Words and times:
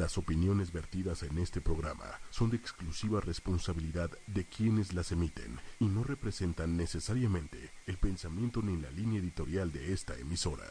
Las 0.00 0.16
opiniones 0.16 0.72
vertidas 0.72 1.22
en 1.24 1.36
este 1.36 1.60
programa 1.60 2.18
son 2.30 2.48
de 2.48 2.56
exclusiva 2.56 3.20
responsabilidad 3.20 4.08
de 4.28 4.46
quienes 4.46 4.94
las 4.94 5.12
emiten 5.12 5.60
y 5.78 5.84
no 5.84 6.04
representan 6.04 6.74
necesariamente 6.78 7.70
el 7.86 7.98
pensamiento 7.98 8.62
ni 8.62 8.80
la 8.80 8.90
línea 8.92 9.20
editorial 9.20 9.70
de 9.72 9.92
esta 9.92 10.14
emisora. 10.14 10.64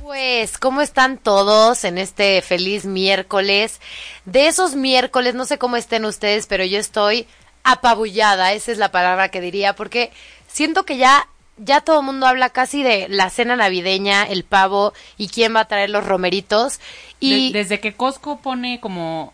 Pues, 0.00 0.58
¿cómo 0.58 0.80
están 0.80 1.18
todos 1.18 1.84
en 1.84 1.98
este 1.98 2.42
feliz 2.42 2.84
miércoles? 2.84 3.80
De 4.24 4.48
esos 4.48 4.74
miércoles, 4.74 5.36
no 5.36 5.44
sé 5.44 5.56
cómo 5.56 5.76
estén 5.76 6.06
ustedes, 6.06 6.48
pero 6.48 6.64
yo 6.64 6.80
estoy 6.80 7.28
apabullada, 7.62 8.54
esa 8.54 8.72
es 8.72 8.78
la 8.78 8.90
palabra 8.90 9.28
que 9.28 9.40
diría, 9.40 9.76
porque 9.76 10.10
siento 10.48 10.84
que 10.84 10.96
ya 10.96 11.28
ya 11.60 11.80
todo 11.82 12.00
el 12.00 12.06
mundo 12.06 12.26
habla 12.26 12.50
casi 12.50 12.82
de 12.82 13.08
la 13.08 13.30
cena 13.30 13.54
navideña, 13.56 14.24
el 14.24 14.44
pavo 14.44 14.92
y 15.16 15.28
quién 15.28 15.54
va 15.54 15.60
a 15.60 15.64
traer 15.66 15.90
los 15.90 16.04
romeritos. 16.04 16.80
Y 17.20 17.52
desde 17.52 17.80
que 17.80 17.94
Costco 17.94 18.40
pone 18.40 18.80
como, 18.80 19.32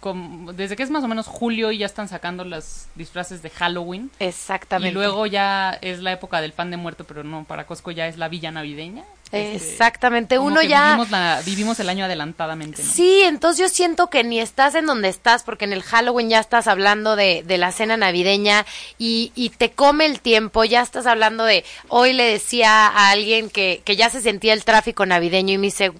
como, 0.00 0.52
desde 0.52 0.76
que 0.76 0.82
es 0.82 0.90
más 0.90 1.04
o 1.04 1.08
menos 1.08 1.26
julio 1.26 1.70
y 1.70 1.78
ya 1.78 1.86
están 1.86 2.08
sacando 2.08 2.44
las 2.44 2.88
disfraces 2.96 3.42
de 3.42 3.50
Halloween. 3.50 4.10
Exactamente. 4.18 4.90
Y 4.90 4.92
luego 4.92 5.26
ya 5.26 5.70
es 5.80 6.00
la 6.00 6.12
época 6.12 6.40
del 6.40 6.52
pan 6.52 6.70
de 6.70 6.76
muerto, 6.76 7.04
pero 7.04 7.22
no, 7.22 7.44
para 7.44 7.66
Costco 7.66 7.92
ya 7.92 8.08
es 8.08 8.18
la 8.18 8.28
villa 8.28 8.50
navideña. 8.50 9.04
Este, 9.32 9.56
Exactamente, 9.56 10.36
como 10.36 10.48
uno 10.48 10.60
que 10.60 10.68
ya... 10.68 10.84
Vivimos, 10.84 11.10
la- 11.10 11.42
vivimos 11.44 11.80
el 11.80 11.88
año 11.88 12.04
adelantadamente, 12.04 12.82
¿no? 12.82 12.88
Sí, 12.92 13.22
entonces 13.22 13.58
yo 13.60 13.68
siento 13.68 14.08
que 14.08 14.22
ni 14.22 14.38
estás 14.40 14.74
en 14.76 14.86
donde 14.86 15.08
estás, 15.08 15.42
porque 15.42 15.64
en 15.64 15.72
el 15.72 15.82
Halloween 15.82 16.30
ya 16.30 16.38
estás 16.38 16.68
hablando 16.68 17.16
de, 17.16 17.42
de 17.44 17.58
la 17.58 17.72
cena 17.72 17.96
navideña 17.96 18.64
y, 18.98 19.32
y 19.34 19.50
te 19.50 19.72
come 19.72 20.06
el 20.06 20.20
tiempo, 20.20 20.64
ya 20.64 20.80
estás 20.80 21.06
hablando 21.06 21.44
de, 21.44 21.64
hoy 21.88 22.12
le 22.12 22.24
decía 22.24 22.86
a 22.86 23.10
alguien 23.10 23.50
que, 23.50 23.82
que 23.84 23.96
ya 23.96 24.10
se 24.10 24.20
sentía 24.22 24.52
el 24.52 24.64
tráfico 24.64 25.04
navideño 25.06 25.54
y 25.54 25.58
me 25.58 25.66
dice, 25.66 25.92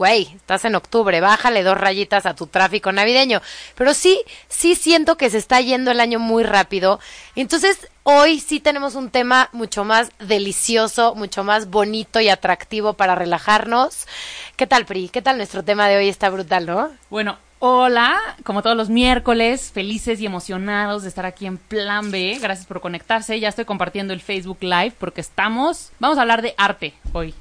güey, 0.00 0.32
estás 0.34 0.64
en 0.64 0.76
octubre, 0.76 1.20
bájale 1.20 1.62
dos 1.62 1.76
rayitas 1.76 2.24
a 2.24 2.32
tu 2.32 2.46
tráfico 2.46 2.90
navideño. 2.90 3.42
Pero 3.74 3.92
sí, 3.92 4.18
sí 4.48 4.74
siento 4.74 5.18
que 5.18 5.28
se 5.28 5.36
está 5.36 5.60
yendo 5.60 5.90
el 5.90 6.00
año 6.00 6.18
muy 6.18 6.42
rápido. 6.42 7.00
Entonces, 7.36 7.86
hoy 8.02 8.40
sí 8.40 8.60
tenemos 8.60 8.94
un 8.94 9.10
tema 9.10 9.50
mucho 9.52 9.84
más 9.84 10.10
delicioso, 10.18 11.14
mucho 11.16 11.44
más 11.44 11.68
bonito 11.68 12.18
y 12.18 12.30
atractivo 12.30 12.94
para 12.94 13.14
relajarnos. 13.14 14.06
¿Qué 14.56 14.66
tal, 14.66 14.86
Pri? 14.86 15.10
¿Qué 15.10 15.20
tal 15.20 15.36
nuestro 15.36 15.64
tema 15.64 15.86
de 15.86 15.98
hoy? 15.98 16.08
Está 16.08 16.30
brutal, 16.30 16.64
¿no? 16.64 16.88
Bueno, 17.10 17.36
hola, 17.58 18.18
como 18.42 18.62
todos 18.62 18.78
los 18.78 18.88
miércoles, 18.88 19.70
felices 19.70 20.18
y 20.22 20.24
emocionados 20.24 21.02
de 21.02 21.10
estar 21.10 21.26
aquí 21.26 21.44
en 21.44 21.58
Plan 21.58 22.10
B. 22.10 22.38
Gracias 22.40 22.66
por 22.66 22.80
conectarse. 22.80 23.38
Ya 23.38 23.50
estoy 23.50 23.66
compartiendo 23.66 24.14
el 24.14 24.22
Facebook 24.22 24.62
Live 24.62 24.94
porque 24.98 25.20
estamos, 25.20 25.92
vamos 25.98 26.16
a 26.16 26.22
hablar 26.22 26.40
de 26.40 26.54
arte 26.56 26.94
hoy. 27.12 27.34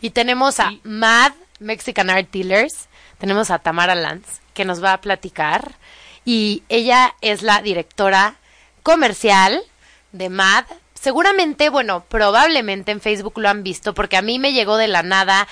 Y 0.00 0.08
tenemos 0.08 0.60
a 0.60 0.70
Sí. 0.70 0.80
Mad 0.82 1.32
Mexican 1.60 2.10
Art 2.10 2.28
Dealers, 2.32 2.88
tenemos 3.18 3.50
a 3.50 3.60
Tamara 3.60 3.94
Lanz, 3.94 4.40
que 4.54 4.64
nos 4.64 4.82
va 4.82 4.94
a 4.94 5.00
platicar. 5.00 5.76
Y 6.24 6.64
ella 6.68 7.14
es 7.20 7.42
la 7.42 7.62
directora 7.62 8.36
comercial 8.82 9.62
de 10.12 10.28
Mad. 10.28 10.64
Seguramente, 10.94 11.68
bueno, 11.68 12.04
probablemente 12.08 12.92
en 12.92 13.00
Facebook 13.00 13.38
lo 13.38 13.48
han 13.48 13.62
visto, 13.62 13.94
porque 13.94 14.16
a 14.16 14.22
mí 14.22 14.38
me 14.38 14.52
llegó 14.52 14.76
de 14.76 14.88
la 14.88 15.02
nada 15.02 15.46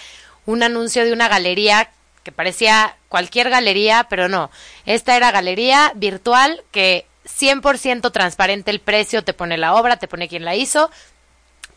un 0.46 0.62
anuncio 0.62 1.04
de 1.04 1.12
una 1.12 1.28
galería 1.28 1.90
que 2.22 2.32
parecía 2.32 2.96
cualquier 3.08 3.48
galería, 3.48 4.06
pero 4.10 4.28
no. 4.28 4.50
Esta 4.84 5.16
era 5.16 5.30
galería 5.30 5.92
virtual 5.94 6.62
que 6.70 7.06
100% 7.24 8.10
transparente 8.12 8.70
el 8.70 8.80
precio, 8.80 9.24
te 9.24 9.34
pone 9.34 9.56
la 9.56 9.74
obra, 9.74 9.98
te 9.98 10.08
pone 10.08 10.28
quién 10.28 10.44
la 10.44 10.56
hizo, 10.56 10.90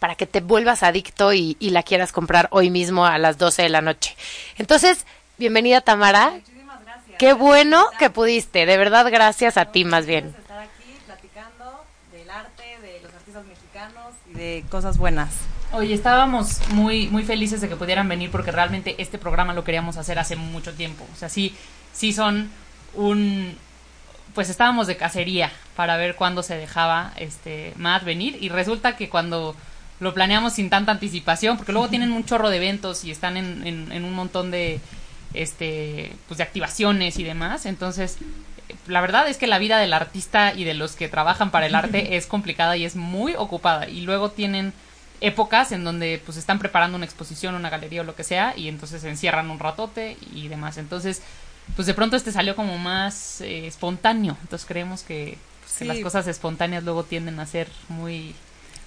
para 0.01 0.15
que 0.15 0.25
te 0.25 0.41
vuelvas 0.41 0.81
adicto 0.81 1.31
y, 1.31 1.55
y 1.59 1.69
la 1.69 1.83
quieras 1.83 2.11
comprar 2.11 2.47
hoy 2.49 2.71
mismo 2.71 3.05
a 3.05 3.19
las 3.19 3.37
12 3.37 3.61
de 3.61 3.69
la 3.69 3.81
noche. 3.81 4.15
Entonces, 4.57 5.05
bienvenida 5.37 5.79
Tamara. 5.81 6.31
Muchísimas 6.31 6.83
gracias. 6.83 7.17
Qué 7.19 7.33
bueno 7.33 7.85
que 7.99 8.09
pudiste, 8.09 8.65
de 8.65 8.77
verdad 8.77 9.11
gracias 9.11 9.57
a 9.57 9.65
ti 9.65 9.85
más 9.85 10.07
bien. 10.07 10.33
estar 10.39 10.57
aquí 10.57 10.97
platicando 11.05 11.83
del 12.11 12.27
arte, 12.31 12.63
de 12.81 12.99
los 13.03 13.13
artistas 13.13 13.45
mexicanos 13.45 14.15
y 14.31 14.33
de 14.33 14.63
cosas 14.71 14.97
buenas. 14.97 15.35
Oye, 15.71 15.93
estábamos 15.93 16.67
muy, 16.69 17.07
muy 17.09 17.23
felices 17.23 17.61
de 17.61 17.69
que 17.69 17.75
pudieran 17.75 18.09
venir 18.09 18.31
porque 18.31 18.51
realmente 18.51 18.95
este 18.97 19.19
programa 19.19 19.53
lo 19.53 19.63
queríamos 19.63 19.97
hacer 19.97 20.17
hace 20.17 20.35
mucho 20.35 20.73
tiempo. 20.73 21.05
O 21.13 21.15
sea, 21.15 21.29
sí, 21.29 21.55
sí 21.93 22.11
son 22.11 22.49
un... 22.95 23.55
Pues 24.33 24.49
estábamos 24.49 24.87
de 24.87 24.97
cacería 24.97 25.51
para 25.75 25.95
ver 25.97 26.15
cuándo 26.15 26.41
se 26.41 26.55
dejaba 26.55 27.13
este 27.17 27.73
Matt 27.75 28.03
venir 28.03 28.39
y 28.41 28.49
resulta 28.49 28.95
que 28.95 29.07
cuando 29.07 29.55
lo 30.01 30.13
planeamos 30.13 30.53
sin 30.53 30.69
tanta 30.69 30.91
anticipación, 30.91 31.55
porque 31.57 31.71
luego 31.71 31.87
tienen 31.87 32.11
un 32.11 32.25
chorro 32.25 32.49
de 32.49 32.57
eventos 32.57 33.05
y 33.05 33.11
están 33.11 33.37
en, 33.37 33.65
en- 33.65 33.91
en 33.93 34.03
un 34.03 34.13
montón 34.13 34.51
de 34.51 34.81
este 35.33 36.11
pues 36.27 36.37
de 36.39 36.43
activaciones 36.43 37.17
y 37.17 37.23
demás, 37.23 37.65
entonces 37.65 38.17
la 38.87 39.01
verdad 39.01 39.27
es 39.29 39.37
que 39.37 39.47
la 39.47 39.59
vida 39.59 39.77
del 39.77 39.93
artista 39.93 40.53
y 40.53 40.63
de 40.63 40.73
los 40.73 40.93
que 40.95 41.07
trabajan 41.07 41.51
para 41.51 41.65
el 41.67 41.75
arte 41.75 42.15
es 42.17 42.25
complicada 42.27 42.75
y 42.77 42.83
es 42.85 42.95
muy 42.95 43.35
ocupada 43.35 43.87
y 43.87 44.01
luego 44.01 44.31
tienen 44.31 44.73
épocas 45.21 45.71
en 45.71 45.83
donde 45.83 46.21
pues 46.25 46.37
están 46.37 46.57
preparando 46.59 46.97
una 46.97 47.05
exposición, 47.05 47.53
una 47.55 47.69
galería 47.69 48.01
o 48.01 48.03
lo 48.03 48.15
que 48.15 48.23
sea 48.23 48.53
y 48.57 48.67
entonces 48.67 49.01
se 49.03 49.09
encierran 49.09 49.51
un 49.51 49.59
ratote 49.59 50.17
y 50.33 50.47
demás. 50.47 50.77
Entonces, 50.77 51.21
pues 51.75 51.85
de 51.85 51.93
pronto 51.93 52.15
este 52.15 52.31
salió 52.31 52.55
como 52.55 52.77
más 52.79 53.39
eh, 53.41 53.67
espontáneo. 53.67 54.35
Entonces 54.41 54.67
creemos 54.67 55.03
que, 55.03 55.37
pues, 55.61 55.77
que 55.77 55.85
las 55.85 55.97
cosas 56.03 56.27
espontáneas 56.27 56.83
luego 56.83 57.03
tienden 57.03 57.39
a 57.39 57.45
ser 57.45 57.67
muy... 57.87 58.33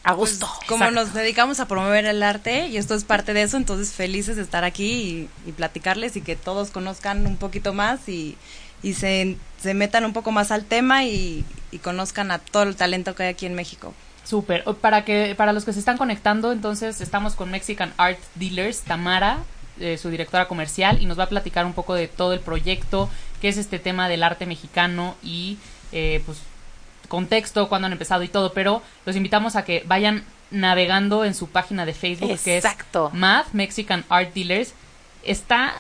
A 0.05 0.13
gusto. 0.13 0.47
Pues, 0.57 0.69
como 0.69 0.85
Exacto. 0.85 1.05
nos 1.05 1.15
dedicamos 1.15 1.61
a 1.61 1.67
promover 1.67 2.05
el 2.05 2.23
arte 2.23 2.69
y 2.69 2.77
esto 2.77 2.95
es 2.95 3.05
parte 3.05 3.33
de 3.33 3.43
eso, 3.43 3.57
entonces 3.57 3.93
felices 3.93 4.37
de 4.37 4.43
estar 4.43 4.63
aquí 4.63 5.29
y, 5.45 5.49
y 5.49 5.53
platicarles 5.53 6.17
y 6.17 6.21
que 6.21 6.37
todos 6.37 6.71
conozcan 6.71 7.27
un 7.27 7.37
poquito 7.37 7.73
más 7.73 8.09
y, 8.09 8.37
y 8.83 8.95
se, 8.95 9.37
se 9.61 9.75
metan 9.75 10.05
un 10.05 10.13
poco 10.13 10.31
más 10.31 10.51
al 10.51 10.65
tema 10.67 11.05
y, 11.05 11.45
y 11.73 11.79
conozcan 11.79 12.31
a 12.31 12.39
todo 12.39 12.65
el 12.65 12.77
talento 12.77 13.15
que 13.15 13.25
hay 13.25 13.29
aquí 13.31 13.47
en 13.47 13.55
México. 13.55 13.95
Súper. 14.25 14.65
Para, 14.81 15.05
que, 15.05 15.35
para 15.37 15.53
los 15.53 15.65
que 15.65 15.73
se 15.73 15.79
están 15.79 15.97
conectando, 15.99 16.53
entonces 16.53 17.01
estamos 17.01 17.35
con 17.35 17.51
Mexican 17.51 17.93
Art 17.97 18.19
Dealers, 18.35 18.81
Tamara, 18.81 19.39
eh, 19.81 19.99
su 19.99 20.09
directora 20.11 20.49
comercial, 20.49 21.03
y 21.03 21.07
nos 21.07 21.19
va 21.19 21.25
a 21.25 21.29
platicar 21.29 21.67
un 21.67 21.73
poco 21.73 21.95
de 21.95 22.09
todo 22.09 22.33
el 22.33 22.41
proyecto, 22.41 23.11
qué 23.41 23.49
es 23.49 23.57
este 23.57 23.79
tema 23.79 24.09
del 24.09 24.23
arte 24.23 24.47
mexicano 24.47 25.15
y 25.23 25.59
eh, 25.93 26.23
pues 26.25 26.39
contexto, 27.09 27.69
cuándo 27.69 27.87
han 27.87 27.93
empezado 27.93 28.23
y 28.23 28.29
todo, 28.29 28.53
pero 28.53 28.83
los 29.07 29.17
invitamos 29.17 29.57
a 29.57 29.65
que 29.65 29.83
vayan 29.87 30.25
navegando 30.51 31.25
en 31.25 31.35
su 31.35 31.49
página 31.49 31.85
de 31.87 31.95
Facebook, 31.95 32.31
Exacto. 32.31 33.09
que 33.11 33.17
es 33.17 33.21
Math 33.21 33.49
Mexican 33.53 34.05
Art 34.09 34.33
Dealers. 34.35 34.73
Está 35.25 35.75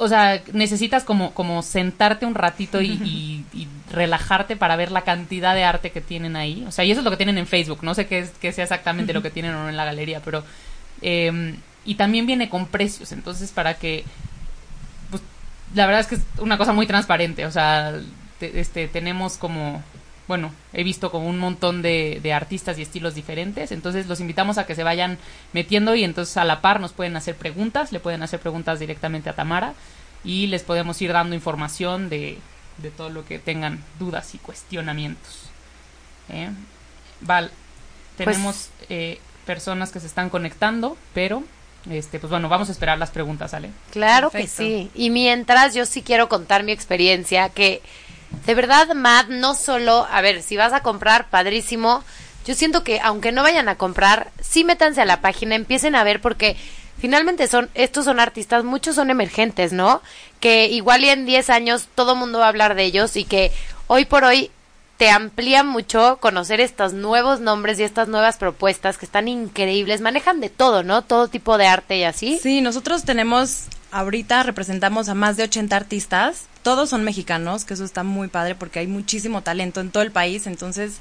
o 0.00 0.06
sea, 0.06 0.40
necesitas 0.52 1.02
como, 1.02 1.34
como 1.34 1.60
sentarte 1.62 2.24
un 2.24 2.36
ratito 2.36 2.80
y, 2.80 2.86
y- 2.92 3.44
y 3.52 3.66
relajarte 3.92 4.54
para 4.54 4.76
ver 4.76 4.92
la 4.92 5.02
cantidad 5.02 5.56
de 5.56 5.64
arte 5.64 5.90
que 5.90 6.00
tienen 6.00 6.36
ahí. 6.36 6.64
O 6.68 6.70
sea, 6.72 6.84
y 6.84 6.92
eso 6.92 7.00
es 7.00 7.04
lo 7.04 7.10
que 7.10 7.16
tienen 7.16 7.36
en 7.36 7.48
Facebook. 7.48 7.80
No 7.82 7.94
sé 7.94 8.06
qué, 8.06 8.20
es, 8.20 8.30
qué 8.40 8.52
sea 8.52 8.62
exactamente 8.62 9.12
lo 9.12 9.22
que 9.22 9.30
tienen 9.30 9.54
o 9.56 9.64
no 9.64 9.68
en 9.68 9.76
la 9.76 9.84
galería, 9.84 10.20
pero... 10.24 10.44
eh, 11.02 11.56
y 11.84 11.94
también 11.96 12.26
viene 12.26 12.48
con 12.48 12.66
precios, 12.66 13.10
entonces 13.12 13.50
para 13.50 13.74
que... 13.74 14.04
Pues, 15.10 15.20
la 15.74 15.86
verdad 15.86 16.02
es 16.02 16.06
que 16.06 16.14
es 16.16 16.20
una 16.38 16.58
cosa 16.58 16.72
muy 16.72 16.86
transparente. 16.86 17.44
O 17.46 17.50
sea, 17.50 17.94
te- 18.38 18.60
este, 18.60 18.86
tenemos 18.86 19.36
como... 19.36 19.82
Bueno, 20.28 20.52
he 20.74 20.84
visto 20.84 21.10
como 21.10 21.26
un 21.28 21.38
montón 21.38 21.80
de, 21.82 22.20
de 22.22 22.32
artistas 22.34 22.78
y 22.78 22.82
estilos 22.82 23.14
diferentes, 23.14 23.72
entonces 23.72 24.06
los 24.06 24.20
invitamos 24.20 24.58
a 24.58 24.66
que 24.66 24.74
se 24.74 24.84
vayan 24.84 25.16
metiendo 25.54 25.94
y 25.94 26.04
entonces 26.04 26.36
a 26.36 26.44
la 26.44 26.60
par 26.60 26.80
nos 26.80 26.92
pueden 26.92 27.16
hacer 27.16 27.34
preguntas, 27.34 27.92
le 27.92 27.98
pueden 28.00 28.22
hacer 28.22 28.38
preguntas 28.38 28.78
directamente 28.78 29.30
a 29.30 29.32
Tamara 29.34 29.72
y 30.24 30.46
les 30.48 30.62
podemos 30.62 31.00
ir 31.00 31.12
dando 31.14 31.34
información 31.34 32.10
de, 32.10 32.38
de 32.76 32.90
todo 32.90 33.08
lo 33.08 33.24
que 33.24 33.38
tengan 33.38 33.82
dudas 33.98 34.34
y 34.34 34.38
cuestionamientos. 34.38 35.44
¿Eh? 36.28 36.50
Val, 37.22 37.50
Pues- 38.16 38.26
tenemos 38.28 38.68
eh, 38.90 39.18
personas 39.46 39.90
que 39.92 40.00
se 40.00 40.06
están 40.06 40.28
conectando, 40.28 40.98
pero 41.14 41.42
este, 41.90 42.18
pues 42.18 42.30
bueno, 42.30 42.50
vamos 42.50 42.68
a 42.68 42.72
esperar 42.72 42.98
las 42.98 43.10
preguntas, 43.10 43.52
¿sale? 43.52 43.70
Claro 43.92 44.28
Perfecto. 44.28 44.58
que 44.58 44.62
sí. 44.64 44.90
Y 44.94 45.08
mientras 45.08 45.72
yo 45.74 45.86
sí 45.86 46.02
quiero 46.02 46.28
contar 46.28 46.64
mi 46.64 46.72
experiencia, 46.72 47.48
que 47.48 47.80
de 48.46 48.54
verdad, 48.54 48.94
Matt, 48.94 49.28
no 49.28 49.54
solo, 49.54 50.06
a 50.10 50.20
ver, 50.20 50.42
si 50.42 50.56
vas 50.56 50.72
a 50.72 50.82
comprar, 50.82 51.28
padrísimo. 51.28 52.02
Yo 52.46 52.54
siento 52.54 52.82
que 52.82 53.00
aunque 53.00 53.32
no 53.32 53.42
vayan 53.42 53.68
a 53.68 53.76
comprar, 53.76 54.30
sí 54.40 54.64
métanse 54.64 55.02
a 55.02 55.06
la 55.06 55.20
página, 55.20 55.54
empiecen 55.54 55.94
a 55.94 56.04
ver 56.04 56.20
porque 56.20 56.56
finalmente 56.98 57.46
son, 57.46 57.68
estos 57.74 58.04
son 58.06 58.20
artistas, 58.20 58.64
muchos 58.64 58.96
son 58.96 59.10
emergentes, 59.10 59.72
¿no? 59.72 60.02
Que 60.40 60.66
igual 60.66 61.04
y 61.04 61.10
en 61.10 61.26
10 61.26 61.50
años 61.50 61.88
todo 61.94 62.16
mundo 62.16 62.38
va 62.38 62.46
a 62.46 62.48
hablar 62.48 62.74
de 62.74 62.84
ellos 62.84 63.16
y 63.16 63.24
que 63.24 63.52
hoy 63.86 64.04
por 64.04 64.24
hoy 64.24 64.50
te 64.98 65.10
amplía 65.10 65.62
mucho 65.62 66.18
conocer 66.20 66.60
estos 66.60 66.92
nuevos 66.92 67.40
nombres 67.40 67.78
y 67.78 67.84
estas 67.84 68.08
nuevas 68.08 68.36
propuestas 68.36 68.98
que 68.98 69.06
están 69.06 69.28
increíbles, 69.28 70.00
manejan 70.00 70.40
de 70.40 70.50
todo, 70.50 70.82
¿no? 70.82 71.02
Todo 71.02 71.28
tipo 71.28 71.56
de 71.56 71.68
arte 71.68 71.98
y 71.98 72.04
así. 72.04 72.38
Sí, 72.42 72.60
nosotros 72.60 73.04
tenemos, 73.04 73.66
ahorita 73.90 74.42
representamos 74.42 75.08
a 75.08 75.14
más 75.14 75.36
de 75.36 75.44
80 75.44 75.76
artistas, 75.76 76.46
todos 76.62 76.90
son 76.90 77.04
mexicanos, 77.04 77.64
que 77.64 77.74
eso 77.74 77.84
está 77.84 78.02
muy 78.02 78.28
padre 78.28 78.54
porque 78.54 78.80
hay 78.80 78.86
muchísimo 78.86 79.42
talento 79.42 79.80
en 79.80 79.90
todo 79.90 80.02
el 80.02 80.12
país, 80.12 80.46
entonces 80.46 80.98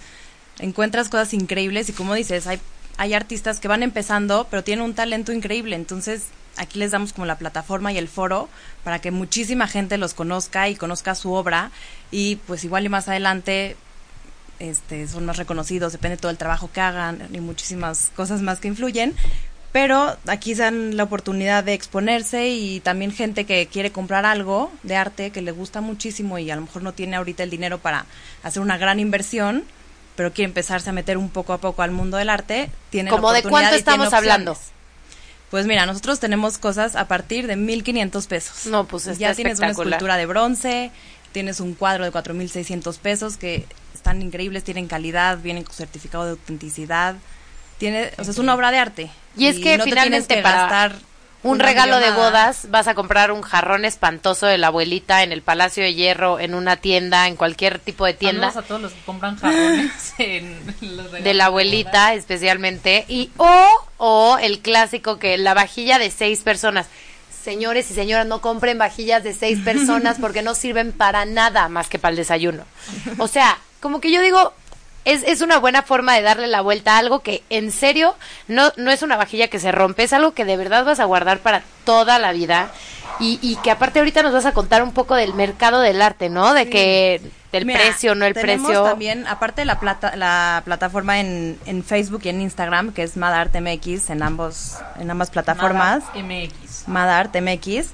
encuentras 0.60 1.10
cosas 1.10 1.34
increíbles 1.34 1.89
y 1.89 1.94
como 1.94 2.13
dices, 2.13 2.48
hay, 2.48 2.60
hay 2.98 3.13
artistas 3.13 3.60
que 3.60 3.68
van 3.68 3.84
empezando, 3.84 4.48
pero 4.50 4.63
tienen 4.63 4.86
un 4.86 4.94
talento 4.94 5.31
increíble, 5.31 5.75
entonces 5.75 6.24
aquí 6.57 6.80
les 6.80 6.92
damos 6.92 7.13
como 7.13 7.25
la 7.25 7.38
plataforma 7.38 7.92
y 7.92 7.98
el 7.98 8.07
foro 8.07 8.50
para 8.84 9.00
que 9.00 9.12
muchísima 9.12 9.68
gente 9.68 9.98
los 9.98 10.13
conozca 10.13 10.69
y 10.69 10.75
conozca 10.75 11.16
su 11.16 11.31
obra. 11.31 11.72
Y 12.12 12.38
pues 12.48 12.63
igual 12.63 12.86
y 12.86 12.90
más 12.90 13.07
adelante 13.07 13.78
este, 14.60 15.07
son 15.07 15.25
más 15.25 15.38
reconocidos, 15.38 15.92
depende 15.92 16.18
de 16.18 16.22
todo 16.22 16.31
el 16.31 16.38
trabajo 16.38 16.69
que 16.72 16.81
hagan 16.81 17.28
y 17.31 17.40
muchísimas 17.40 18.12
cosas 18.16 18.42
más 18.42 18.60
que 18.60 18.68
influyen. 18.68 19.16
Pero 19.72 20.18
aquí 20.28 20.56
se 20.56 20.64
dan 20.64 20.98
la 20.98 21.04
oportunidad 21.04 21.64
de 21.64 21.74
exponerse 21.74 22.50
y 22.50 22.80
también 22.80 23.12
gente 23.12 23.46
que 23.46 23.68
quiere 23.68 23.92
comprar 23.92 24.25
algo 24.25 24.72
de 24.84 24.96
arte 24.96 25.31
que 25.31 25.42
le 25.42 25.52
gusta 25.52 25.81
muchísimo 25.81 26.40
y 26.40 26.50
a 26.50 26.56
lo 26.56 26.62
mejor 26.62 26.84
no 26.84 26.94
tiene 26.94 27.18
ahorita 27.18 27.44
el 27.44 27.50
dinero 27.50 27.78
para 27.78 28.06
hacer 28.44 28.62
una 28.62 28.78
gran 28.78 29.00
inversión, 29.00 29.66
pero 30.16 30.34
quiere 30.34 30.48
empezarse 30.48 30.90
a 30.90 30.94
meter 30.94 31.18
un 31.18 31.30
poco 31.30 31.54
a 31.54 31.60
poco 31.60 31.81
al 31.84 31.92
mundo 31.92 32.18
del 32.18 32.30
arte, 32.30 32.72
tiene 32.90 33.10
¿Como 33.10 33.31
de 33.34 33.44
cuánto 33.44 33.75
estamos 33.75 34.14
hablando? 34.14 34.58
Pues 35.52 35.66
mira, 35.66 35.86
nosotros 35.86 36.19
tenemos 36.19 36.58
cosas 36.58 36.96
a 36.96 37.08
partir 37.08 37.48
de 37.48 37.56
1500 37.56 38.28
pesos. 38.28 38.66
No, 38.66 38.86
pues 38.86 39.08
está 39.08 39.19
Ya 39.19 39.36
tienes 39.36 39.60
una 39.60 39.69
escultura 39.69 40.18
de 40.18 40.25
bronce, 40.25 40.92
tienes 41.31 41.60
un 41.60 41.74
cuadro 41.74 42.04
de 42.04 42.12
4600 42.12 42.98
pesos 42.98 43.38
que 43.38 43.66
están 43.94 44.22
increíbles, 44.22 44.64
tienen 44.64 44.88
calidad, 44.88 45.38
vienen 45.38 45.64
con 45.64 45.74
certificado 45.74 46.25
de 46.25 46.31
autenticidad. 46.31 47.16
Tiene, 47.77 48.12
o 48.18 48.24
sea, 48.24 48.31
es 48.31 48.38
una 48.39 48.56
obra 48.56 48.71
de 48.71 48.79
arte. 48.79 49.12
Y 49.35 49.47
es 49.47 49.59
que 49.59 49.77
no 49.77 49.83
finalmente 49.83 50.35
que 50.35 50.41
para 50.41 50.62
gastar 50.62 50.95
un 51.44 51.59
regalo 51.59 52.00
de 52.00 52.12
bodas 52.12 52.68
vas 52.69 52.88
a 52.88 52.95
comprar 52.95 53.31
un 53.31 53.41
jarrón 53.41 53.85
espantoso 53.85 54.47
de 54.47 54.57
la 54.57 54.68
abuelita 54.68 55.24
en 55.24 55.31
el 55.31 55.41
Palacio 55.41 55.83
de 55.83 55.94
Hierro, 55.94 56.39
en 56.39 56.53
una 56.56 56.77
tienda, 56.77 57.27
en 57.27 57.35
cualquier 57.35 57.79
tipo 57.79 58.06
de 58.06 58.13
tienda. 58.13 58.51
Saludos 58.51 58.63
a 58.63 58.68
todos 58.68 58.81
los 58.81 58.94
que 58.94 59.01
compran 59.01 59.38
jarrones 59.38 60.13
en 60.18 60.57
los 60.65 61.06
regalos 61.06 61.24
de 61.24 61.33
la 61.33 61.45
abuelita 61.45 62.13
especialmente. 62.13 63.06
Y 63.07 63.29
o 63.38 63.68
o 63.97 64.38
el 64.41 64.59
clásico 64.59 65.19
que 65.19 65.38
la 65.38 65.53
vajilla 65.53 66.00
de 66.00 66.12
seis 66.12 66.41
personas. 66.41 66.88
Señores 67.44 67.89
y 67.91 67.94
señoras 67.94 68.25
no 68.25 68.41
compren 68.41 68.77
vajillas 68.77 69.23
de 69.23 69.33
seis 69.33 69.59
personas 69.63 70.18
porque 70.19 70.41
no 70.41 70.56
sirven 70.56 70.91
para 70.91 71.25
nada 71.25 71.69
más 71.69 71.88
que 71.88 72.00
para 72.00 72.12
el 72.12 72.18
desayuno. 72.18 72.63
O 73.19 73.27
sea 73.27 73.57
como 73.80 74.01
que 74.01 74.12
yo 74.12 74.21
digo 74.21 74.53
es, 75.07 75.24
es 75.24 75.42
una 75.42 75.57
buena 75.57 75.81
forma 75.81 76.13
de 76.15 76.21
darle 76.21 76.48
la 76.48 76.62
vuelta 76.62 76.95
a 76.95 77.00
algo 77.00 77.19
que 77.21 77.44
en 77.50 77.71
serio 77.71 78.15
no, 78.48 78.71
no 78.77 78.92
es 78.92 79.01
una 79.01 79.18
vajilla 79.18 79.48
que 79.48 79.59
se 79.59 79.71
rompe, 79.71 80.04
es 80.04 80.13
algo 80.13 80.33
que 80.33 80.45
de 80.45 80.57
verdad 80.57 80.86
vas 80.86 81.00
a 81.00 81.06
guardar 81.06 81.39
para 81.39 81.63
toda 81.86 82.19
la 82.19 82.31
vida 82.33 82.69
y, 83.19 83.39
y 83.42 83.56
que 83.57 83.71
aparte 83.71 84.00
ahorita 84.00 84.21
nos 84.21 84.33
vas 84.33 84.45
a 84.45 84.51
contar 84.51 84.83
un 84.83 84.92
poco 84.94 85.15
del 85.15 85.33
mercado 85.33 85.80
del 85.81 86.01
arte, 86.01 86.30
¿no? 86.30 86.54
De 86.54 86.65
Sí. 86.65 86.69
que 86.69 87.21
del 87.51 87.65
Mira, 87.65 87.80
precio, 87.80 88.13
no 88.13 88.25
el 88.25 88.33
tenemos 88.33 88.68
precio. 88.68 88.83
también, 88.83 89.25
aparte 89.25 89.62
de 89.62 89.65
la, 89.65 89.80
plata, 89.80 90.15
la 90.18 90.62
plataforma 90.65 91.19
en, 91.21 91.57
en 91.65 91.83
Facebook 91.83 92.21
y 92.25 92.30
en 92.30 92.42
Instagram, 92.42 92.92
que 92.92 93.04
es 93.04 93.15
Madart 93.15 93.56
MX, 93.56 94.09
en, 94.09 94.21
ambos, 94.21 94.75
en 95.00 95.09
ambas 95.09 95.30
plataformas, 95.31 96.04
Mada 96.86 97.24
MX. 97.33 97.88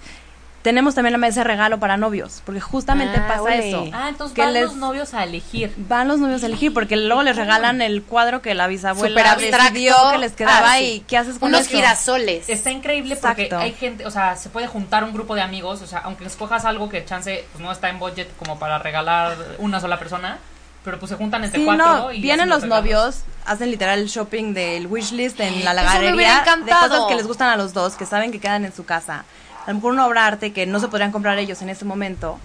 Tenemos 0.64 0.96
también 0.96 1.12
la 1.12 1.18
mesa 1.18 1.42
de 1.42 1.44
regalo 1.44 1.78
para 1.80 1.98
novios, 1.98 2.42
porque 2.46 2.62
justamente 2.62 3.18
Ah, 3.20 3.28
pasa 3.28 3.42
ole. 3.42 3.68
eso. 3.70 3.86
Ah, 3.94 4.08
entonces 4.10 4.34
que 4.34 4.42
van 4.42 4.54
les- 4.54 4.64
los 4.64 4.76
novios 4.78 5.14
a 5.14 5.24
elegir. 5.26 5.74
Van 5.78 6.08
los 6.08 6.20
novios 6.20 6.42
a 6.42 6.46
elegir, 6.46 6.74
porque 6.74 6.96
luego 6.96 7.22
les 7.22 7.36
regalan 7.36 7.82
el 7.82 8.02
cuadro 8.02 8.42
que 8.42 8.54
la 8.56 8.68
bisabuela 8.68 9.10
Súper 9.10 9.28
abstracto. 9.28 10.12
que 10.14 10.18
les 10.20 10.32
quedaba 10.32 10.74
Ah, 10.74 10.78
sí. 10.78 10.86
y 10.86 11.00
¿qué 11.02 11.18
haces 11.18 11.38
con 11.38 11.50
Unos 11.50 11.62
eso? 11.68 11.72
girasoles. 11.72 12.48
Está 12.50 12.72
increíble 12.72 13.18
porque 13.18 13.44
Exacto. 13.44 13.64
hay 13.64 13.74
gente, 13.74 14.06
o 14.06 14.12
sea, 14.12 14.38
se 14.38 14.50
puede 14.50 14.68
juntar 14.68 15.04
un 15.04 15.12
grupo 15.14 15.36
de 15.36 15.42
amigos, 15.42 15.82
o 15.82 15.88
sea, 15.88 16.00
aunque 16.00 16.26
escojas 16.26 16.64
algo 16.66 16.88
que 16.90 17.04
chance 17.04 17.44
pues, 17.52 17.62
no 17.62 17.70
está 17.72 17.90
en 17.90 18.00
budget 18.00 18.30
como 18.38 18.58
para 18.58 18.80
regalar 18.80 19.36
una 19.58 19.82
sola 19.82 20.00
persona, 20.00 20.38
pero 20.86 20.98
pues 21.00 21.10
se 21.10 21.16
juntan 21.18 21.44
entre 21.44 21.60
Sí, 21.60 21.66
cuatro 21.66 21.86
no, 21.86 22.12
y 22.14 22.22
vienen 22.22 22.48
los 22.50 22.62
regalos. 22.62 22.84
novios, 22.86 23.16
hacen 23.46 23.70
literal 23.70 24.00
el 24.00 24.08
shopping 24.08 24.54
del 24.54 24.88
wishlist 24.88 25.40
en 25.42 25.64
la 25.66 25.72
Eso 25.74 25.82
me 26.02 26.14
hubiera 26.14 26.44
galería 26.44 26.56
de 26.66 26.72
cosas 26.90 27.04
que 27.10 27.16
les 27.16 27.28
gustan 27.28 27.50
a 27.50 27.58
los 27.58 27.74
dos, 27.74 27.96
que 27.96 28.06
saben 28.06 28.32
que 28.32 28.40
quedan 28.40 28.64
en 28.66 28.74
su 28.74 28.86
casa. 28.86 29.26
A 29.66 29.70
lo 29.70 29.76
mejor 29.76 29.94
una 29.94 30.06
obra 30.06 30.22
de 30.22 30.28
arte 30.28 30.54
que 30.54 30.66
no 30.66 30.80
se 30.80 30.88
podrían 30.88 31.12
comprar 31.12 31.38
ellos 31.38 31.62
en 31.62 31.70
ese 31.70 31.86
momento. 31.86 32.40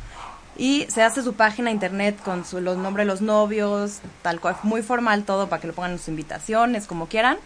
Y 0.57 0.87
se 0.89 1.03
hace 1.03 1.23
su 1.23 1.35
página 1.35 1.71
internet 1.71 2.21
con 2.25 2.45
su, 2.45 2.61
los 2.61 2.77
nombres 2.77 3.07
de 3.07 3.13
los 3.13 3.21
novios, 3.21 4.01
tal 4.23 4.41
cual, 4.41 4.57
muy 4.65 4.83
formal 4.83 5.25
todo 5.25 5.49
para 5.49 5.61
que 5.61 5.69
lo 5.69 5.73
pongan 5.73 5.93
en 5.93 5.99
sus 5.99 6.09
invitaciones, 6.09 6.87
como 6.87 7.07
quieran. 7.07 7.39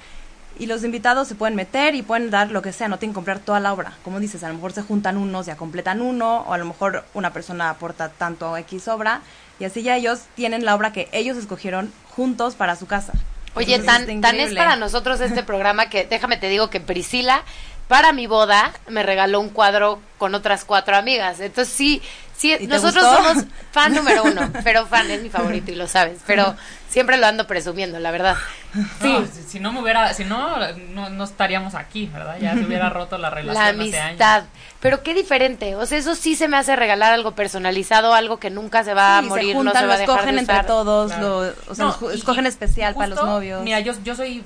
Y 0.58 0.66
los 0.66 0.84
invitados 0.84 1.28
se 1.28 1.34
pueden 1.34 1.54
meter 1.54 1.94
y 1.94 2.02
pueden 2.02 2.30
dar 2.30 2.50
lo 2.50 2.62
que 2.62 2.72
sea, 2.72 2.88
no 2.88 2.98
tienen 2.98 3.12
que 3.12 3.16
comprar 3.16 3.38
toda 3.38 3.60
la 3.60 3.72
obra. 3.72 3.92
Como 4.02 4.20
dices, 4.20 4.44
a 4.44 4.48
lo 4.48 4.54
mejor 4.54 4.72
se 4.72 4.82
juntan 4.82 5.16
unos, 5.16 5.46
ya 5.46 5.56
completan 5.56 6.00
uno, 6.00 6.40
o 6.40 6.52
a 6.52 6.58
lo 6.58 6.64
mejor 6.64 7.04
una 7.14 7.32
persona 7.32 7.70
aporta 7.70 8.10
tanto 8.10 8.56
X 8.56 8.88
obra, 8.88 9.20
y 9.58 9.64
así 9.64 9.82
ya 9.82 9.96
ellos 9.96 10.22
tienen 10.34 10.64
la 10.64 10.74
obra 10.74 10.92
que 10.92 11.08
ellos 11.12 11.36
escogieron 11.36 11.92
juntos 12.14 12.54
para 12.54 12.76
su 12.76 12.86
casa. 12.86 13.12
Oye, 13.54 13.74
Entonces, 13.74 14.06
tan, 14.06 14.20
tan 14.20 14.40
es 14.40 14.54
para 14.54 14.76
nosotros 14.76 15.20
este 15.20 15.42
programa 15.44 15.90
que 15.90 16.04
déjame 16.04 16.38
te 16.38 16.48
digo 16.48 16.70
que 16.70 16.80
Priscila 16.80 17.42
para 17.88 18.12
mi 18.12 18.26
boda 18.26 18.72
me 18.88 19.02
regaló 19.02 19.40
un 19.40 19.48
cuadro 19.50 20.00
con 20.18 20.34
otras 20.34 20.64
cuatro 20.64 20.96
amigas. 20.96 21.40
Entonces 21.40 21.72
sí, 21.72 22.00
sí, 22.36 22.52
¿Y 22.54 22.58
te 22.58 22.66
nosotros 22.68 23.04
gustó? 23.04 23.16
somos 23.30 23.44
fan 23.70 23.94
número 23.94 24.24
uno, 24.24 24.50
pero 24.64 24.86
fan 24.86 25.10
es 25.10 25.22
mi 25.22 25.28
favorito 25.30 25.70
y 25.70 25.74
lo 25.74 25.86
sabes, 25.88 26.20
pero 26.26 26.54
siempre 26.88 27.16
lo 27.18 27.26
ando 27.26 27.46
presumiendo, 27.46 27.98
la 27.98 28.10
verdad. 28.10 28.36
Sí. 29.02 29.26
si, 29.34 29.42
si 29.42 29.60
no 29.60 29.72
me 29.72 29.80
hubiera, 29.82 30.14
si 30.14 30.24
no, 30.24 30.56
no, 30.90 31.10
no 31.10 31.24
estaríamos 31.24 31.74
aquí, 31.74 32.06
¿verdad? 32.06 32.36
Ya 32.40 32.54
se 32.54 32.64
hubiera 32.64 32.88
roto 32.88 33.18
la 33.18 33.28
relación 33.28 33.62
La 33.62 33.68
hace 33.70 34.00
amistad. 34.00 34.34
años. 34.38 34.48
Pero 34.80 35.02
qué 35.02 35.12
diferente. 35.14 35.76
O 35.76 35.84
sea, 35.84 35.98
eso 35.98 36.14
sí 36.14 36.34
se 36.36 36.48
me 36.48 36.56
hace 36.56 36.74
regalar 36.74 37.12
algo 37.12 37.32
personalizado, 37.32 38.14
algo 38.14 38.38
que 38.38 38.48
nunca 38.50 38.82
se 38.84 38.94
va 38.94 39.18
a 39.18 39.22
Sí, 39.22 39.28
morir, 39.28 39.48
se 39.48 39.52
no 39.54 39.58
juntan, 39.58 39.82
se 39.82 39.86
va 39.86 39.92
a 39.94 39.96
lo 39.96 40.00
dejar 40.00 40.14
escogen 40.16 40.34
de 40.36 40.40
entre 40.40 40.54
usar. 40.54 40.66
todos, 40.66 41.12
Claro. 41.12 41.28
lo, 41.44 41.54
o 41.70 41.74
sea, 41.74 41.84
No, 41.84 41.90
los 41.90 42.00
ju- 42.00 42.12
y- 42.12 42.18
escogen 42.18 42.44
y 42.44 42.48
especial 42.48 42.94
para 42.94 43.08
los 43.08 43.18
justo, 43.18 43.30
novios. 43.32 43.62
Mira, 43.62 43.80
yo, 43.80 43.92
yo 44.02 44.14
soy, 44.16 44.42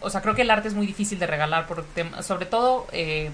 o 0.00 0.10
sea, 0.10 0.20
creo 0.22 0.34
que 0.34 0.42
el 0.42 0.50
arte 0.50 0.68
es 0.68 0.74
muy 0.74 0.86
difícil 0.86 1.18
de 1.18 1.26
regalar, 1.26 1.66
por 1.66 1.84
sobre 2.22 2.46
todo 2.46 2.86
eh, 2.92 3.30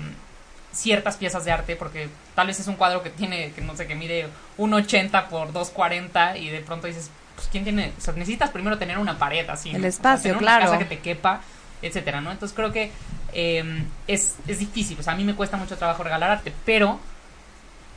ciertas 0.72 1.16
piezas 1.16 1.44
de 1.44 1.52
arte, 1.52 1.76
porque 1.76 2.08
tal 2.34 2.46
vez 2.48 2.58
es 2.60 2.66
un 2.66 2.74
cuadro 2.76 3.02
que 3.02 3.10
tiene, 3.10 3.52
que 3.52 3.60
no 3.60 3.76
sé, 3.76 3.86
que 3.86 3.94
mide 3.94 4.26
1,80 4.58 5.26
por 5.28 5.52
2,40 5.52 6.38
y 6.40 6.48
de 6.48 6.60
pronto 6.60 6.86
dices, 6.86 7.10
pues, 7.36 7.48
¿quién 7.50 7.64
tiene? 7.64 7.92
O 7.96 8.00
sea, 8.00 8.14
necesitas 8.14 8.50
primero 8.50 8.78
tener 8.78 8.98
una 8.98 9.18
pared 9.18 9.48
así. 9.50 9.70
El 9.70 9.74
¿no? 9.74 9.78
O 9.78 9.80
sea, 9.82 9.88
espacio, 9.88 10.22
tener 10.22 10.38
claro. 10.38 10.62
Una 10.68 10.72
casa 10.72 10.78
que 10.88 10.96
te 10.96 11.02
quepa, 11.02 11.40
etcétera, 11.82 12.20
¿no? 12.20 12.30
Entonces 12.32 12.56
creo 12.56 12.72
que 12.72 12.90
eh, 13.32 13.84
es, 14.06 14.36
es 14.48 14.58
difícil, 14.58 14.98
o 14.98 15.02
sea, 15.02 15.12
a 15.12 15.16
mí 15.16 15.24
me 15.24 15.34
cuesta 15.34 15.56
mucho 15.56 15.76
trabajo 15.76 16.02
regalar 16.02 16.30
arte, 16.30 16.52
pero 16.64 16.98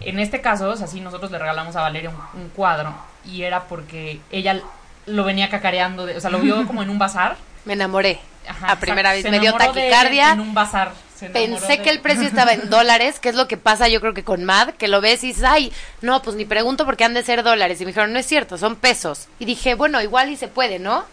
en 0.02 0.20
este 0.20 0.42
caso, 0.42 0.70
o 0.70 0.76
sea, 0.76 0.88
sí, 0.88 1.00
nosotros 1.02 1.32
le 1.32 1.40
regalamos 1.40 1.76
a 1.76 1.82
Valeria 1.82 2.12
un, 2.12 2.42
un 2.42 2.50
cuadro 2.50 2.94
y 3.26 3.44
era 3.44 3.64
porque 3.64 4.20
ella 4.32 4.62
lo 5.08 5.24
venía 5.24 5.50
cacareando, 5.50 6.06
de- 6.06 6.18
o 6.18 6.22
sea, 6.22 6.30
lo 6.30 6.40
vio 6.40 6.66
como 6.68 6.84
en 6.84 6.90
un 6.90 7.00
bazar. 7.00 7.38
Me 7.66 7.74
enamoré. 7.74 8.20
Ajá, 8.48 8.72
a 8.72 8.80
primera 8.80 9.12
vez 9.12 9.30
me 9.30 9.40
dio 9.40 9.54
taquicardia. 9.54 10.32
En 10.32 10.40
un 10.40 10.54
bazar. 10.54 10.92
Pensé 11.34 11.68
de 11.68 11.82
que 11.82 11.90
el 11.90 12.00
precio 12.00 12.24
estaba 12.28 12.54
en 12.54 12.70
dólares, 12.70 13.20
que 13.20 13.30
es 13.30 13.36
lo 13.36 13.48
que 13.48 13.58
pasa 13.58 13.88
yo 13.88 14.00
creo 14.00 14.14
que 14.14 14.24
con 14.24 14.44
Mad, 14.44 14.70
que 14.76 14.88
lo 14.88 15.02
ves 15.02 15.24
y 15.24 15.28
dices, 15.28 15.44
ay, 15.44 15.74
no, 16.02 16.22
pues 16.22 16.36
ni 16.36 16.46
pregunto 16.46 16.86
por 16.86 16.96
qué 16.96 17.06
han 17.06 17.14
de 17.14 17.24
ser 17.24 17.44
dólares. 17.44 17.82
Y 17.82 17.86
me 17.86 17.90
dijeron, 17.90 18.14
no 18.14 18.20
es 18.20 18.26
cierto, 18.26 18.58
son 18.58 18.76
pesos. 18.76 19.28
Y 19.40 19.46
dije, 19.46 19.74
bueno, 19.76 20.02
igual 20.02 20.30
y 20.30 20.38
se 20.38 20.48
puede, 20.48 20.80
¿no? 20.80 21.06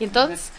Y 0.00 0.04
entonces, 0.04 0.50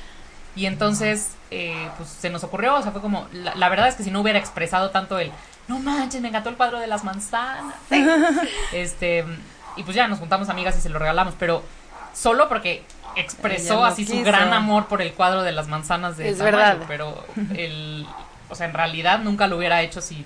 Y 0.55 0.67
entonces, 0.67 1.31
eh, 1.51 1.89
pues 1.97 2.09
se 2.09 2.29
nos 2.29 2.43
ocurrió, 2.43 2.75
o 2.75 2.81
sea, 2.81 2.91
fue 2.91 3.01
como, 3.01 3.27
la, 3.33 3.55
la 3.55 3.69
verdad 3.69 3.87
es 3.87 3.95
que 3.95 4.03
si 4.03 4.11
no 4.11 4.21
hubiera 4.21 4.39
expresado 4.39 4.91
tanto 4.91 5.19
el, 5.19 5.31
no 5.67 5.79
manches, 5.79 6.21
me 6.21 6.29
encantó 6.29 6.49
el 6.49 6.55
cuadro 6.55 6.79
de 6.79 6.87
las 6.87 7.03
manzanas. 7.03 7.75
este, 8.73 9.25
y 9.75 9.83
pues 9.83 9.95
ya 9.95 10.07
nos 10.07 10.19
juntamos 10.19 10.49
amigas 10.49 10.77
y 10.77 10.81
se 10.81 10.89
lo 10.89 10.99
regalamos, 10.99 11.35
pero 11.37 11.63
solo 12.13 12.47
porque 12.49 12.83
expresó 13.15 13.84
así 13.86 14.05
su 14.05 14.22
gran 14.24 14.53
amor 14.53 14.86
por 14.88 15.01
el 15.01 15.13
cuadro 15.13 15.43
de 15.43 15.51
las 15.51 15.67
manzanas 15.67 16.17
de 16.17 16.29
Es 16.29 16.38
Tamayo, 16.38 16.58
verdad. 16.58 16.77
pero 16.88 17.24
el, 17.55 18.05
o 18.50 18.55
sea, 18.55 18.67
en 18.67 18.74
realidad 18.74 19.20
nunca 19.20 19.48
lo 19.48 19.58
hubiera 19.58 19.82
hecho 19.82 20.01
sin... 20.01 20.25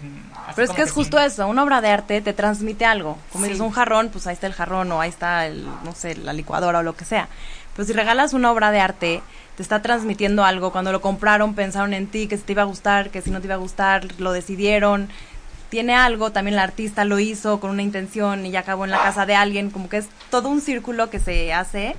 Pero 0.55 0.69
es 0.69 0.75
que 0.75 0.81
es 0.81 0.91
justo 0.91 1.17
sin- 1.17 1.25
eso, 1.27 1.47
una 1.47 1.63
obra 1.63 1.81
de 1.81 1.89
arte 1.89 2.21
te 2.21 2.33
transmite 2.33 2.85
algo. 2.85 3.17
Como 3.31 3.45
Sí. 3.45 3.51
dices, 3.51 3.65
un 3.65 3.71
jarrón, 3.71 4.09
pues 4.09 4.27
ahí 4.27 4.33
está 4.33 4.47
el 4.47 4.53
jarrón 4.53 4.91
o 4.91 5.01
ahí 5.01 5.09
está, 5.09 5.45
el, 5.45 5.65
no 5.83 5.93
sé, 5.93 6.15
la 6.15 6.33
licuadora 6.33 6.79
o 6.79 6.83
lo 6.83 6.95
que 6.95 7.05
sea. 7.05 7.27
Pero 7.75 7.85
si 7.85 7.93
regalas 7.93 8.33
una 8.33 8.51
obra 8.51 8.71
de 8.71 8.79
arte, 8.79 9.21
te 9.55 9.61
está 9.63 9.81
transmitiendo 9.81 10.45
algo. 10.45 10.71
Cuando 10.71 10.91
lo 10.91 11.01
compraron, 11.01 11.53
pensaron 11.53 11.93
en 11.93 12.07
ti, 12.07 12.27
que 12.27 12.37
si 12.37 12.43
te 12.43 12.53
iba 12.53 12.61
a 12.63 12.65
gustar, 12.65 13.09
que 13.09 13.21
si 13.21 13.29
no 13.29 13.39
te 13.39 13.45
iba 13.47 13.55
a 13.55 13.59
gustar, 13.59 14.05
lo 14.19 14.31
decidieron. 14.31 15.09
Tiene 15.69 15.95
algo, 15.95 16.31
también 16.31 16.53
el 16.55 16.59
artista 16.59 17.03
lo 17.03 17.19
hizo 17.19 17.59
con 17.59 17.71
una 17.71 17.81
intención 17.81 18.45
y 18.45 18.51
ya 18.51 18.61
acabó 18.61 18.85
en 18.85 18.91
la 18.91 18.99
casa 18.99 19.25
de 19.25 19.35
alguien. 19.35 19.69
Como 19.69 19.89
que 19.89 19.97
es 19.97 20.07
todo 20.31 20.47
un 20.49 20.61
círculo 20.61 21.09
que 21.09 21.19
se 21.19 21.53
hace 21.53 21.95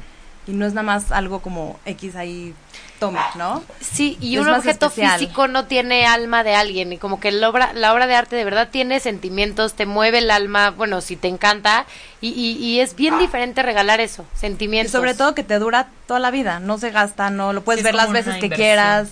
y 0.49 0.53
no 0.53 0.67
es 0.67 0.73
nada 0.73 0.83
más 0.85 1.13
algo 1.13 1.41
como 1.41 1.79
X 1.85 2.17
ahí, 2.17 2.55
tome, 2.99 3.21
¿no? 3.37 3.63
sí, 3.81 4.17
y 4.21 4.37
Es 4.37 4.41
un 4.43 4.49
objeto 4.49 4.87
especial. 4.87 5.21
físico 5.21 5.47
no 5.47 5.67
tiene 5.67 6.07
alma 6.07 6.43
de 6.43 6.55
alguien. 6.57 6.93
Y 6.93 6.99
como 6.99 7.21
que 7.21 7.31
la 7.31 7.49
obra, 7.51 7.73
la 7.75 7.93
obra 7.93 8.07
de 8.09 8.15
arte 8.17 8.35
de 8.35 8.45
verdad 8.45 8.69
tiene 8.73 8.99
sentimientos, 8.99 9.75
te 9.75 9.85
mueve 9.87 10.19
el 10.19 10.31
alma, 10.31 10.71
bueno, 10.71 11.01
si 11.03 11.15
te 11.17 11.29
encanta. 11.29 11.85
Y, 12.21 12.31
y, 12.31 12.53
y 12.57 12.81
es 12.81 12.97
bien 12.97 13.19
diferente 13.19 13.63
regalar 13.63 14.01
eso, 14.01 14.25
Y 14.35 14.39
sentimientos. 14.39 14.91
sobre 14.93 15.15
todo 15.15 15.35
que 15.35 15.45
te 15.45 15.59
dura 15.59 15.89
toda 16.07 16.19
la 16.19 16.31
vida, 16.31 16.59
no 16.61 16.79
se 16.79 16.91
gasta, 16.91 17.31
no 17.31 17.53
lo 17.53 17.63
puedes 17.63 17.81
es 17.81 17.85
ver 17.85 17.95
las 17.95 18.11
veces 18.11 18.37
que 18.39 18.49
quieras, 18.51 19.11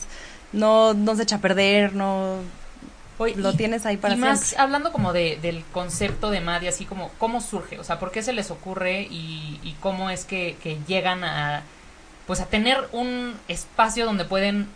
no, 0.52 0.94
no 0.94 1.14
se 1.14 1.22
echa 1.24 1.36
a 1.36 1.40
perder, 1.40 1.94
no 1.94 2.38
Oye, 3.18 3.34
lo 3.36 3.52
y- 3.52 3.56
tienes 3.56 3.86
ahí 3.86 3.96
para 3.96 4.14
y 4.14 4.18
más 4.18 4.40
siempre. 4.40 4.62
hablando 4.62 4.92
como 4.92 5.12
de, 5.12 5.38
del 5.40 5.64
concepto 5.72 6.30
de 6.30 6.40
Madi, 6.40 6.68
así 6.68 6.84
como 6.84 7.10
cómo 7.18 7.40
surge, 7.40 7.78
o 7.78 7.84
sea, 7.84 7.98
por 7.98 8.10
qué 8.10 8.22
se 8.22 8.32
les 8.32 8.50
ocurre 8.50 9.02
y, 9.02 9.58
y 9.62 9.72
cómo 9.80 10.10
es 10.10 10.24
que, 10.24 10.56
que 10.62 10.78
llegan 10.86 11.24
a 11.24 11.62
pues 12.26 12.40
a 12.40 12.46
tener 12.46 12.88
un 12.92 13.34
espacio 13.48 14.04
donde 14.04 14.24
pueden 14.24 14.68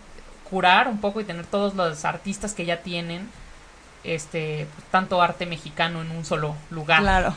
curar 0.49 0.88
un 0.88 1.00
poco 1.00 1.20
y 1.20 1.25
tener 1.25 1.44
todos 1.47 1.75
los 1.75 2.04
artistas 2.04 2.54
que 2.54 2.64
ya 2.64 2.78
tienen 2.82 3.28
este 4.04 4.66
pues, 4.75 4.87
tanto 4.90 5.20
arte 5.20 5.47
mexicano 5.47 6.00
en 6.02 6.11
un 6.11 6.25
solo 6.25 6.54
lugar. 6.70 7.00
Claro. 7.02 7.35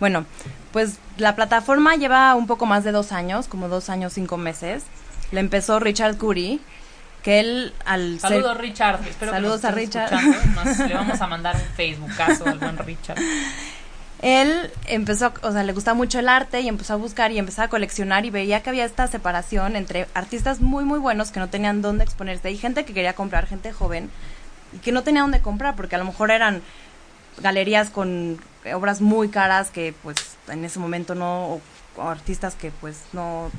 Bueno, 0.00 0.24
pues 0.72 0.98
la 1.18 1.36
plataforma 1.36 1.94
lleva 1.96 2.34
un 2.34 2.46
poco 2.46 2.66
más 2.66 2.84
de 2.84 2.92
dos 2.92 3.12
años, 3.12 3.46
como 3.48 3.68
dos 3.68 3.88
años, 3.90 4.14
cinco 4.14 4.36
meses. 4.36 4.82
La 5.30 5.40
empezó 5.40 5.78
Richard 5.78 6.16
Curry, 6.16 6.60
que 7.22 7.40
él 7.40 7.72
al 7.84 8.18
Saludos 8.20 8.56
Richard, 8.58 9.00
espero 9.08 9.32
Saludos 9.32 9.60
que 9.60 9.66
a 9.66 9.70
Richard. 9.72 10.12
Nos- 10.54 10.78
le 10.78 10.94
vamos 10.94 11.20
a 11.20 11.26
mandar 11.28 11.56
un 11.56 11.62
Facebookazo 11.76 12.46
al 12.46 12.58
buen 12.58 12.78
Richard. 12.78 13.18
Él 14.22 14.70
empezó, 14.86 15.32
o 15.42 15.50
sea, 15.52 15.62
le 15.62 15.72
gustaba 15.72 15.94
mucho 15.94 16.18
el 16.18 16.28
arte 16.28 16.60
y 16.60 16.68
empezó 16.68 16.92
a 16.92 16.96
buscar 16.96 17.32
y 17.32 17.38
empezó 17.38 17.62
a 17.62 17.68
coleccionar 17.68 18.26
y 18.26 18.30
veía 18.30 18.62
que 18.62 18.68
había 18.68 18.84
esta 18.84 19.06
separación 19.06 19.76
entre 19.76 20.08
artistas 20.12 20.60
muy, 20.60 20.84
muy 20.84 20.98
buenos 20.98 21.30
que 21.30 21.40
no 21.40 21.48
tenían 21.48 21.80
dónde 21.80 22.04
exponerse 22.04 22.50
y 22.50 22.58
gente 22.58 22.84
que 22.84 22.92
quería 22.92 23.14
comprar, 23.14 23.46
gente 23.46 23.72
joven 23.72 24.10
y 24.74 24.78
que 24.78 24.92
no 24.92 25.02
tenía 25.02 25.22
dónde 25.22 25.40
comprar 25.40 25.74
porque 25.74 25.94
a 25.94 25.98
lo 25.98 26.04
mejor 26.04 26.30
eran 26.30 26.60
galerías 27.38 27.88
con 27.88 28.38
obras 28.74 29.00
muy 29.00 29.30
caras 29.30 29.70
que 29.70 29.94
pues 30.02 30.36
en 30.48 30.66
ese 30.66 30.78
momento 30.78 31.14
no, 31.14 31.44
o, 31.54 31.60
o 31.96 32.02
artistas 32.02 32.54
que 32.56 32.70
pues 32.72 32.98
no, 33.14 33.50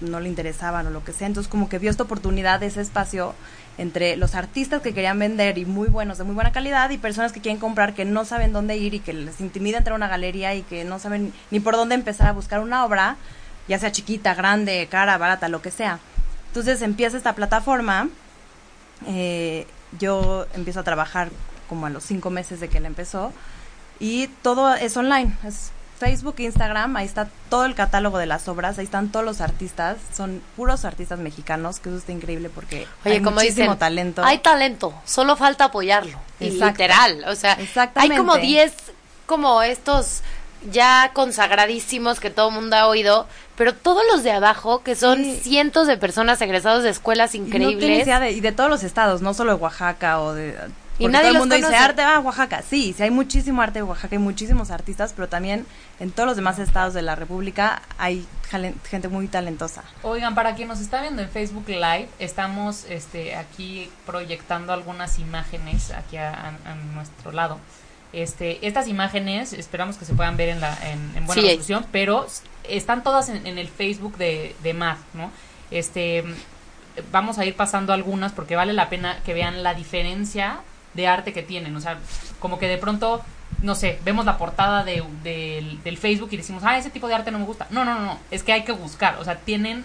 no 0.00 0.20
le 0.20 0.28
interesaban 0.28 0.86
o 0.86 0.90
lo 0.90 1.04
que 1.04 1.12
sea. 1.12 1.26
Entonces 1.26 1.50
como 1.50 1.68
que 1.68 1.78
vio 1.78 1.90
esta 1.90 2.02
oportunidad, 2.02 2.62
ese 2.62 2.80
espacio 2.80 3.34
entre 3.78 4.16
los 4.16 4.34
artistas 4.34 4.80
que 4.82 4.94
querían 4.94 5.18
vender 5.18 5.58
y 5.58 5.64
muy 5.64 5.88
buenos, 5.88 6.18
de 6.18 6.24
muy 6.24 6.34
buena 6.34 6.52
calidad, 6.52 6.90
y 6.90 6.98
personas 6.98 7.32
que 7.32 7.40
quieren 7.40 7.60
comprar 7.60 7.94
que 7.94 8.04
no 8.04 8.24
saben 8.24 8.52
dónde 8.52 8.76
ir 8.76 8.94
y 8.94 9.00
que 9.00 9.12
les 9.12 9.40
intimida 9.40 9.78
entrar 9.78 9.92
a 9.92 9.96
una 9.96 10.08
galería 10.08 10.54
y 10.54 10.62
que 10.62 10.84
no 10.84 10.98
saben 10.98 11.32
ni 11.50 11.60
por 11.60 11.76
dónde 11.76 11.94
empezar 11.94 12.28
a 12.28 12.32
buscar 12.32 12.60
una 12.60 12.84
obra, 12.84 13.16
ya 13.68 13.78
sea 13.78 13.92
chiquita, 13.92 14.34
grande, 14.34 14.88
cara, 14.90 15.18
barata, 15.18 15.48
lo 15.48 15.60
que 15.60 15.70
sea. 15.70 15.98
Entonces 16.48 16.80
empieza 16.80 17.18
esta 17.18 17.34
plataforma, 17.34 18.08
eh, 19.06 19.66
yo 19.98 20.46
empiezo 20.54 20.80
a 20.80 20.84
trabajar 20.84 21.28
como 21.68 21.86
a 21.86 21.90
los 21.90 22.04
cinco 22.04 22.30
meses 22.30 22.60
de 22.60 22.68
que 22.68 22.80
la 22.80 22.86
empezó, 22.86 23.32
y 24.00 24.28
todo 24.42 24.74
es 24.74 24.96
online, 24.96 25.36
Facebook, 25.98 26.34
Instagram, 26.38 26.96
ahí 26.96 27.06
está 27.06 27.28
todo 27.48 27.64
el 27.64 27.74
catálogo 27.74 28.18
de 28.18 28.26
las 28.26 28.48
obras, 28.48 28.78
ahí 28.78 28.84
están 28.84 29.08
todos 29.10 29.24
los 29.24 29.40
artistas, 29.40 29.96
son 30.14 30.42
puros 30.56 30.84
artistas 30.84 31.18
mexicanos, 31.18 31.80
que 31.80 31.88
eso 31.88 31.98
está 31.98 32.12
increíble 32.12 32.50
porque 32.50 32.86
Oye, 33.04 33.14
hay 33.14 33.22
como 33.22 33.36
muchísimo 33.36 33.62
dicen, 33.64 33.78
talento. 33.78 34.22
hay 34.24 34.38
talento, 34.38 34.94
solo 35.04 35.36
falta 35.36 35.64
apoyarlo. 35.64 36.18
Y 36.40 36.48
Exacto. 36.48 36.82
literal, 36.82 37.24
o 37.28 37.34
sea, 37.34 37.58
hay 37.94 38.10
como 38.16 38.36
10 38.36 38.74
como 39.26 39.62
estos 39.62 40.20
ya 40.70 41.10
consagradísimos 41.14 42.20
que 42.20 42.30
todo 42.30 42.48
el 42.48 42.54
mundo 42.54 42.76
ha 42.76 42.86
oído, 42.88 43.26
pero 43.56 43.74
todos 43.74 44.02
los 44.10 44.22
de 44.22 44.32
abajo, 44.32 44.82
que 44.82 44.94
son 44.96 45.22
Sí. 45.22 45.40
cientos 45.42 45.86
de 45.86 45.96
personas 45.96 46.40
egresados 46.42 46.82
de 46.82 46.90
escuelas 46.90 47.34
Y 47.34 47.38
no 47.40 47.46
increíbles. 47.46 48.02
idea 48.04 48.20
de, 48.20 48.32
y 48.32 48.40
de 48.40 48.52
todos 48.52 48.68
los 48.68 48.82
estados, 48.82 49.22
no 49.22 49.32
solo 49.34 49.56
de 49.56 49.62
Oaxaca 49.62 50.20
o 50.20 50.32
de... 50.34 50.56
Y 50.98 51.02
porque 51.02 51.12
nadie 51.12 51.24
todo 51.24 51.28
el 51.28 51.34
los 51.34 51.40
mundo 51.42 51.56
dice 51.56 51.76
arte, 51.76 52.02
ah, 52.02 52.20
Oaxaca. 52.20 52.62
Sí, 52.62 52.94
sí 52.96 53.02
hay 53.02 53.10
muchísimo 53.10 53.60
arte 53.60 53.80
en 53.80 53.84
Oaxaca, 53.84 54.14
hay 54.16 54.18
muchísimos 54.22 54.70
artistas, 54.70 55.12
pero 55.14 55.28
también 55.28 55.66
en 56.00 56.10
todos 56.10 56.26
los 56.26 56.36
demás 56.36 56.58
estados 56.58 56.94
de 56.94 57.02
la 57.02 57.14
República 57.14 57.82
hay 57.98 58.26
gente 58.88 59.08
muy 59.08 59.28
talentosa. 59.28 59.82
Oigan, 60.02 60.34
para 60.34 60.54
quien 60.54 60.68
nos 60.68 60.80
está 60.80 61.00
viendo 61.02 61.20
en 61.22 61.28
Facebook 61.28 61.68
Live, 61.68 62.08
estamos 62.18 62.84
este, 62.88 63.34
aquí 63.36 63.90
proyectando 64.06 64.72
algunas 64.72 65.18
imágenes 65.18 65.90
aquí 65.90 66.16
a, 66.16 66.30
a- 66.30 66.70
a 66.70 66.74
nuestro 66.94 67.32
lado. 67.32 67.58
Este, 68.12 68.66
estas 68.66 68.88
imágenes 68.88 69.52
esperamos 69.52 69.96
que 69.96 70.06
se 70.06 70.14
puedan 70.14 70.36
ver 70.38 70.48
en, 70.50 70.60
la, 70.60 70.72
en, 70.90 71.12
en 71.16 71.26
buena 71.26 71.42
Sí. 71.42 71.48
resolución, 71.48 71.84
pero 71.92 72.26
están 72.64 73.02
todas 73.02 73.28
en, 73.28 73.46
en 73.46 73.58
el 73.58 73.68
Facebook 73.68 74.16
de, 74.16 74.56
de 74.62 74.72
Math, 74.72 74.98
¿no? 75.12 75.30
Este, 75.70 76.24
vamos 77.12 77.38
a 77.38 77.44
ir 77.44 77.54
pasando 77.56 77.92
algunas 77.92 78.32
porque 78.32 78.56
vale 78.56 78.72
la 78.72 78.88
pena 78.88 79.18
que 79.24 79.34
vean 79.34 79.62
la 79.62 79.74
diferencia 79.74 80.60
de 80.96 81.06
arte 81.06 81.32
que 81.32 81.42
tienen. 81.42 81.76
O 81.76 81.80
sea, 81.80 81.98
como 82.40 82.58
que 82.58 82.66
de 82.68 82.78
pronto, 82.78 83.22
no 83.62 83.74
sé, 83.74 83.98
vemos 84.04 84.24
la 84.24 84.38
portada 84.38 84.82
de, 84.84 85.02
del, 85.22 85.82
del 85.82 85.98
Facebook 85.98 86.30
y 86.32 86.36
decimos, 86.38 86.62
ah, 86.64 86.76
ese 86.78 86.90
tipo 86.90 87.06
de 87.08 87.14
arte 87.14 87.30
no 87.30 87.38
me 87.38 87.44
gusta. 87.44 87.66
No, 87.70 87.84
no, 87.84 87.98
no, 88.00 88.18
es 88.30 88.42
que 88.42 88.52
hay 88.52 88.64
que 88.64 88.72
buscar. 88.72 89.16
O 89.20 89.24
sea, 89.24 89.36
tienen 89.36 89.84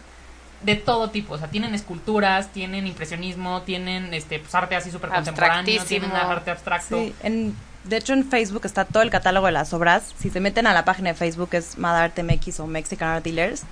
de 0.63 0.75
todo 0.75 1.09
tipo. 1.09 1.33
O 1.33 1.37
sea, 1.37 1.47
tienen 1.47 1.73
esculturas, 1.75 2.49
tienen 2.53 2.87
impresionismo, 2.87 3.61
tienen 3.63 4.13
este 4.13 4.39
pues, 4.39 4.53
arte 4.55 4.75
así 4.75 4.91
súper 4.91 5.09
contemporáneo, 5.09 5.83
tienen 5.85 6.11
arte 6.11 6.51
abstracto. 6.51 6.97
Sí, 6.97 7.13
en, 7.23 7.55
de 7.83 7.97
hecho 7.97 8.13
en 8.13 8.29
Facebook 8.29 8.61
está 8.65 8.85
todo 8.85 9.01
el 9.03 9.09
catálogo 9.09 9.47
de 9.47 9.51
las 9.53 9.73
obras. 9.73 10.13
Si 10.19 10.29
se 10.29 10.39
meten 10.39 10.67
a 10.67 10.73
la 10.73 10.85
página 10.85 11.09
de 11.09 11.15
Facebook 11.15 11.49
es 11.53 11.77
Madarte 11.79 12.21
MX 12.23 12.59
o 12.59 12.67
Mexican 12.67 13.09
Art 13.09 13.23
Dealers. 13.25 13.63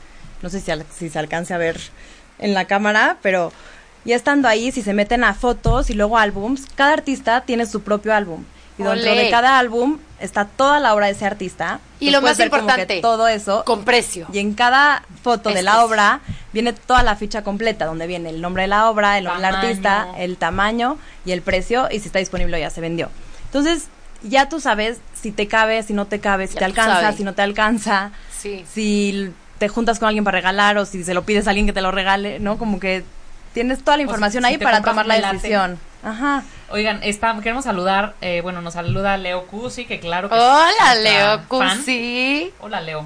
No 0.41 0.50
sé 0.50 0.62
si, 0.62 0.72
al- 0.72 0.86
si 0.91 1.10
se 1.10 1.19
alcance 1.19 1.53
a 1.53 1.58
ver 1.58 1.79
en 2.39 2.53
la 2.53 2.65
cámara, 2.65 3.17
pero 3.22 3.51
ya 4.05 4.15
estando 4.15 4.47
ahí, 4.47 4.71
si 4.71 4.81
se 4.81 4.93
meten 4.93 5.23
a 5.23 5.33
fotos 5.33 5.89
y 5.89 5.93
luego 5.93 6.17
álbums, 6.17 6.65
cada 6.75 6.93
artista 6.93 7.41
tiene 7.41 7.65
su 7.65 7.81
propio 7.81 8.13
álbum. 8.13 8.43
Y 8.77 8.83
dentro 8.83 9.11
Olé. 9.11 9.23
de 9.25 9.29
cada 9.29 9.59
álbum 9.59 9.97
está 10.21 10.45
toda 10.45 10.79
la 10.79 10.93
obra 10.95 11.07
de 11.07 11.11
ese 11.11 11.25
artista. 11.25 11.81
Y 11.99 12.05
Tú 12.07 12.11
lo 12.13 12.21
más 12.21 12.39
importante, 12.39 13.01
todo 13.01 13.27
eso. 13.27 13.63
Con 13.65 13.83
precio. 13.83 14.25
Y 14.31 14.39
en 14.39 14.53
cada 14.53 15.03
foto 15.21 15.49
de 15.49 15.55
Este 15.55 15.63
la 15.63 15.73
es- 15.73 15.77
obra 15.79 16.21
viene 16.53 16.71
toda 16.71 17.03
la 17.03 17.17
ficha 17.17 17.43
completa, 17.43 17.85
donde 17.85 18.07
viene 18.07 18.29
el 18.29 18.39
nombre 18.39 18.63
de 18.63 18.67
la 18.69 18.89
obra, 18.89 19.17
el 19.17 19.25
nombre 19.25 19.45
del 19.47 19.55
artista, 19.55 20.07
el 20.17 20.37
tamaño 20.37 20.97
y 21.25 21.33
el 21.33 21.41
precio, 21.41 21.89
y 21.91 21.99
si 21.99 22.07
está 22.07 22.19
disponible 22.19 22.55
o 22.55 22.59
ya 22.59 22.69
se 22.69 22.79
vendió. 22.79 23.09
Entonces, 23.47 23.87
ya 24.23 24.47
tú 24.47 24.61
sabes 24.61 24.99
si 25.13 25.31
te 25.31 25.47
cabe, 25.49 25.83
si 25.83 25.91
no 25.93 26.05
te 26.05 26.21
cabe, 26.21 26.47
si 26.47 26.53
Ya 26.53 26.59
te 26.59 26.65
alcanza, 26.65 27.01
sabes. 27.01 27.17
si 27.17 27.23
no 27.25 27.33
te 27.33 27.41
alcanza, 27.41 28.11
Sí. 28.37 28.63
si 28.73 29.31
te 29.57 29.67
juntas 29.67 29.99
con 29.99 30.07
alguien 30.07 30.23
para 30.23 30.37
regalar 30.37 30.77
o 30.77 30.85
si 30.85 31.03
se 31.03 31.13
lo 31.13 31.23
pides 31.23 31.47
a 31.47 31.49
alguien 31.49 31.65
que 31.65 31.73
te 31.73 31.81
lo 31.81 31.91
regale, 31.91 32.39
¿no? 32.39 32.57
Como 32.57 32.79
que 32.79 33.03
tienes 33.53 33.83
toda 33.83 33.97
la 33.97 34.03
O 34.03 34.05
información 34.05 34.43
si 34.43 34.49
ahí 34.49 34.57
para 34.57 34.81
tomar 34.81 35.05
la 35.05 35.15
decisión. 35.31 35.79
Ajá. 36.03 36.43
Oigan, 36.71 37.01
está, 37.03 37.35
queremos 37.41 37.65
saludar, 37.65 38.15
eh, 38.21 38.41
bueno, 38.41 38.61
nos 38.61 38.73
saluda 38.75 39.17
Leo 39.17 39.47
Cusi, 39.47 39.85
que 39.85 39.99
claro 39.99 40.29
que 40.29 40.35
Hola, 40.35 40.95
Leo. 41.01 41.41
Cusi. 41.47 42.53
Hola, 42.59 42.79
Leo. 42.81 43.05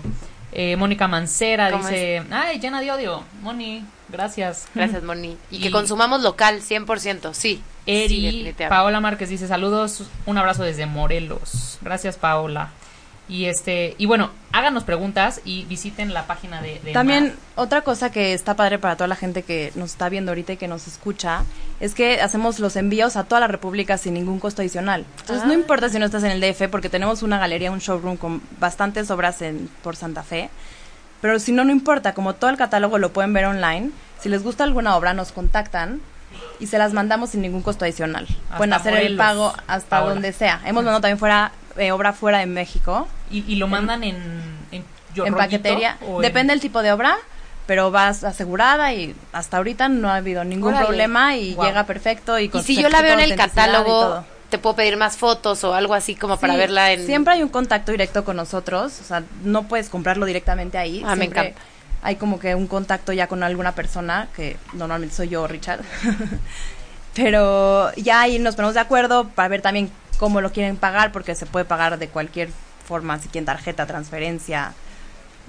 Eh, 0.56 0.76
Mónica 0.76 1.08
Mancera 1.08 1.72
¿Cómo 1.72 1.88
dice, 1.88 2.22
ay, 2.30 2.60
llena 2.60 2.80
de 2.80 2.92
odio. 2.92 3.24
Moni, 3.42 3.84
gracias. 4.10 4.68
Gracias, 4.76 5.02
Moni. 5.02 5.36
Y, 5.50 5.62
que 5.62 5.72
consumamos 5.72 6.22
local, 6.22 6.62
100%, 6.62 7.34
sí. 7.34 7.40
Sí, 7.42 7.64
Eri, 7.88 8.22
definitivamente. 8.22 8.68
Paola 8.70 9.00
Márquez 9.00 9.30
dice 9.30 9.48
saludos, 9.48 10.04
un 10.28 10.38
abrazo 10.38 10.64
desde 10.64 10.86
Morelos. 10.86 11.80
Gracias, 11.82 12.18
Paola. 12.18 12.70
Y 13.30 13.46
este, 13.46 13.96
y 13.98 14.06
bueno, 14.06 14.32
háganos 14.52 14.84
preguntas 14.84 15.40
y 15.46 15.64
visiten 15.66 16.14
la 16.14 16.28
página 16.28 16.62
de, 16.62 16.80
de 16.84 16.92
También 16.92 17.34
otra 17.56 17.82
cosa 17.82 18.12
que 18.12 18.34
está 18.34 18.56
padre 18.56 18.80
para 18.80 18.98
toda 18.98 19.08
la 19.08 19.16
gente 19.16 19.44
que 19.44 19.72
nos 19.76 19.92
está 19.92 20.10
viendo 20.10 20.32
ahorita 20.32 20.54
y 20.54 20.58
que 20.58 20.68
nos 20.68 20.88
escucha 20.88 21.44
es 21.80 21.96
que 21.96 22.20
hacemos 22.22 22.60
los 22.60 22.76
envíos 22.76 23.16
a 23.16 23.24
toda 23.24 23.40
la 23.40 23.48
República 23.48 23.98
sin 23.98 24.14
ningún 24.16 24.40
costo 24.40 24.62
adicional. 24.62 25.06
Entonces 25.22 25.46
no 25.46 25.52
Ah. 25.52 25.56
importa 25.56 25.88
si 25.88 26.00
no 26.00 26.06
estás 26.06 26.24
en 26.24 26.32
el 26.32 26.42
DF 26.42 26.68
porque 26.70 26.90
tenemos 26.90 27.24
una 27.24 27.40
galería, 27.40 27.72
un 27.72 27.80
showroom 27.80 28.18
con 28.18 28.42
bastantes 28.60 29.10
obras 29.10 29.42
en 29.42 29.70
por 29.84 29.96
Santa 29.96 30.24
Fe. 30.24 30.50
Pero 31.22 31.40
si 31.40 31.54
no, 31.54 31.64
no 31.64 31.72
importa, 31.72 32.14
como 32.14 32.36
todo 32.36 32.50
el 32.50 32.58
catálogo 32.58 32.98
lo 32.98 33.14
pueden 33.14 33.32
ver 33.32 33.46
online, 33.46 33.92
si 34.20 34.28
les 34.28 34.44
gusta 34.44 34.66
alguna 34.66 34.98
obra 34.98 35.14
nos 35.14 35.32
contactan 35.32 36.02
y 36.60 36.68
se 36.68 36.78
las 36.78 36.92
mandamos 36.94 37.30
sin 37.30 37.42
ningún 37.42 37.62
costo 37.62 37.86
adicional. 37.86 38.28
Hasta 38.46 38.58
pueden 38.58 38.74
hacer 38.74 38.94
el 38.96 39.16
pago 39.16 39.54
hasta 39.68 40.02
donde 40.02 40.34
sea. 40.34 40.60
Hemos 40.66 40.84
mandado 40.84 41.00
también 41.02 41.18
fuera 41.20 41.52
eh, 41.78 41.92
obra 41.92 42.14
fuera 42.14 42.40
de 42.40 42.46
México 42.46 43.08
Y, 43.32 43.44
y 43.52 43.56
lo 43.56 43.68
mandan 43.68 44.04
en, 44.04 44.18
en, 44.72 45.34
paquetería. 45.36 45.98
Depende 46.22 46.54
del 46.54 46.62
tipo 46.62 46.82
de 46.82 46.92
obra, 46.92 47.18
pero 47.66 47.92
vas 47.92 48.24
asegurada 48.24 48.94
y 48.94 49.16
hasta 49.32 49.58
ahorita 49.58 49.90
no 49.90 50.10
ha 50.10 50.18
habido 50.18 50.44
ningún 50.44 50.74
Órale. 50.74 50.86
problema 50.86 51.36
y 51.36 51.56
llega 51.56 51.86
perfecto. 51.86 52.40
Y, 52.40 52.50
si 52.64 52.82
yo 52.82 52.90
la 52.90 53.02
veo 53.02 53.14
en 53.14 53.20
el 53.20 53.36
catálogo, 53.36 54.24
te 54.50 54.58
puedo 54.58 54.76
pedir 54.76 54.98
más 54.98 55.18
fotos 55.18 55.64
o 55.64 55.74
algo 55.74 55.94
así 55.94 56.16
como 56.16 56.38
para 56.38 56.56
verla 56.56 56.92
en... 56.92 57.06
Siempre 57.06 57.34
hay 57.34 57.44
un 57.44 57.50
contacto 57.50 57.92
directo 57.92 58.24
con 58.24 58.36
nosotros, 58.36 59.00
o 59.02 59.04
sea, 59.04 59.24
no 59.44 59.64
puedes 59.64 59.90
comprarlo 59.90 60.26
directamente 60.26 60.78
ahí. 60.78 61.04
Ah, 61.06 61.16
me 61.16 61.26
encanta. 61.26 61.60
Hay 62.02 62.18
como 62.18 62.38
que 62.38 62.54
un 62.54 62.68
contacto 62.68 63.14
ya 63.14 63.28
con 63.28 63.44
alguna 63.44 63.74
persona, 63.74 64.28
que 64.36 64.58
normalmente 64.74 65.16
soy 65.16 65.30
yo, 65.30 65.48
Richard. 65.48 65.82
Pero 67.16 67.94
ya 67.96 68.22
ahí 68.22 68.40
nos 68.40 68.56
ponemos 68.56 68.74
de 68.74 68.82
acuerdo 68.82 69.30
para 69.30 69.48
ver 69.48 69.62
también 69.62 69.90
cómo 70.18 70.42
lo 70.42 70.52
quieren 70.52 70.78
pagar, 70.78 71.12
porque 71.12 71.36
se 71.36 71.46
puede 71.46 71.66
pagar 71.66 71.98
de 71.98 72.08
cualquier 72.08 72.50
forma, 72.86 73.18
si 73.20 73.28
quieren 73.30 73.46
tarjeta, 73.46 73.86
transferencia, 73.86 74.74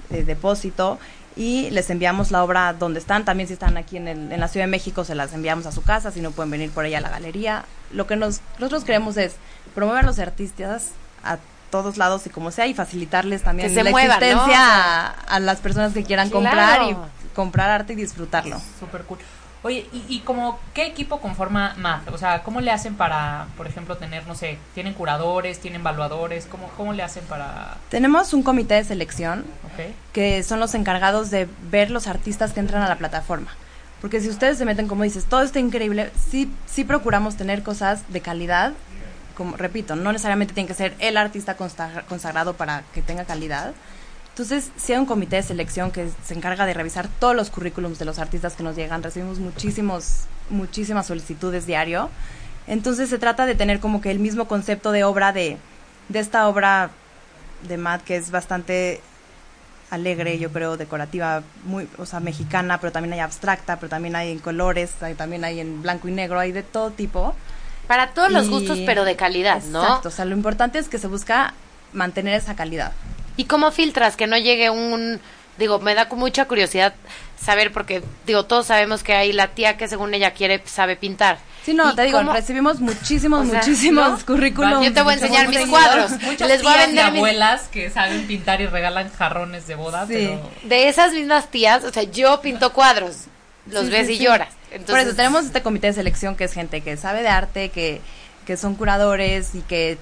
eh, 0.09 0.23
depósito. 0.23 0.99
Y 1.37 1.69
les 1.71 1.89
enviamos 1.89 2.31
la 2.31 2.43
obra 2.43 2.71
donde 2.73 2.99
están. 2.99 3.25
También 3.25 3.47
si 3.47 3.53
están 3.53 3.75
aquí 3.75 3.97
en, 3.97 4.07
el- 4.07 4.31
en 4.31 4.39
la 4.39 4.47
Ciudad 4.47 4.65
de 4.65 4.71
México, 4.71 5.03
se 5.03 5.15
las 5.15 5.33
enviamos 5.33 5.65
a 5.65 5.71
su 5.73 5.81
casa. 5.83 6.11
Si 6.11 6.21
no 6.21 6.31
pueden 6.31 6.49
venir 6.51 6.71
por 6.71 6.85
ella 6.85 6.99
a 6.99 7.01
la 7.01 7.09
galería. 7.09 7.65
Lo 7.91 8.07
que 8.07 8.15
nos, 8.15 8.39
nosotros 8.57 8.85
queremos 8.85 9.17
es 9.17 9.35
promover 9.73 10.03
a 10.03 10.07
los 10.07 10.19
artistas 10.19 10.91
a 11.25 11.37
todos 11.71 11.97
lados 11.97 12.25
y 12.25 12.29
como 12.29 12.51
sea 12.51 12.67
y 12.67 12.73
facilitarles 12.73 13.41
también 13.43 13.73
la 13.75 13.83
muevan, 13.91 14.11
existencia 14.23 14.57
a, 14.57 15.07
a 15.09 15.39
las 15.41 15.57
personas 15.59 15.91
que 15.91 16.03
quieran 16.05 16.29
Claro. 16.29 16.45
comprar 16.45 16.81
y 16.83 16.95
comprar 17.35 17.69
arte 17.69 17.93
y 17.93 17.95
disfrutarlo. 17.97 18.61
Súper 18.79 19.01
cool. 19.03 19.17
Oye, 19.65 19.87
¿y, 19.91 20.05
y 20.07 20.19
como 20.19 20.59
qué 20.75 20.85
equipo 20.85 21.19
conforma 21.19 21.73
Math? 21.79 22.09
O 22.13 22.19
sea, 22.19 22.43
¿cómo 22.43 22.61
le 22.61 22.69
hacen 22.69 22.93
para, 22.93 23.47
por 23.57 23.65
ejemplo, 23.65 23.97
tener, 23.97 24.27
no 24.27 24.35
sé, 24.35 24.59
tienen 24.75 24.93
curadores, 24.93 25.59
tienen 25.59 25.81
evaluadores? 25.81 26.45
¿Cómo, 26.45 26.69
cómo 26.77 26.93
le 26.93 27.01
hacen 27.01 27.23
para...? 27.25 27.75
Tenemos 27.89 28.31
un 28.35 28.43
comité 28.43 28.75
de 28.75 28.83
selección 28.83 29.43
que 30.13 30.43
son 30.43 30.59
los 30.59 30.75
encargados 30.75 31.31
de 31.31 31.47
ver 31.71 31.89
los 31.89 32.05
artistas 32.05 32.53
que 32.53 32.59
entran 32.59 32.83
a 32.83 32.87
la 32.87 32.99
plataforma. 32.99 33.47
Porque 34.01 34.21
si 34.21 34.29
ustedes 34.29 34.59
se 34.59 34.65
meten, 34.65 34.87
como 34.87 35.01
dices, 35.01 35.25
todo 35.25 35.41
está 35.41 35.57
increíble, 35.57 36.11
sí, 36.29 36.47
sí 36.67 36.83
procuramos 36.83 37.35
tener 37.35 37.63
cosas 37.63 38.03
de 38.13 38.21
calidad 38.21 38.73
como 39.35 39.57
repito, 39.57 39.95
no 39.95 40.11
necesariamente 40.11 40.53
tiene 40.53 40.67
que 40.67 40.75
ser 40.75 40.95
el 40.99 41.17
artista 41.17 41.57
consagrado 41.57 42.53
para 42.53 42.83
que 42.93 43.01
tenga 43.01 43.25
calidad. 43.25 43.73
Entonces, 44.35 44.69
si 44.75 44.91
hay 44.91 44.99
un 44.99 45.05
comité 45.05 45.37
de 45.37 45.43
selección 45.43 45.91
que 45.91 46.09
se 46.25 46.33
encarga 46.33 46.65
de 46.65 46.73
revisar 46.73 47.07
todos 47.07 47.33
los 47.33 47.49
currículums 47.49 47.99
de 47.99 48.03
los 48.03 48.19
artistas 48.19 48.55
que 48.55 48.63
nos 48.63 48.75
llegan, 48.75 49.01
recibimos 49.01 49.39
muchísimos, 49.39 50.25
muchísimas 50.49 51.07
solicitudes 51.07 51.65
diario. 51.65 52.09
Entonces, 52.67 53.09
se 53.09 53.17
trata 53.17 53.45
de 53.45 53.55
tener 53.55 53.79
como 53.79 54.01
que 54.01 54.11
el 54.11 54.19
mismo 54.19 54.45
concepto 54.49 54.91
de 54.91 55.05
obra 55.05 55.31
de, 55.31 55.55
de 56.09 56.19
esta 56.19 56.49
obra 56.49 56.89
de 57.65 57.77
Matt, 57.77 58.03
que 58.03 58.17
es 58.17 58.29
bastante 58.29 58.99
alegre, 59.89 60.37
yo 60.37 60.51
creo, 60.51 60.75
decorativa, 60.75 61.41
muy, 61.63 61.87
o 61.97 62.05
sea, 62.05 62.19
mexicana, 62.19 62.81
pero 62.81 62.91
también 62.91 63.13
hay 63.13 63.21
abstracta, 63.21 63.77
pero 63.79 63.89
también 63.89 64.17
hay 64.17 64.31
en 64.31 64.39
colores, 64.39 64.91
hay, 65.01 65.13
también 65.13 65.45
hay 65.45 65.61
en 65.61 65.81
blanco 65.81 66.09
y 66.09 66.11
negro, 66.11 66.39
hay 66.39 66.51
de 66.51 66.63
todo 66.63 66.91
tipo. 66.91 67.33
Para 67.87 68.09
todos 68.09 68.33
los 68.33 68.49
gustos, 68.49 68.79
pero 68.85 69.05
de 69.05 69.15
calidad, 69.15 69.63
¿no? 69.63 69.81
Exacto, 69.81 70.09
o 70.09 70.11
sea, 70.11 70.25
lo 70.25 70.35
importante 70.35 70.77
es 70.77 70.89
que 70.89 70.97
se 70.97 71.07
busca 71.07 71.53
mantener 71.93 72.33
esa 72.33 72.57
calidad. 72.57 72.91
¿Y 73.37 73.45
cómo 73.45 73.71
filtras 73.71 74.15
que 74.15 74.27
no 74.27 74.37
llegue 74.37 74.69
un... 74.69 75.19
Digo, 75.57 75.79
me 75.79 75.95
da 75.95 76.07
mucha 76.11 76.45
curiosidad 76.45 76.93
saber, 77.41 77.71
porque, 77.71 78.03
digo, 78.25 78.43
todos 78.43 78.65
sabemos 78.67 79.03
que 79.03 79.13
hay 79.13 79.31
la 79.31 79.47
tía 79.49 79.77
que 79.77 79.87
según 79.87 80.13
ella 80.13 80.31
quiere, 80.31 80.61
sabe 80.65 80.97
pintar. 80.97 81.37
Sí, 81.63 81.73
no, 81.73 81.91
¿Y 81.91 81.95
te 81.95 82.03
digo, 82.03 82.17
cómo- 82.17 82.33
recibimos 82.33 82.81
muchísimos, 82.81 83.47
O 83.47 83.49
sea, 83.49 83.59
muchísimos 83.59 84.19
¿no? 84.19 84.25
currículums. 84.25 84.85
Yo 84.85 84.93
te 84.93 85.01
voy 85.01 85.11
a 85.13 85.17
enseñar 85.17 85.47
mis 85.47 85.65
cuadros. 85.67 86.11
Muchas 86.23 86.47
Les 86.49 86.61
voy 86.61 86.73
a 86.73 86.83
y 86.83 86.87
vender 86.87 87.05
mis- 87.11 87.15
abuelas 87.19 87.61
que 87.69 87.89
saben 87.89 88.27
pintar 88.27 88.59
y 88.61 88.67
regalan 88.67 89.09
jarrones 89.13 89.65
de 89.65 89.75
boda, 89.75 90.05
Sí. 90.07 90.13
pero... 90.13 90.49
De 90.63 90.89
esas 90.89 91.13
mismas 91.13 91.49
tías, 91.49 91.83
o 91.85 91.91
sea, 91.93 92.03
yo 92.03 92.41
pinto 92.41 92.73
cuadros, 92.73 93.15
los 93.71 93.85
Sí, 93.85 93.91
ves 93.91 94.07
sí, 94.07 94.13
y 94.13 94.17
lloras. 94.19 94.49
Por 94.69 94.75
Entonces, 94.79 95.07
eso 95.07 95.15
tenemos 95.15 95.45
este 95.45 95.61
comité 95.61 95.87
de 95.87 95.93
selección 95.93 96.35
que 96.35 96.43
es 96.43 96.53
gente 96.53 96.81
que 96.81 96.97
sabe 96.97 97.21
de 97.21 97.29
arte, 97.29 97.69
que, 97.69 98.01
que 98.45 98.57
son 98.57 98.75
curadores 98.75 99.55
y 99.55 99.61
que 99.61 99.97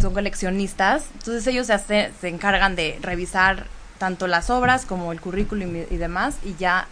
son 0.00 0.14
coleccionistas. 0.14 1.04
Entonces 1.14 1.46
ellos 1.46 1.66
se, 1.66 1.72
hace- 1.74 2.12
se 2.20 2.28
encargan 2.28 2.76
de 2.76 2.98
revisar 3.02 3.66
tanto 3.98 4.26
las 4.26 4.48
obras 4.50 4.84
como 4.86 5.10
el 5.12 5.20
currículum 5.20 5.74
y, 5.76 5.86
y 5.90 5.96
demás 5.96 6.36
y 6.44 6.54
ya 6.56 6.86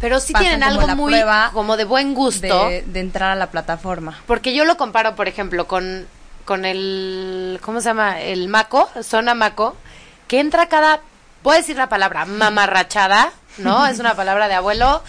pero 0.00 0.18
sí 0.18 0.32
tienen 0.32 0.62
algo 0.62 0.86
muy 0.96 1.12
como 1.52 1.76
de 1.76 1.84
buen 1.84 2.14
gusto, 2.14 2.40
de, 2.68 2.82
de 2.82 3.00
entrar 3.00 3.30
a 3.30 3.34
la 3.36 3.48
plataforma. 3.50 4.18
porque 4.26 4.52
yo 4.54 4.64
lo 4.64 4.76
comparo, 4.76 5.14
por 5.14 5.28
ejemplo, 5.28 5.66
con 5.66 6.06
con 6.44 6.64
el 6.64 7.58
¿cómo 7.62 7.80
se 7.80 7.90
llama? 7.90 8.20
El 8.20 8.48
maco, 8.48 8.88
zona 9.02 9.34
maco, 9.34 9.76
que 10.26 10.40
entra 10.40 10.66
cada 10.68 11.00
a 11.44 11.56
decir 11.56 11.76
la 11.76 11.88
palabra 11.88 12.24
mamarrachada, 12.26 13.30
¿no? 13.58 13.86
es 13.86 13.98
una 13.98 14.14
palabra 14.14 14.48
de 14.48 14.54
abuelo. 14.54 15.02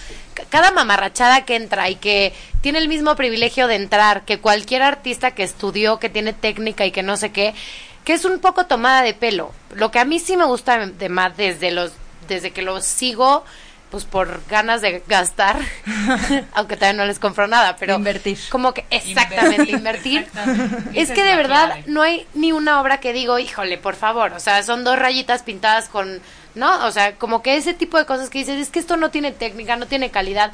Cada 0.50 0.72
mamarrachada 0.72 1.46
que 1.46 1.56
entra 1.56 1.90
y 1.90 1.96
que 1.96 2.34
tiene 2.62 2.80
el 2.80 2.88
mismo 2.88 3.16
privilegio 3.16 3.68
de 3.68 3.76
entrar 3.76 4.24
que 4.24 4.40
cualquier 4.40 4.82
artista 4.82 5.32
que 5.32 5.44
estudió, 5.44 6.00
que 6.00 6.10
tiene 6.10 6.34
técnica 6.34 6.86
y 6.86 6.92
que 6.92 7.04
no 7.04 7.18
sé 7.18 7.32
qué, 7.32 7.54
que 8.04 8.14
es 8.14 8.26
un 8.26 8.40
poco 8.40 8.66
tomada 8.66 9.02
de 9.02 9.14
pelo. 9.14 9.52
Lo 9.74 9.92
que 9.92 10.00
a 10.00 10.06
mí 10.06 10.20
sí 10.20 10.38
me 10.38 10.46
gusta 10.46 10.86
de 10.86 11.10
Matt 11.10 11.36
desde 11.36 11.72
los 11.72 11.92
desde 12.28 12.52
que 12.52 12.62
lo 12.62 12.80
sigo 12.82 13.44
pues 13.90 14.06
por 14.06 14.42
ganas 14.48 14.82
de 14.82 15.02
gastar, 15.08 15.58
aunque 16.54 16.78
también 16.78 16.98
no 16.98 17.06
les 17.06 17.18
compro 17.20 17.48
nada, 17.48 17.76
pero 17.78 17.96
Invertir. 17.96 18.38
como 18.50 18.74
que 18.74 18.86
exactamente 18.90 19.72
invertir. 19.72 20.20
Exactamente. 20.28 21.02
Es 21.02 21.12
que 21.12 21.24
de 21.24 21.36
verdad 21.36 21.66
clave. 21.68 21.84
no 21.88 22.02
hay 22.04 22.28
ni 22.34 22.52
una 22.52 22.82
obra 22.82 23.00
que 23.00 23.14
digo, 23.14 23.40
híjole, 23.40 23.78
por 23.78 23.96
favor, 23.96 24.34
o 24.34 24.40
sea, 24.40 24.62
son 24.64 24.84
dos 24.84 25.00
rayitas 25.00 25.42
pintadas 25.44 25.90
con, 25.90 26.22
¿no? 26.56 26.86
O 26.86 26.92
sea, 26.92 27.16
como 27.16 27.42
que 27.42 27.58
ese 27.58 27.74
tipo 27.74 27.98
de 27.98 28.06
cosas 28.06 28.30
que 28.30 28.40
dices, 28.40 28.60
es 28.60 28.70
que 28.70 28.80
esto 28.80 28.96
no 28.96 29.10
tiene 29.10 29.32
técnica, 29.32 29.76
no 29.76 29.88
tiene 29.88 30.12
calidad. 30.12 30.52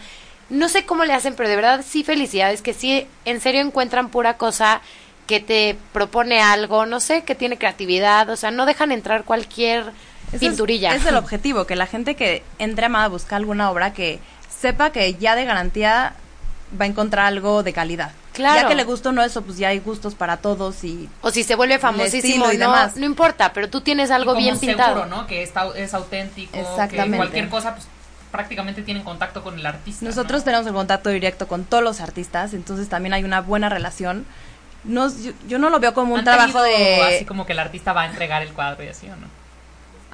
No 0.49 0.69
sé 0.69 0.85
cómo 0.85 1.03
le 1.05 1.13
hacen, 1.13 1.35
pero 1.35 1.49
de 1.49 1.55
verdad 1.55 1.83
sí 1.85 2.03
felicidades, 2.03 2.61
que 2.61 2.73
sí, 2.73 3.07
en 3.25 3.41
serio 3.41 3.61
encuentran 3.61 4.09
pura 4.09 4.37
cosa 4.37 4.79
que 5.27 5.39
te 5.39 5.75
propone 5.91 6.39
algo, 6.39 6.85
no 6.85 6.99
sé, 6.99 7.23
que 7.23 7.33
tiene 7.33 7.57
creatividad, 7.57 8.29
o 8.29 8.35
sea, 8.37 8.51
no 8.51 8.65
dejan 8.67 8.91
entrar 8.91 9.23
cualquier 9.23 9.91
pinturilla. 10.39 10.93
Es, 10.95 11.01
es 11.01 11.07
el 11.07 11.15
objetivo, 11.23 11.65
que 11.65 11.75
la 11.75 11.87
gente 11.87 12.15
que 12.15 12.43
entre 12.59 12.85
a 12.85 12.87
Amada 12.87 13.05
a 13.05 13.09
buscar 13.09 13.37
alguna 13.37 13.69
obra 13.71 13.93
que 13.93 14.19
sepa 14.59 14.91
que 14.91 15.15
ya 15.15 15.35
de 15.35 15.45
garantía 15.45 16.13
va 16.79 16.85
a 16.85 16.87
encontrar 16.87 17.25
algo 17.25 17.63
de 17.63 17.73
calidad. 17.73 18.11
Claro. 18.33 18.61
Ya 18.61 18.67
que 18.67 18.75
le 18.75 18.83
gustó 18.83 19.11
no 19.13 19.23
eso, 19.23 19.43
pues 19.43 19.57
ya 19.57 19.69
hay 19.69 19.79
gustos 19.79 20.13
para 20.13 20.37
todos 20.37 20.83
y 20.83 21.07
O 21.21 21.31
si 21.31 21.43
se 21.43 21.55
vuelve 21.55 21.79
famosísimo 21.79 22.51
y 22.51 22.57
no, 22.57 22.65
demás. 22.65 22.97
no 22.97 23.05
importa, 23.05 23.53
pero 23.53 23.69
tú 23.69 23.79
tienes 23.81 24.11
algo 24.11 24.31
Y 24.31 24.33
como 24.33 24.43
bien 24.45 24.59
pintado. 24.59 25.03
seguro, 25.03 25.15
¿no? 25.15 25.25
Que 25.25 25.41
está, 25.41 25.67
es 25.75 25.93
auténtico, 25.93 26.51
que 26.51 26.59
Exactamente. 26.59 27.17
cualquier 27.17 27.47
cosa, 27.49 27.75
pues 27.75 27.87
prácticamente 28.31 28.81
tienen 28.81 29.03
contacto 29.03 29.41
con 29.41 29.57
el 29.57 29.65
artista. 29.65 30.03
Nosotros 30.05 30.41
¿no? 30.41 30.45
tenemos 30.45 30.67
el 30.67 30.73
contacto 30.73 31.09
directo 31.09 31.47
con 31.47 31.63
todos 31.63 31.81
los 31.83 32.01
artistas, 32.01 32.53
entonces 32.53 32.89
también 32.89 33.13
hay 33.13 33.23
una 33.23 33.39
buena 33.39 33.69
relación. 33.69 34.25
No, 34.83 35.07
yo, 35.07 35.31
yo 35.47 35.57
no 35.57 35.69
lo 35.69 35.79
veo 35.79 35.93
como 35.93 36.13
un 36.13 36.19
¿Han 36.19 36.25
trabajo 36.25 36.61
de... 36.61 37.01
Así 37.03 37.25
como 37.25 37.45
que 37.45 37.53
el 37.53 37.59
artista 37.59 37.93
va 37.93 38.01
a 38.01 38.05
entregar 38.07 38.41
el 38.41 38.49
cuadro 38.49 38.83
y 38.83 38.87
así, 38.89 39.07
¿o 39.07 39.15
no? 39.15 39.27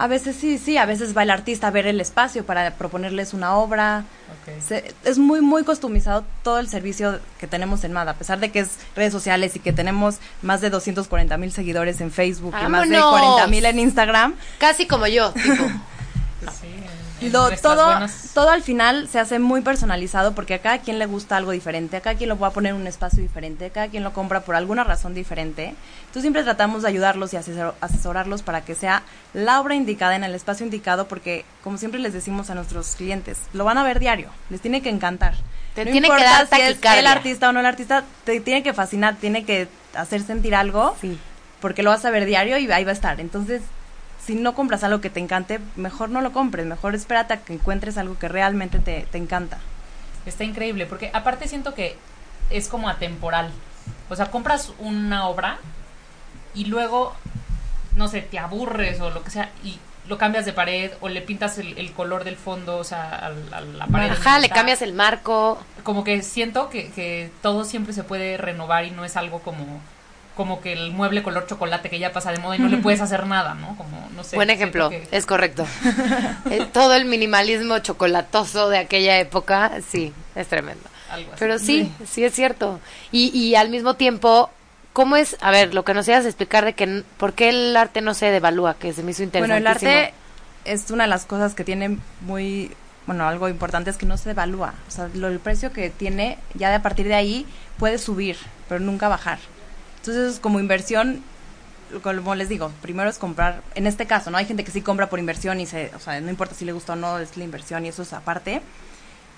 A 0.01 0.07
veces 0.07 0.35
sí, 0.35 0.57
sí, 0.57 0.77
a 0.77 0.85
veces 0.85 1.15
va 1.15 1.23
el 1.23 1.29
artista 1.29 1.67
a 1.67 1.71
ver 1.71 1.85
el 1.85 2.01
espacio 2.01 2.45
para 2.45 2.73
proponerles 2.75 3.33
una 3.33 3.55
obra. 3.55 4.03
Se- 4.65 4.93
es 5.03 5.17
muy, 5.19 5.41
muy 5.41 5.63
customizado 5.63 6.23
todo 6.43 6.57
el 6.59 6.67
servicio 6.67 7.19
que 7.39 7.45
tenemos 7.47 7.83
en 7.83 7.91
MAD, 7.93 8.09
a 8.09 8.13
pesar 8.15 8.39
de 8.39 8.49
que 8.51 8.59
es 8.59 8.69
redes 8.95 9.11
sociales 9.13 9.55
y 9.55 9.59
que 9.59 9.73
tenemos 9.73 10.17
más 10.41 10.61
de 10.61 10.69
240 10.71 11.37
mil 11.37 11.51
seguidores 11.51 12.01
en 12.01 12.11
Facebook 12.11 12.55
y 12.59 12.67
más 12.67 12.89
de 12.89 12.97
¡Vámonos! 12.97 13.19
40 13.19 13.47
mil 13.47 13.65
en 13.65 13.79
Instagram. 13.79 14.33
Casi 14.57 14.87
como 14.87 15.05
yo, 15.07 15.31
tipo. 15.33 15.63
Sí, 16.59 16.65
en- 16.65 16.83
en 16.83 16.90
Lo- 17.31 17.49
todo, 17.57 17.85
buenas- 17.85 18.31
todo 18.33 18.49
al 18.49 18.61
final 18.63 19.07
se 19.07 19.19
hace 19.19 19.39
muy 19.39 19.61
personalizado 19.61 20.33
porque 20.33 20.55
a 20.55 20.59
cada 20.59 20.79
quien 20.79 20.99
le 20.99 21.05
gusta 21.05 21.37
algo 21.37 21.51
diferente, 21.51 21.97
a 21.97 22.01
cada 22.01 22.15
quien 22.15 22.29
lo 22.29 22.39
va 22.39 22.47
a 22.47 22.51
poner 22.51 22.73
en 22.73 22.81
un 22.81 22.87
espacio 22.87 23.21
diferente, 23.21 23.69
cada 23.69 23.87
quien 23.89 24.03
lo 24.03 24.13
compra 24.13 24.41
por 24.41 24.55
alguna 24.55 24.83
razón 24.83 25.13
diferente. 25.13 25.75
Entonces 25.99 26.21
siempre 26.23 26.43
tratamos 26.43 26.81
de 26.81 26.87
ayudarlos 26.89 27.33
y 27.33 27.37
asesor- 27.37 27.73
asesorarlos 27.81 28.41
para 28.41 28.61
que 28.61 28.75
sea 28.75 29.03
la 29.33 29.59
obra 29.61 29.75
indicada 29.75 30.15
en 30.15 30.23
el 30.23 30.33
espacio 30.35 30.65
indicado 30.65 31.07
porque, 31.07 31.45
como 31.63 31.77
siempre 31.77 31.99
les 31.99 32.13
decimos 32.13 32.49
a 32.49 32.55
nuestros 32.55 32.95
clientes, 32.95 33.37
lo 33.53 33.65
van 33.65 33.77
a 33.77 33.83
ver 33.83 33.99
diario, 33.99 34.29
les 34.49 34.61
tiene 34.61 34.81
que 34.81 34.89
encantar. 34.89 35.35
Te 35.75 35.85
No 35.85 35.91
tiene 35.91 36.07
que 36.07 36.13
importa 36.13 36.29
dar 36.31 36.47
si 36.47 36.61
es 36.61 36.79
el 36.97 37.07
artista 37.07 37.49
o 37.49 37.51
no 37.53 37.59
el 37.61 37.65
artista, 37.65 38.03
te 38.25 38.39
tiene 38.41 38.61
que 38.63 38.73
fascinar, 38.73 39.15
tiene 39.15 39.45
que 39.45 39.69
hacer 39.95 40.21
sentir 40.21 40.53
algo 40.53 40.95
Sí. 40.99 41.17
porque 41.61 41.81
lo 41.83 41.91
vas 41.91 42.03
a 42.03 42.09
ver 42.11 42.25
diario 42.25 42.57
y 42.57 42.69
ahí 42.71 42.83
va 42.83 42.89
a 42.91 42.93
estar. 42.93 43.21
Entonces, 43.21 43.61
si 44.25 44.35
no 44.35 44.53
compras 44.53 44.83
algo 44.83 45.01
que 45.01 45.09
te 45.09 45.19
encante, 45.19 45.59
mejor 45.75 46.09
no 46.09 46.21
lo 46.21 46.31
compres, 46.31 46.65
mejor 46.65 46.95
espérate 46.95 47.33
a 47.33 47.37
que 47.41 47.53
encuentres 47.53 47.97
algo 47.97 48.17
que 48.19 48.27
realmente 48.27 48.79
te, 48.79 49.07
te 49.11 49.17
encanta. 49.17 49.57
Está 50.25 50.43
increíble, 50.43 50.85
porque 50.85 51.09
aparte 51.13 51.47
siento 51.47 51.73
que 51.73 51.97
es 52.49 52.67
como 52.67 52.89
atemporal. 52.89 53.51
O 54.09 54.15
sea, 54.15 54.29
compras 54.29 54.71
una 54.79 55.27
obra 55.27 55.57
y 56.53 56.65
luego, 56.65 57.15
no 57.95 58.07
sé, 58.07 58.21
te 58.21 58.37
aburres 58.37 58.99
o 58.99 59.09
lo 59.09 59.23
que 59.23 59.31
sea 59.31 59.49
y 59.63 59.79
lo 60.07 60.17
cambias 60.17 60.45
de 60.45 60.53
pared 60.53 60.91
o 60.99 61.09
le 61.09 61.21
pintas 61.21 61.57
el, 61.57 61.77
el 61.77 61.91
color 61.93 62.23
del 62.23 62.35
fondo, 62.35 62.77
o 62.77 62.83
sea, 62.83 63.09
al- 63.15 63.53
a, 63.53 63.61
la 63.61 63.87
pared. 63.87 64.11
Ajá, 64.11 64.39
le 64.39 64.49
cambias 64.49 64.81
el 64.81 64.93
marco. 64.93 65.63
Como 65.83 66.03
que 66.03 66.21
siento 66.23 66.69
que, 66.69 66.91
que 66.91 67.31
todo 67.41 67.63
siempre 67.63 67.93
se 67.93 68.03
puede 68.03 68.37
renovar 68.37 68.85
y 68.85 68.91
no 68.91 69.05
es 69.05 69.15
algo 69.17 69.39
como 69.39 69.79
como 70.41 70.59
que 70.61 70.73
el 70.73 70.91
mueble 70.91 71.21
color 71.21 71.45
chocolate 71.45 71.89
que 71.89 71.99
ya 71.99 72.11
pasa 72.11 72.31
de 72.31 72.39
moda 72.39 72.55
y 72.55 72.59
no 72.59 72.67
le 72.67 72.77
puedes 72.77 72.99
hacer 73.07 73.27
nada, 73.27 73.53
¿no? 73.53 73.75
Como, 73.77 74.09
no 74.15 74.23
sé. 74.23 74.35
Buen 74.35 74.49
ejemplo, 74.49 74.89
que- 74.89 75.07
es 75.11 75.25
correcto. 75.25 75.65
Eh, 76.49 76.65
Todo 76.73 76.95
el 76.95 77.05
minimalismo 77.05 77.77
chocolatoso 77.79 78.69
de 78.69 78.79
aquella 78.79 79.19
época, 79.19 79.71
sí, 79.87 80.11
es 80.35 80.47
tremendo. 80.47 80.83
algo 81.11 81.29
así. 81.31 81.39
Pero 81.39 81.59
sí, 81.59 81.91
sí 82.09 82.23
es 82.23 82.33
cierto. 82.33 82.79
Y, 83.11 83.27
y 83.37 83.55
al 83.55 83.69
mismo 83.69 83.93
tiempo, 83.93 84.49
¿cómo 84.93 85.15
es? 85.15 85.37
A 85.41 85.51
ver, 85.51 85.73
lo 85.75 85.85
que 85.85 85.93
nos 85.93 86.07
ibas 86.07 86.25
a 86.25 86.27
explicar 86.27 86.65
de 86.65 86.73
que 86.73 87.03
por 87.17 87.33
qué 87.33 87.49
el 87.49 87.77
arte 87.77 88.01
no 88.01 88.13
se 88.15 88.25
devalúa, 88.31 88.73
que 88.73 88.91
se 88.93 89.03
me 89.03 89.11
hizo 89.11 89.23
Bueno, 89.27 89.55
interesante. 89.57 89.85
el 89.91 89.97
arte 90.05 90.13
es 90.65 90.89
una 90.91 91.03
de 91.03 91.09
las 91.09 91.25
cosas 91.25 91.53
que 91.53 91.63
tiene 91.63 91.97
muy, 92.21 92.71
bueno, 93.05 93.27
algo 93.27 93.47
importante 93.49 93.89
es 93.89 93.97
que 93.97 94.05
no 94.05 94.17
se 94.17 94.29
devalúa. 94.29 94.73
O 94.87 94.91
sea, 94.91 95.09
lo, 95.13 95.27
el 95.27 95.39
precio 95.39 95.71
que 95.71 95.89
tiene, 95.89 96.37
ya 96.55 96.69
de 96.69 96.75
a 96.75 96.81
partir 96.81 97.07
de 97.07 97.15
ahí, 97.15 97.45
puede 97.77 97.97
subir, 97.97 98.37
pero 98.69 98.79
nunca 98.79 99.07
bajar. 99.07 99.39
Entonces, 100.01 100.39
como 100.39 100.59
inversión, 100.59 101.23
como 102.01 102.35
les 102.35 102.49
digo, 102.49 102.71
primero 102.81 103.09
es 103.09 103.17
comprar, 103.17 103.61
en 103.75 103.85
este 103.85 104.07
caso, 104.07 104.31
¿no? 104.31 104.37
Hay 104.37 104.45
gente 104.45 104.63
que 104.63 104.71
sí 104.71 104.81
compra 104.81 105.09
por 105.09 105.19
inversión 105.19 105.59
y 105.59 105.65
se, 105.65 105.91
o 105.95 105.99
sea, 105.99 106.19
no 106.21 106.29
importa 106.29 106.55
si 106.55 106.65
le 106.65 106.71
gusta 106.71 106.93
o 106.93 106.95
no, 106.95 107.19
es 107.19 107.37
la 107.37 107.43
inversión 107.43 107.85
y 107.85 107.89
eso 107.89 108.01
es 108.01 108.13
aparte. 108.13 108.61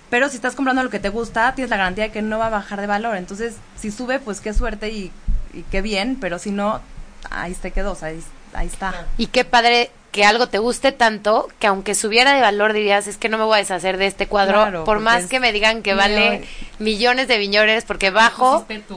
Pero 0.10 0.30
si 0.30 0.36
estás 0.36 0.56
comprando 0.56 0.84
lo 0.84 0.90
que 0.90 1.00
te 1.00 1.10
gusta, 1.10 1.54
tienes 1.56 1.70
la 1.70 1.78
garantía 1.78 2.06
de 2.06 2.12
que 2.12 2.22
no 2.22 2.38
va 2.38 2.48
a 2.48 2.52
bajar 2.52 2.80
de 2.80 2.88
valor. 2.88 3.18
Entonces, 3.18 3.56
si 3.76 3.92
sube, 3.92 4.20
pues 4.20 4.42
qué 4.42 4.54
suerte 4.54 4.90
y, 4.90 5.12
y 5.54 5.64
qué 5.64 5.82
bien, 5.82 6.18
pero 6.22 6.40
si 6.40 6.52
no, 6.52 6.82
ahí 7.30 7.54
se 7.56 7.72
quedó, 7.72 7.94
o 7.94 7.96
sea, 7.96 8.10
ahí, 8.10 8.24
ahí 8.54 8.68
está. 8.68 9.08
Y 9.18 9.28
qué 9.28 9.44
padre 9.44 9.92
que 10.14 10.24
algo 10.24 10.48
te 10.48 10.60
guste 10.60 10.92
tanto 10.92 11.50
que 11.58 11.66
aunque 11.66 11.96
subiera 11.96 12.36
de 12.36 12.42
valor 12.42 12.72
dirías, 12.72 13.08
es 13.08 13.18
que 13.18 13.30
no 13.30 13.40
me 13.40 13.46
voy 13.46 13.56
a 13.56 13.58
deshacer 13.58 13.98
de 13.98 14.06
este 14.06 14.28
cuadro, 14.28 14.62
Claro, 14.62 14.84
por 14.84 15.00
más 15.00 15.24
es 15.24 15.30
que 15.30 15.40
me 15.40 15.52
digan 15.52 15.82
que 15.82 15.96
vale 15.96 16.48
millones 16.78 17.28
de 17.28 17.40
viñones 17.40 17.84
porque 17.84 18.12
bajo... 18.12 18.64
Tu, 18.88 18.96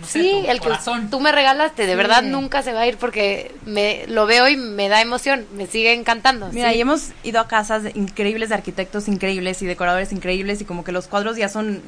no 0.00 0.06
sé, 0.06 0.20
Sí, 0.22 0.30
tu 0.44 0.50
el 0.50 0.60
que 0.60 0.68
tú 1.10 1.20
me 1.20 1.30
regalaste, 1.32 1.86
de 1.86 1.92
Sí. 1.92 1.96
verdad 1.96 2.22
nunca 2.22 2.62
se 2.62 2.72
va 2.72 2.80
a 2.80 2.86
ir 2.86 2.96
porque 2.96 3.54
me 3.66 4.04
lo 4.08 4.26
veo 4.26 4.48
y 4.48 4.56
me 4.56 4.88
da 4.88 5.00
emoción, 5.00 5.46
me 5.54 5.66
sigue 5.66 5.92
encantando. 5.92 6.48
Mira, 6.52 6.70
sí. 6.72 6.78
y 6.78 6.80
hemos 6.80 7.08
ido 7.22 7.40
a 7.40 7.46
casas 7.48 7.82
de- 7.82 7.92
increíbles 7.94 8.48
de 8.48 8.54
arquitectos 8.56 9.08
increíbles 9.08 9.60
y 9.62 9.66
decoradores 9.66 10.12
increíbles 10.12 10.60
y 10.60 10.64
como 10.64 10.84
que 10.84 10.92
los 10.92 11.06
cuadros 11.06 11.36
ya 11.36 11.48
son 11.48 11.82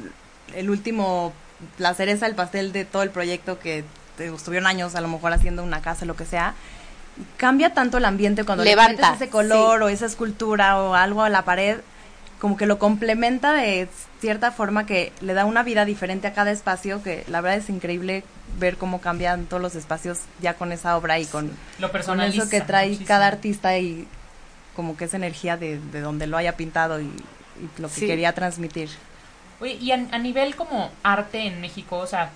el 0.55 0.69
último, 0.69 1.33
la 1.77 1.93
cereza 1.93 2.25
del 2.27 2.35
pastel 2.35 2.71
de 2.71 2.85
todo 2.85 3.03
el 3.03 3.09
proyecto 3.09 3.59
que 3.59 3.83
estuvieron 4.19 4.67
años 4.67 4.93
a 4.95 5.01
lo 5.01 5.07
mejor 5.07 5.33
haciendo 5.33 5.63
una 5.63 5.81
casa, 5.81 6.05
lo 6.05 6.15
que 6.15 6.25
sea, 6.25 6.53
cambia 7.37 7.73
tanto 7.73 7.97
el 7.97 8.05
ambiente 8.05 8.43
cuando 8.43 8.63
Levanta, 8.63 8.91
le 8.91 8.97
metes 9.13 9.21
ese 9.21 9.29
color 9.29 9.79
sí. 9.79 9.83
o 9.85 9.89
esa 9.89 10.05
escultura 10.05 10.79
o 10.79 10.93
algo 10.95 11.23
a 11.23 11.29
la 11.29 11.43
pared, 11.45 11.77
como 12.43 12.57
que 12.57 12.65
lo 12.65 12.77
complementa 12.77 13.53
de 13.53 13.87
cierta 14.19 14.51
forma 14.51 14.85
que 14.85 15.13
le 15.21 15.33
da 15.33 15.45
una 15.45 15.63
vida 15.63 15.85
diferente 15.85 16.27
a 16.27 16.33
cada 16.33 16.51
espacio, 16.51 17.01
que 17.01 17.23
la 17.29 17.39
verdad 17.39 17.59
es 17.59 17.69
increíble 17.69 18.25
ver 18.59 18.75
cómo 18.75 18.99
cambian 18.99 19.45
todos 19.45 19.61
los 19.63 19.75
espacios 19.75 20.19
ya 20.41 20.55
con 20.55 20.73
esa 20.73 20.97
obra 20.97 21.19
y 21.19 21.25
con, 21.25 21.49
Lo 21.79 21.89
con 21.89 22.19
eso 22.19 22.49
que 22.49 22.59
trae 22.59 22.87
muchísimo. 22.87 23.07
cada 23.07 23.27
artista 23.27 23.77
y 23.77 24.05
como 24.75 24.97
que 24.97 25.05
esa 25.05 25.15
energía 25.15 25.55
de, 25.55 25.79
de 25.79 26.01
donde 26.01 26.27
lo 26.27 26.35
haya 26.35 26.57
pintado 26.57 26.99
y, 26.99 27.05
y 27.05 27.81
lo 27.81 27.87
que 27.87 27.93
Sí. 28.01 28.07
quería 28.07 28.33
transmitir. 28.33 28.89
Oye, 29.61 29.75
y 29.75 29.91
a, 29.93 30.05
a 30.11 30.17
nivel 30.19 30.57
como 30.57 30.91
arte 31.01 31.47
en 31.47 31.61
México, 31.61 31.97
o 31.97 32.07
sea, 32.07 32.29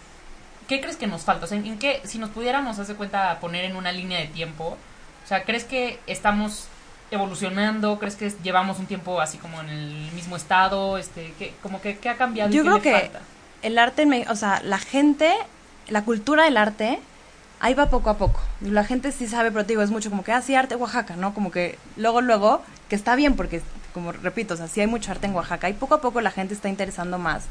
¿qué 0.69 0.79
crees 0.79 0.95
que 0.95 1.07
nos 1.07 1.23
falta? 1.23 1.43
O 1.43 1.47
sea, 1.49 1.57
¿en 1.57 1.77
qué, 1.79 1.99
si 2.05 2.17
nos 2.17 2.29
pudiéramos, 2.29 2.79
hacer 2.79 2.95
cuenta, 2.95 3.37
poner 3.41 3.65
en 3.65 3.75
una 3.75 3.91
línea 3.91 4.19
de 4.19 4.27
tiempo, 4.27 4.77
o 5.25 5.27
sea, 5.27 5.43
¿crees 5.43 5.65
que 5.65 5.99
estamos 6.07 6.69
evolucionando? 7.11 7.99
¿Crees 7.99 8.15
que 8.15 8.31
llevamos 8.43 8.79
un 8.79 8.85
tiempo 8.85 9.19
así 9.21 9.37
como 9.37 9.61
en 9.61 9.69
el 9.69 10.11
mismo 10.13 10.35
estado? 10.35 10.97
Este, 10.97 11.33
¿qué, 11.39 11.53
como 11.63 11.81
que, 11.81 11.97
¿qué 11.97 12.09
ha 12.09 12.17
cambiado? 12.17 12.49
y 12.49 12.53
Yo 12.53 12.63
qué 12.63 12.67
creo 12.69 12.77
le 12.77 12.81
que 12.83 12.91
falta? 13.09 13.19
el 13.61 13.77
arte, 13.77 14.01
en 14.03 14.09
Me- 14.09 14.25
o 14.29 14.35
sea, 14.35 14.61
la 14.63 14.77
gente, 14.79 15.33
la 15.87 16.03
cultura 16.03 16.43
del 16.45 16.57
arte, 16.57 16.99
ahí 17.59 17.73
va 17.73 17.87
poco 17.89 18.09
a 18.09 18.17
poco. 18.17 18.39
La 18.61 18.83
gente 18.83 19.11
sí 19.11 19.27
sabe, 19.27 19.51
pero 19.51 19.63
te 19.65 19.69
digo, 19.69 19.81
es 19.81 19.91
mucho 19.91 20.09
como 20.09 20.23
que, 20.23 20.31
ah, 20.31 20.41
sí, 20.41 20.55
arte 20.55 20.75
Oaxaca, 20.75 21.15
¿no? 21.15 21.33
Como 21.33 21.51
que 21.51 21.77
luego, 21.95 22.21
luego, 22.21 22.61
que 22.89 22.95
está 22.95 23.15
bien, 23.15 23.35
porque, 23.35 23.61
como 23.93 24.11
repito, 24.11 24.53
o 24.53 24.57
sea, 24.57 24.67
sí 24.67 24.79
hay 24.81 24.87
mucho 24.87 25.11
arte 25.11 25.25
en 25.27 25.33
Oaxaca, 25.33 25.69
y 25.69 25.73
poco 25.73 25.95
a 25.95 26.01
poco 26.01 26.21
la 26.21 26.31
gente 26.31 26.53
está 26.53 26.69
interesando 26.69 27.17
más. 27.17 27.45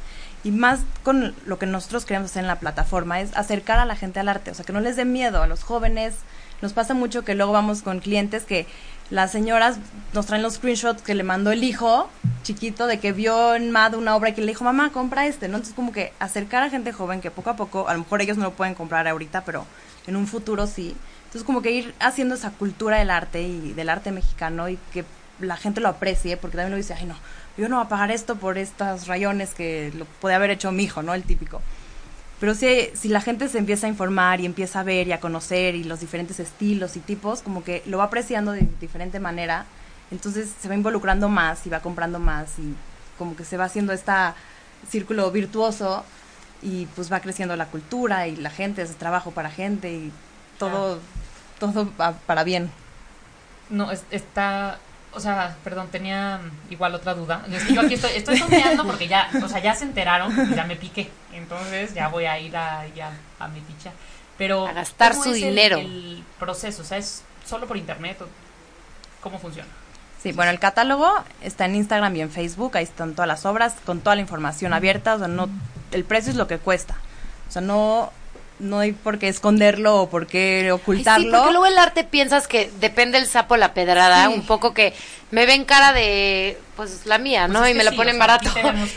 Y 0.44 0.52
más 0.52 0.78
con 1.02 1.34
lo 1.44 1.58
que 1.58 1.66
nosotros 1.66 2.04
queremos 2.04 2.30
hacer 2.30 2.42
en 2.42 2.46
la 2.48 2.60
plataforma, 2.60 3.20
es 3.20 3.36
acercar 3.36 3.80
a 3.80 3.84
la 3.84 3.96
gente 3.96 4.20
al 4.20 4.28
arte, 4.28 4.52
o 4.52 4.54
sea, 4.54 4.64
que 4.64 4.72
no 4.72 4.80
les 4.80 4.94
dé 4.96 5.04
miedo 5.04 5.42
a 5.42 5.46
los 5.48 5.64
jóvenes. 5.64 6.14
Nos 6.62 6.72
pasa 6.72 6.94
mucho 6.94 7.24
que 7.24 7.34
luego 7.34 7.52
vamos 7.52 7.82
con 7.82 8.00
clientes 8.00 8.44
que 8.44 8.66
las 9.10 9.30
señoras 9.30 9.78
nos 10.14 10.26
traen 10.26 10.42
los 10.42 10.54
screenshots 10.54 11.02
que 11.02 11.14
le 11.14 11.22
mandó 11.22 11.52
el 11.52 11.62
hijo 11.62 12.08
chiquito 12.42 12.86
de 12.86 12.98
que 12.98 13.12
vio 13.12 13.54
en 13.54 13.70
MAD 13.70 13.94
una 13.94 14.16
obra 14.16 14.30
y 14.30 14.32
que 14.34 14.40
le 14.40 14.48
dijo, 14.48 14.64
mamá, 14.64 14.90
compra 14.90 15.26
este, 15.26 15.48
¿no? 15.48 15.56
Entonces 15.56 15.74
como 15.74 15.92
que 15.92 16.12
acercar 16.18 16.62
a 16.62 16.70
gente 16.70 16.92
joven 16.92 17.20
que 17.20 17.30
poco 17.30 17.50
a 17.50 17.56
poco, 17.56 17.88
a 17.88 17.92
lo 17.92 18.00
mejor 18.00 18.22
ellos 18.22 18.36
no 18.36 18.44
lo 18.44 18.52
pueden 18.52 18.74
comprar 18.74 19.06
ahorita, 19.06 19.44
pero 19.44 19.66
en 20.06 20.16
un 20.16 20.26
futuro 20.26 20.66
sí. 20.66 20.96
Entonces 21.26 21.44
como 21.44 21.62
que 21.62 21.70
ir 21.72 21.94
haciendo 22.00 22.34
esa 22.34 22.50
cultura 22.50 22.98
del 22.98 23.10
arte 23.10 23.42
y 23.42 23.72
del 23.72 23.88
arte 23.88 24.10
mexicano 24.12 24.68
y 24.68 24.78
que 24.92 25.04
la 25.40 25.56
gente 25.56 25.80
lo 25.80 25.88
aprecie, 25.88 26.36
porque 26.36 26.56
también 26.56 26.72
lo 26.72 26.76
dice, 26.76 26.94
ay 26.94 27.04
no, 27.04 27.16
yo 27.56 27.68
no 27.68 27.76
voy 27.76 27.86
a 27.86 27.88
pagar 27.88 28.10
esto 28.10 28.36
por 28.36 28.58
estos 28.58 29.06
rayones 29.06 29.54
que 29.54 29.92
lo 29.96 30.04
puede 30.04 30.34
haber 30.34 30.50
hecho 30.50 30.72
mi 30.72 30.84
hijo, 30.84 31.02
¿no? 31.02 31.14
El 31.14 31.24
típico. 31.24 31.60
Pero 32.40 32.54
si, 32.54 32.90
si 32.94 33.08
la 33.08 33.20
gente 33.20 33.48
se 33.48 33.58
empieza 33.58 33.86
a 33.86 33.90
informar 33.90 34.40
y 34.40 34.46
empieza 34.46 34.80
a 34.80 34.82
ver 34.82 35.08
y 35.08 35.12
a 35.12 35.20
conocer 35.20 35.74
y 35.74 35.84
los 35.84 36.00
diferentes 36.00 36.38
estilos 36.38 36.96
y 36.96 37.00
tipos, 37.00 37.40
como 37.42 37.64
que 37.64 37.82
lo 37.86 37.98
va 37.98 38.04
apreciando 38.04 38.52
de 38.52 38.68
diferente 38.80 39.20
manera, 39.20 39.64
entonces 40.10 40.50
se 40.60 40.68
va 40.68 40.74
involucrando 40.74 41.28
más 41.28 41.66
y 41.66 41.70
va 41.70 41.80
comprando 41.80 42.18
más 42.18 42.58
y 42.58 42.74
como 43.18 43.34
que 43.36 43.44
se 43.44 43.56
va 43.56 43.64
haciendo 43.64 43.92
este 43.92 44.12
círculo 44.88 45.30
virtuoso 45.30 46.04
y 46.62 46.86
pues 46.94 47.10
va 47.10 47.20
creciendo 47.20 47.56
la 47.56 47.66
cultura 47.66 48.28
y 48.28 48.36
la 48.36 48.50
gente, 48.50 48.82
es 48.82 48.94
trabajo 48.96 49.30
para 49.30 49.50
gente 49.50 49.90
y 49.92 50.12
todo, 50.58 50.98
todo 51.58 51.90
va 51.98 52.12
para 52.26 52.44
bien. 52.44 52.70
No, 53.70 53.90
es- 53.90 54.04
está... 54.10 54.78
O 55.16 55.20
sea, 55.20 55.56
perdón, 55.64 55.88
tenía 55.90 56.40
igual 56.70 56.94
otra 56.94 57.14
duda. 57.14 57.42
Es 57.50 57.64
que 57.64 57.74
yo 57.74 57.80
aquí 57.80 57.94
estoy, 57.94 58.12
estoy 58.14 58.36
sondeando 58.36 58.84
porque 58.86 59.08
ya, 59.08 59.30
o 59.42 59.48
sea, 59.48 59.60
ya 59.60 59.74
se 59.74 59.84
enteraron 59.84 60.32
y 60.52 60.54
ya 60.54 60.64
me 60.64 60.76
piqué. 60.76 61.10
Entonces 61.32 61.94
ya 61.94 62.08
voy 62.08 62.26
a 62.26 62.38
ir 62.38 62.56
a, 62.56 62.86
ya, 62.94 63.12
a 63.38 63.48
mi 63.48 63.60
ficha. 63.60 63.92
Pero... 64.36 64.66
A 64.66 64.72
gastar 64.72 65.12
¿cómo 65.12 65.24
su 65.24 65.30
es 65.30 65.42
el-. 65.42 65.58
El, 65.58 66.24
proceso, 66.38 66.82
o 66.82 66.84
sea, 66.84 66.98
¿es 66.98 67.22
solo 67.46 67.66
por 67.66 67.76
internet 67.78 68.20
o 68.20 68.26
cómo 69.22 69.38
funciona? 69.38 69.68
Sí, 70.22 70.32
bueno, 70.32 70.50
el 70.50 70.58
catálogo 70.58 71.10
está 71.40 71.64
en 71.64 71.76
Instagram 71.76 72.14
y 72.16 72.20
en 72.20 72.30
Facebook, 72.30 72.76
ahí 72.76 72.84
están 72.84 73.14
todas 73.14 73.28
las 73.28 73.46
obras 73.46 73.74
con 73.84 74.00
toda 74.00 74.16
la 74.16 74.22
información 74.22 74.72
abierta, 74.72 75.14
o 75.14 75.18
sea, 75.18 75.28
no 75.28 75.48
el 75.92 76.04
precio 76.04 76.30
es 76.30 76.36
lo 76.36 76.46
que 76.46 76.58
cuesta. 76.58 76.96
O 77.48 77.52
sea, 77.52 77.62
no 77.62 78.12
no 78.58 78.78
hay 78.78 78.92
por 78.92 79.18
qué 79.18 79.28
esconderlo 79.28 79.96
o 80.02 80.08
por 80.08 80.26
qué 80.26 80.62
Ay, 80.64 80.70
ocultarlo. 80.70 81.24
Sí, 81.24 81.30
porque 81.30 81.50
luego 81.52 81.66
el 81.66 81.78
arte 81.78 82.04
piensas 82.04 82.48
que 82.48 82.70
depende 82.80 83.18
el 83.18 83.26
sapo 83.26 83.56
la 83.56 83.74
pedrada, 83.74 84.28
Sí. 84.28 84.34
un 84.34 84.46
poco 84.46 84.72
que 84.74 84.94
me 85.30 85.44
ven 85.44 85.64
cara 85.64 85.92
de, 85.92 86.56
pues 86.76 87.04
la 87.04 87.18
mía, 87.18 87.48
¿no? 87.48 87.58
Pues 87.58 87.70
es 87.70 87.74
y 87.74 87.78
me 87.78 87.84
la 87.84 87.90
sí, 87.90 87.96
ponen 87.96 88.14
o 88.14 88.18
sea, 88.18 88.26
barato. 88.26 88.50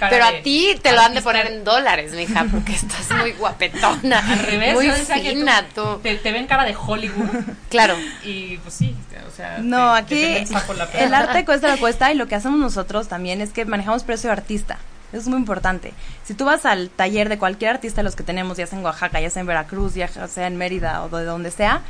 Pero 0.10 0.26
a 0.26 0.32
ti 0.44 0.78
te 0.82 0.92
lo 0.94 1.02
han 1.02 1.14
de 1.16 1.22
poner 1.22 1.48
en 1.48 1.64
dólares, 1.64 2.14
mija, 2.14 2.46
porque 2.52 2.74
estás 2.74 3.10
muy 3.20 3.32
guapetona. 3.34 4.20
Al 4.32 4.40
revés, 4.40 4.74
muy 4.76 4.90
fina 4.92 5.66
tú. 5.74 6.00
Te, 6.04 6.16
te 6.16 6.32
ven 6.32 6.46
cara 6.48 6.64
de 6.66 6.76
Hollywood 6.76 7.28
Claro. 7.70 7.96
y 8.24 8.58
pues 8.58 8.74
sí, 8.76 8.96
o 9.28 9.36
sea... 9.36 9.58
No, 9.60 9.96
te- 10.06 10.16
te 10.16 10.42
aquí 10.42 10.54
la 10.54 10.84
el 10.86 10.90
pedrada. 10.90 11.18
arte 11.20 11.46
cuesta 11.46 11.68
lo 11.68 11.74
que 11.76 11.80
cuesta 11.80 12.12
y 12.12 12.16
lo 12.16 12.28
que 12.28 12.36
hacemos 12.36 12.60
nosotros 12.60 13.08
también 13.08 13.42
es 13.42 13.52
que 13.52 13.66
manejamos 13.66 14.04
precio 14.04 14.30
de 14.30 14.34
artista. 14.34 14.78
Eso 15.12 15.22
es 15.22 15.28
muy 15.28 15.38
importante. 15.40 15.94
Si 16.24 16.34
tú 16.34 16.46
vas 16.46 16.66
al 16.66 16.90
taller 16.90 17.30
de 17.30 17.38
cualquier 17.38 17.72
artista 17.72 18.04
los 18.04 18.16
que 18.16 18.24
tenemos, 18.24 18.58
ya 18.58 18.68
sea 18.68 18.78
en 18.78 18.86
Oaxaca, 18.86 19.20
ya 19.20 19.30
sea 19.30 19.42
en 19.42 19.48
Veracruz, 19.48 19.96
ya 19.96 20.08
sea 20.08 20.48
en 20.48 20.58
Mérida 20.58 21.04
o 21.04 21.10
de 21.10 21.26
donde 21.26 21.52
sea, 21.52 21.82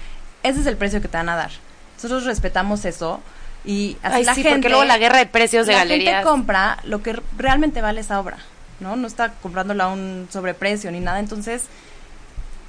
ese 0.44 0.62
es 0.62 0.66
el 0.68 0.78
precio 0.78 1.02
que 1.02 1.08
te 1.08 1.18
van 1.18 1.30
a 1.30 1.36
dar. 1.36 1.52
Nosotros 1.96 2.26
respetamos 2.26 2.86
eso 2.86 3.22
y 3.66 3.98
así 4.04 4.16
Ay, 4.16 4.24
la 4.24 4.36
sí, 4.36 4.42
gente 4.44 4.58
porque 4.58 4.70
luego 4.70 4.86
la 4.86 4.98
guerra 4.98 5.18
de 5.18 5.26
precios 5.26 5.68
de 5.68 5.74
la 5.74 5.80
galerías. 5.80 6.16
gente 6.16 6.30
compra 6.30 6.78
lo 6.86 7.02
que 7.04 7.22
realmente 7.38 7.82
vale 7.82 8.00
esa 8.02 8.20
obra, 8.22 8.38
¿no? 8.80 8.96
No 8.96 9.06
está 9.06 9.34
comprándola 9.34 9.86
a 9.86 9.88
un 9.90 10.28
sobreprecio 10.32 10.90
ni 10.92 11.02
nada. 11.02 11.20
Entonces, 11.20 11.64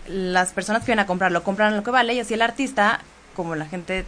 las 0.08 0.52
personas 0.52 0.82
que 0.82 0.86
vienen 0.86 1.04
a 1.04 1.06
comprarlo 1.06 1.44
compran 1.44 1.76
lo 1.76 1.84
que 1.84 1.92
vale 1.92 2.14
y 2.14 2.20
así 2.20 2.34
el 2.34 2.42
artista, 2.42 3.00
como 3.36 3.54
la 3.54 3.66
gente 3.66 4.04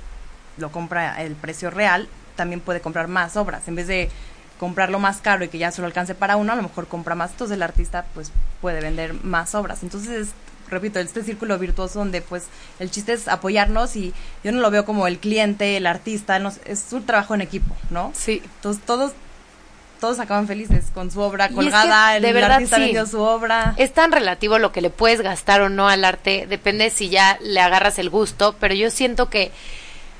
lo 0.58 0.72
compra 0.72 1.22
el 1.22 1.34
precio 1.36 1.70
real, 1.70 2.08
también 2.34 2.60
puede 2.60 2.80
comprar 2.80 3.06
más 3.08 3.36
obras. 3.36 3.68
En 3.68 3.76
vez 3.76 3.86
de 3.86 4.10
comprarlo 4.62 5.00
más 5.00 5.16
caro 5.16 5.44
y 5.44 5.48
que 5.48 5.58
ya 5.58 5.72
solo 5.72 5.88
alcance 5.88 6.14
para 6.14 6.36
uno, 6.36 6.52
a 6.52 6.54
lo 6.54 6.62
mejor 6.62 6.86
compra 6.86 7.16
más. 7.16 7.32
Entonces 7.32 7.56
el 7.56 7.64
artista 7.64 8.04
pues 8.14 8.30
puede 8.60 8.80
vender 8.80 9.12
más 9.12 9.56
obras. 9.56 9.82
Entonces, 9.82 10.28
repito, 10.70 11.00
este 11.00 11.24
círculo 11.24 11.58
virtuoso 11.58 11.98
donde 11.98 12.22
pues 12.22 12.44
el 12.78 12.88
chiste 12.88 13.12
es 13.12 13.26
apoyarnos 13.26 13.96
y 13.96 14.14
yo 14.44 14.52
no 14.52 14.60
lo 14.60 14.70
veo 14.70 14.84
como 14.84 15.08
el 15.08 15.18
cliente, 15.18 15.76
el 15.76 15.84
artista, 15.88 16.38
no, 16.38 16.52
es 16.64 16.92
un 16.92 17.04
trabajo 17.04 17.34
en 17.34 17.40
equipo, 17.40 17.74
¿no? 17.90 18.12
Sí. 18.14 18.40
Entonces 18.44 18.84
todos 18.84 19.12
todos 19.98 20.20
acaban 20.20 20.46
felices 20.46 20.92
con 20.94 21.10
su 21.10 21.20
obra 21.20 21.46
es 21.46 21.54
colgada, 21.54 22.14
que, 22.14 22.20
de 22.20 22.28
el 22.28 22.34
verdad, 22.34 22.52
artista 22.52 22.76
sí. 22.76 22.82
vendió 22.82 23.04
su 23.04 23.20
obra. 23.20 23.74
Es 23.78 23.92
tan 23.92 24.12
relativo 24.12 24.60
lo 24.60 24.70
que 24.70 24.80
le 24.80 24.90
puedes 24.90 25.22
gastar 25.22 25.60
o 25.62 25.70
no 25.70 25.88
al 25.88 26.04
arte, 26.04 26.46
depende 26.48 26.90
si 26.90 27.08
ya 27.08 27.36
le 27.40 27.60
agarras 27.60 27.98
el 27.98 28.10
gusto, 28.10 28.54
pero 28.60 28.74
yo 28.74 28.92
siento 28.92 29.28
que, 29.28 29.50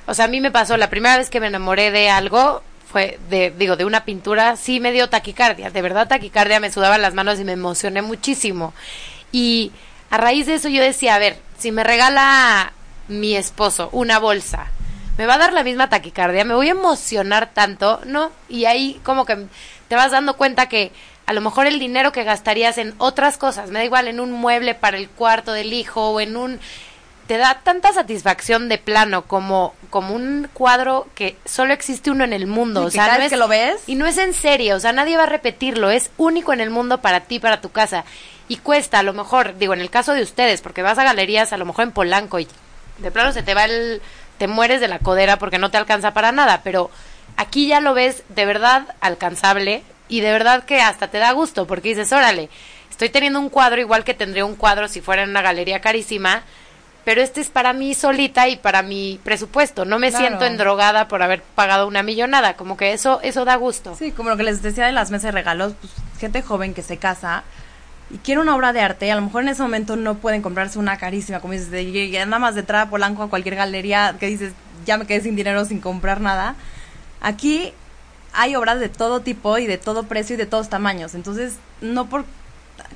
o 0.06 0.14
sea, 0.14 0.24
a 0.24 0.28
mí 0.28 0.40
me 0.40 0.50
pasó, 0.50 0.76
la 0.76 0.90
primera 0.90 1.16
vez 1.16 1.30
que 1.30 1.38
me 1.38 1.46
enamoré 1.46 1.92
de 1.92 2.10
algo 2.10 2.64
fue 2.92 3.18
de, 3.30 3.50
digo, 3.50 3.76
de 3.76 3.86
una 3.86 4.04
pintura, 4.04 4.56
sí 4.56 4.78
me 4.78 4.92
dio 4.92 5.08
taquicardia, 5.08 5.70
de 5.70 5.82
verdad 5.82 6.08
taquicardia, 6.08 6.60
me 6.60 6.70
sudaban 6.70 7.00
las 7.00 7.14
manos 7.14 7.40
y 7.40 7.44
me 7.44 7.52
emocioné 7.52 8.02
muchísimo. 8.02 8.74
Y 9.32 9.72
a 10.10 10.18
raíz 10.18 10.46
de 10.46 10.54
eso 10.54 10.68
yo 10.68 10.82
decía, 10.82 11.14
a 11.14 11.18
ver, 11.18 11.38
si 11.58 11.72
me 11.72 11.84
regala 11.84 12.74
mi 13.08 13.34
esposo 13.34 13.88
una 13.92 14.18
bolsa, 14.18 14.66
me 15.16 15.24
va 15.24 15.34
a 15.34 15.38
dar 15.38 15.54
la 15.54 15.64
misma 15.64 15.88
taquicardia, 15.88 16.44
me 16.44 16.54
voy 16.54 16.68
a 16.68 16.72
emocionar 16.72 17.50
tanto, 17.54 18.00
¿no? 18.04 18.30
Y 18.48 18.66
ahí 18.66 19.00
como 19.02 19.24
que 19.24 19.46
te 19.88 19.96
vas 19.96 20.10
dando 20.10 20.36
cuenta 20.36 20.68
que 20.68 20.92
a 21.24 21.32
lo 21.32 21.40
mejor 21.40 21.66
el 21.66 21.78
dinero 21.78 22.12
que 22.12 22.24
gastarías 22.24 22.76
en 22.76 22.94
otras 22.98 23.38
cosas, 23.38 23.70
me 23.70 23.78
da 23.78 23.84
igual, 23.86 24.06
en 24.06 24.20
un 24.20 24.32
mueble 24.32 24.74
para 24.74 24.98
el 24.98 25.08
cuarto 25.08 25.52
del 25.52 25.72
hijo 25.72 26.10
o 26.10 26.20
en 26.20 26.36
un... 26.36 26.60
Te 27.26 27.38
da 27.38 27.60
tanta 27.62 27.92
satisfacción 27.92 28.68
de 28.68 28.78
plano 28.78 29.22
como, 29.22 29.74
como 29.90 30.14
un 30.14 30.48
cuadro 30.52 31.06
que 31.14 31.36
solo 31.44 31.72
existe 31.72 32.10
uno 32.10 32.24
en 32.24 32.32
el 32.32 32.46
mundo. 32.46 32.80
Sí, 32.82 32.86
o 32.86 32.88
que 32.88 32.92
sea, 32.92 33.04
cada 33.04 33.14
no 33.14 33.18
vez 33.20 33.26
es- 33.26 33.32
que 33.32 33.36
lo 33.38 33.48
ves- 33.48 33.82
Y 33.86 33.94
no 33.94 34.06
es 34.06 34.18
en 34.18 34.34
serio, 34.34 34.76
o 34.76 34.80
sea, 34.80 34.92
nadie 34.92 35.16
va 35.16 35.22
a 35.24 35.26
repetirlo, 35.26 35.90
es 35.90 36.10
único 36.18 36.52
en 36.52 36.60
el 36.60 36.70
mundo 36.70 36.98
para 37.00 37.20
ti, 37.20 37.38
para 37.38 37.60
tu 37.60 37.70
casa. 37.70 38.04
Y 38.48 38.56
cuesta, 38.56 38.98
a 38.98 39.02
lo 39.02 39.12
mejor, 39.12 39.56
digo, 39.56 39.72
en 39.72 39.80
el 39.80 39.88
caso 39.90 40.12
de 40.14 40.22
ustedes, 40.22 40.60
porque 40.60 40.82
vas 40.82 40.98
a 40.98 41.04
galerías, 41.04 41.52
a 41.52 41.56
lo 41.56 41.64
mejor 41.64 41.84
en 41.84 41.92
Polanco 41.92 42.38
y 42.40 42.48
de 42.98 43.10
plano 43.10 43.32
se 43.32 43.42
te 43.42 43.54
va 43.54 43.64
el... 43.64 44.02
te 44.38 44.48
mueres 44.48 44.80
de 44.80 44.88
la 44.88 44.98
codera 44.98 45.38
porque 45.38 45.58
no 45.58 45.70
te 45.70 45.78
alcanza 45.78 46.12
para 46.12 46.32
nada, 46.32 46.60
pero 46.64 46.90
aquí 47.36 47.68
ya 47.68 47.80
lo 47.80 47.94
ves 47.94 48.24
de 48.28 48.44
verdad 48.44 48.94
alcanzable 49.00 49.82
y 50.08 50.20
de 50.20 50.32
verdad 50.32 50.64
que 50.64 50.80
hasta 50.82 51.08
te 51.08 51.18
da 51.18 51.30
gusto 51.32 51.66
porque 51.66 51.90
dices, 51.90 52.12
órale, 52.12 52.50
estoy 52.90 53.08
teniendo 53.08 53.38
un 53.38 53.48
cuadro 53.48 53.80
igual 53.80 54.04
que 54.04 54.12
tendría 54.14 54.44
un 54.44 54.56
cuadro 54.56 54.88
si 54.88 55.00
fuera 55.00 55.22
en 55.22 55.30
una 55.30 55.40
galería 55.42 55.80
carísima, 55.80 56.42
pero 57.04 57.20
este 57.20 57.40
es 57.40 57.50
para 57.50 57.72
mí 57.72 57.94
solita 57.94 58.48
y 58.48 58.56
para 58.56 58.82
mi 58.82 59.20
presupuesto, 59.24 59.84
no 59.84 59.98
me 59.98 60.10
Claro. 60.10 60.26
siento 60.26 60.44
endrogada 60.44 61.08
por 61.08 61.22
haber 61.22 61.42
pagado 61.42 61.86
una 61.88 62.02
millonada, 62.02 62.54
como 62.54 62.76
que 62.76 62.92
eso 62.92 63.20
eso 63.22 63.44
da 63.44 63.56
gusto. 63.56 63.94
Sí, 63.96 64.12
como 64.12 64.30
lo 64.30 64.36
que 64.36 64.44
les 64.44 64.62
decía 64.62 64.86
de 64.86 64.92
las 64.92 65.10
mesas 65.10 65.24
de 65.24 65.32
regalos, 65.32 65.74
pues, 65.80 65.92
gente 66.20 66.42
joven 66.42 66.74
que 66.74 66.82
se 66.82 66.96
casa 66.98 67.42
y 68.10 68.18
quiere 68.18 68.40
una 68.40 68.54
obra 68.54 68.72
de 68.72 68.80
arte, 68.80 69.06
y 69.06 69.10
a 69.10 69.14
lo 69.16 69.22
mejor 69.22 69.42
en 69.42 69.48
ese 69.48 69.62
momento 69.62 69.96
no 69.96 70.16
pueden 70.16 70.42
comprarse 70.42 70.78
una 70.78 70.98
carísima, 70.98 71.40
como 71.40 71.54
dices, 71.54 71.70
de, 71.70 71.82
y 71.82 72.12
nada 72.12 72.38
más 72.38 72.54
de 72.54 72.60
entrar 72.60 72.86
a 72.86 72.90
Polanco 72.90 73.22
a 73.22 73.30
cualquier 73.30 73.54
galería 73.56 74.16
que 74.20 74.26
dices, 74.26 74.52
ya 74.84 74.96
me 74.98 75.06
quedé 75.06 75.20
sin 75.22 75.34
dinero 75.36 75.64
sin 75.64 75.80
comprar 75.80 76.20
nada. 76.20 76.54
Aquí 77.20 77.72
hay 78.34 78.54
obras 78.56 78.80
de 78.80 78.88
todo 78.88 79.20
tipo 79.20 79.58
y 79.58 79.66
de 79.66 79.78
todo 79.78 80.04
precio 80.04 80.34
y 80.34 80.36
de 80.36 80.46
todos 80.46 80.68
tamaños, 80.68 81.14
entonces 81.14 81.54
no 81.80 82.06
por 82.06 82.24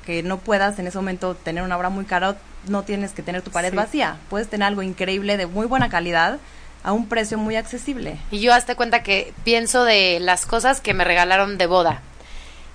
que 0.05 0.23
no 0.23 0.37
puedas 0.37 0.79
en 0.79 0.87
ese 0.87 0.97
momento 0.97 1.35
tener 1.35 1.63
una 1.63 1.77
obra 1.77 1.89
muy 1.89 2.05
cara, 2.05 2.35
no 2.67 2.83
tienes 2.83 3.11
que 3.11 3.21
tener 3.23 3.41
tu 3.41 3.51
pared 3.51 3.71
Sí. 3.71 3.75
vacía. 3.75 4.17
Puedes 4.29 4.49
tener 4.49 4.67
algo 4.67 4.81
increíble 4.83 5.37
de 5.37 5.45
muy 5.47 5.65
buena 5.67 5.89
calidad 5.89 6.37
a 6.83 6.91
un 6.93 7.07
precio 7.09 7.37
muy 7.37 7.55
accesible. 7.55 8.17
Y 8.31 8.39
yo 8.39 8.53
hazte 8.53 8.75
cuenta 8.75 9.03
que 9.03 9.33
pienso 9.43 9.83
de 9.83 10.19
las 10.19 10.45
cosas 10.45 10.79
que 10.81 10.93
me 10.93 11.03
regalaron 11.03 11.57
de 11.57 11.65
boda. 11.65 12.01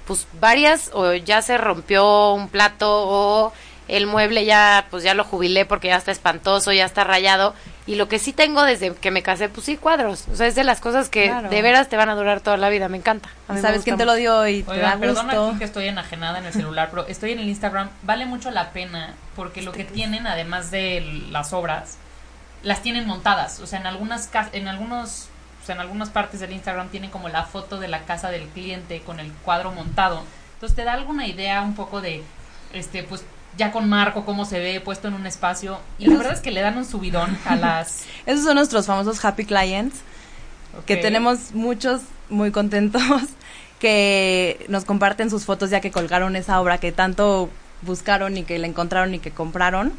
Pues 0.06 0.26
varias, 0.40 0.90
o 0.92 1.14
ya 1.14 1.42
se 1.42 1.56
rompió 1.58 2.32
un 2.34 2.48
plato, 2.48 2.88
o 2.90 3.52
el 3.88 4.06
mueble 4.06 4.44
ya, 4.44 4.86
pues 4.90 5.04
ya 5.04 5.14
lo 5.14 5.24
jubilé 5.24 5.64
porque 5.64 5.88
ya 5.88 5.96
está 5.96 6.10
espantoso, 6.10 6.72
ya 6.72 6.84
está 6.84 7.04
rayado. 7.04 7.54
Y 7.84 7.96
lo 7.96 8.08
que 8.08 8.20
sí 8.20 8.32
tengo 8.32 8.62
desde 8.62 8.94
que 8.94 9.10
me 9.10 9.22
casé, 9.22 9.48
pues 9.48 9.66
sí, 9.66 9.76
cuadros. 9.76 10.26
O 10.32 10.36
sea, 10.36 10.46
es 10.46 10.54
de 10.54 10.62
las 10.62 10.80
cosas 10.80 11.08
que 11.08 11.26
Claro. 11.26 11.48
de 11.48 11.62
veras 11.62 11.88
te 11.88 11.96
van 11.96 12.08
a 12.08 12.14
durar 12.14 12.40
toda 12.40 12.56
la 12.56 12.68
vida. 12.68 12.88
Me 12.88 12.96
encanta. 12.96 13.28
A 13.48 13.52
mí 13.52 13.56
me 13.56 13.60
¿Sabes 13.60 13.82
quién 13.82 13.96
te 13.96 14.04
lo 14.04 14.14
dio 14.14 14.46
y 14.46 14.62
te 14.62 14.76
da 14.78 14.96
perdona 14.98 15.22
gusto? 15.34 15.48
aquí 15.48 15.58
que 15.58 15.64
estoy 15.64 15.88
enajenada 15.88 16.38
en 16.38 16.46
el 16.46 16.52
celular, 16.52 16.88
pero 16.90 17.06
estoy 17.08 17.32
en 17.32 17.40
el 17.40 17.48
Instagram. 17.48 17.90
Vale 18.02 18.24
mucho 18.26 18.50
la 18.52 18.70
pena 18.70 19.14
porque 19.34 19.62
lo 19.62 19.72
que 19.72 19.84
tienen, 19.84 20.26
además 20.28 20.70
de 20.70 21.00
las 21.30 21.52
obras, 21.52 21.96
las 22.62 22.82
tienen 22.82 23.06
montadas. 23.06 23.58
O 23.58 23.66
sea, 23.66 23.80
en 23.80 23.86
algunas 23.86 24.30
en 24.52 24.68
algunos 24.68 25.28
o 25.62 25.64
sea, 25.66 25.76
en 25.76 25.80
algunas 25.80 26.10
partes 26.10 26.40
del 26.40 26.52
Instagram 26.52 26.88
tienen 26.88 27.10
como 27.10 27.28
la 27.28 27.44
foto 27.44 27.78
de 27.78 27.86
la 27.88 28.00
casa 28.04 28.30
del 28.30 28.46
cliente 28.48 29.00
con 29.00 29.20
el 29.20 29.32
cuadro 29.44 29.70
montado. 29.72 30.22
Entonces 30.54 30.74
te 30.76 30.84
da 30.84 30.92
alguna 30.92 31.26
idea 31.26 31.62
un 31.62 31.74
poco 31.76 32.00
de, 32.00 32.22
este, 32.72 33.02
pues 33.04 33.24
ya 33.56 33.70
con 33.72 33.88
marco, 33.88 34.24
cómo 34.24 34.44
se 34.44 34.58
ve 34.58 34.80
puesto 34.80 35.08
en 35.08 35.14
un 35.14 35.26
espacio. 35.26 35.78
Y 35.98 36.06
la 36.06 36.16
verdad 36.16 36.32
es 36.34 36.40
que 36.40 36.50
le 36.50 36.60
dan 36.60 36.76
un 36.78 36.84
subidón 36.84 37.36
a 37.44 37.56
las... 37.56 38.04
Esos 38.26 38.44
son 38.44 38.54
nuestros 38.56 38.86
famosos 38.86 39.22
happy 39.24 39.44
clients, 39.44 39.96
que 40.86 40.94
Ok. 40.94 41.00
tenemos 41.02 41.52
muchos 41.52 42.00
muy 42.30 42.50
contentos, 42.50 43.02
que 43.78 44.64
nos 44.68 44.84
comparten 44.84 45.28
sus 45.28 45.44
fotos 45.44 45.70
ya 45.70 45.80
que 45.80 45.90
colgaron 45.90 46.36
esa 46.36 46.60
obra 46.60 46.78
que 46.78 46.92
tanto 46.92 47.50
buscaron 47.82 48.36
y 48.38 48.44
que 48.44 48.58
la 48.58 48.66
encontraron 48.68 49.12
y 49.14 49.18
que 49.18 49.32
compraron. 49.32 49.92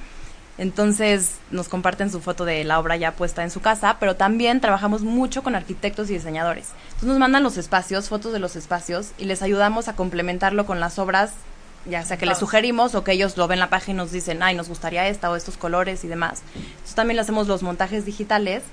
Entonces 0.57 1.35
nos 1.49 1.67
comparten 1.67 2.11
su 2.11 2.21
foto 2.21 2.45
de 2.45 2.63
la 2.63 2.79
obra 2.79 2.95
ya 2.95 3.13
puesta 3.13 3.43
en 3.43 3.49
su 3.49 3.59
casa, 3.59 3.97
pero 3.99 4.15
también 4.15 4.61
trabajamos 4.61 5.01
mucho 5.01 5.41
con 5.43 5.55
arquitectos 5.55 6.09
y 6.09 6.13
diseñadores. 6.13 6.69
Entonces 6.85 7.09
nos 7.09 7.17
mandan 7.17 7.41
los 7.43 7.57
espacios, 7.57 8.07
fotos 8.07 8.33
de 8.33 8.39
los 8.39 8.55
espacios 8.55 9.07
y 9.17 9.25
les 9.25 9.41
ayudamos 9.41 9.87
a 9.87 9.95
complementarlo 9.95 10.65
con 10.67 10.79
las 10.79 10.99
obras, 10.99 11.31
ya 11.85 12.03
sea 12.03 12.17
que 12.17 12.25
les 12.25 12.35
Claro. 12.37 12.45
sugerimos 12.45 12.95
o 12.95 13.03
que 13.03 13.11
ellos 13.11 13.35
lo 13.37 13.47
ven 13.47 13.55
en 13.55 13.59
la 13.61 13.69
página 13.69 13.95
y 13.95 13.97
nos 13.97 14.11
dicen, 14.11 14.41
ay, 14.43 14.55
nos 14.55 14.69
gustaría 14.69 15.07
esta 15.07 15.29
o 15.29 15.35
estos 15.35 15.57
colores 15.57 16.03
y 16.03 16.07
demás. 16.07 16.41
Entonces 16.55 16.95
también 16.95 17.15
le 17.17 17.21
hacemos 17.21 17.47
los 17.47 17.61
montajes 17.63 18.05
digitales 18.05 18.63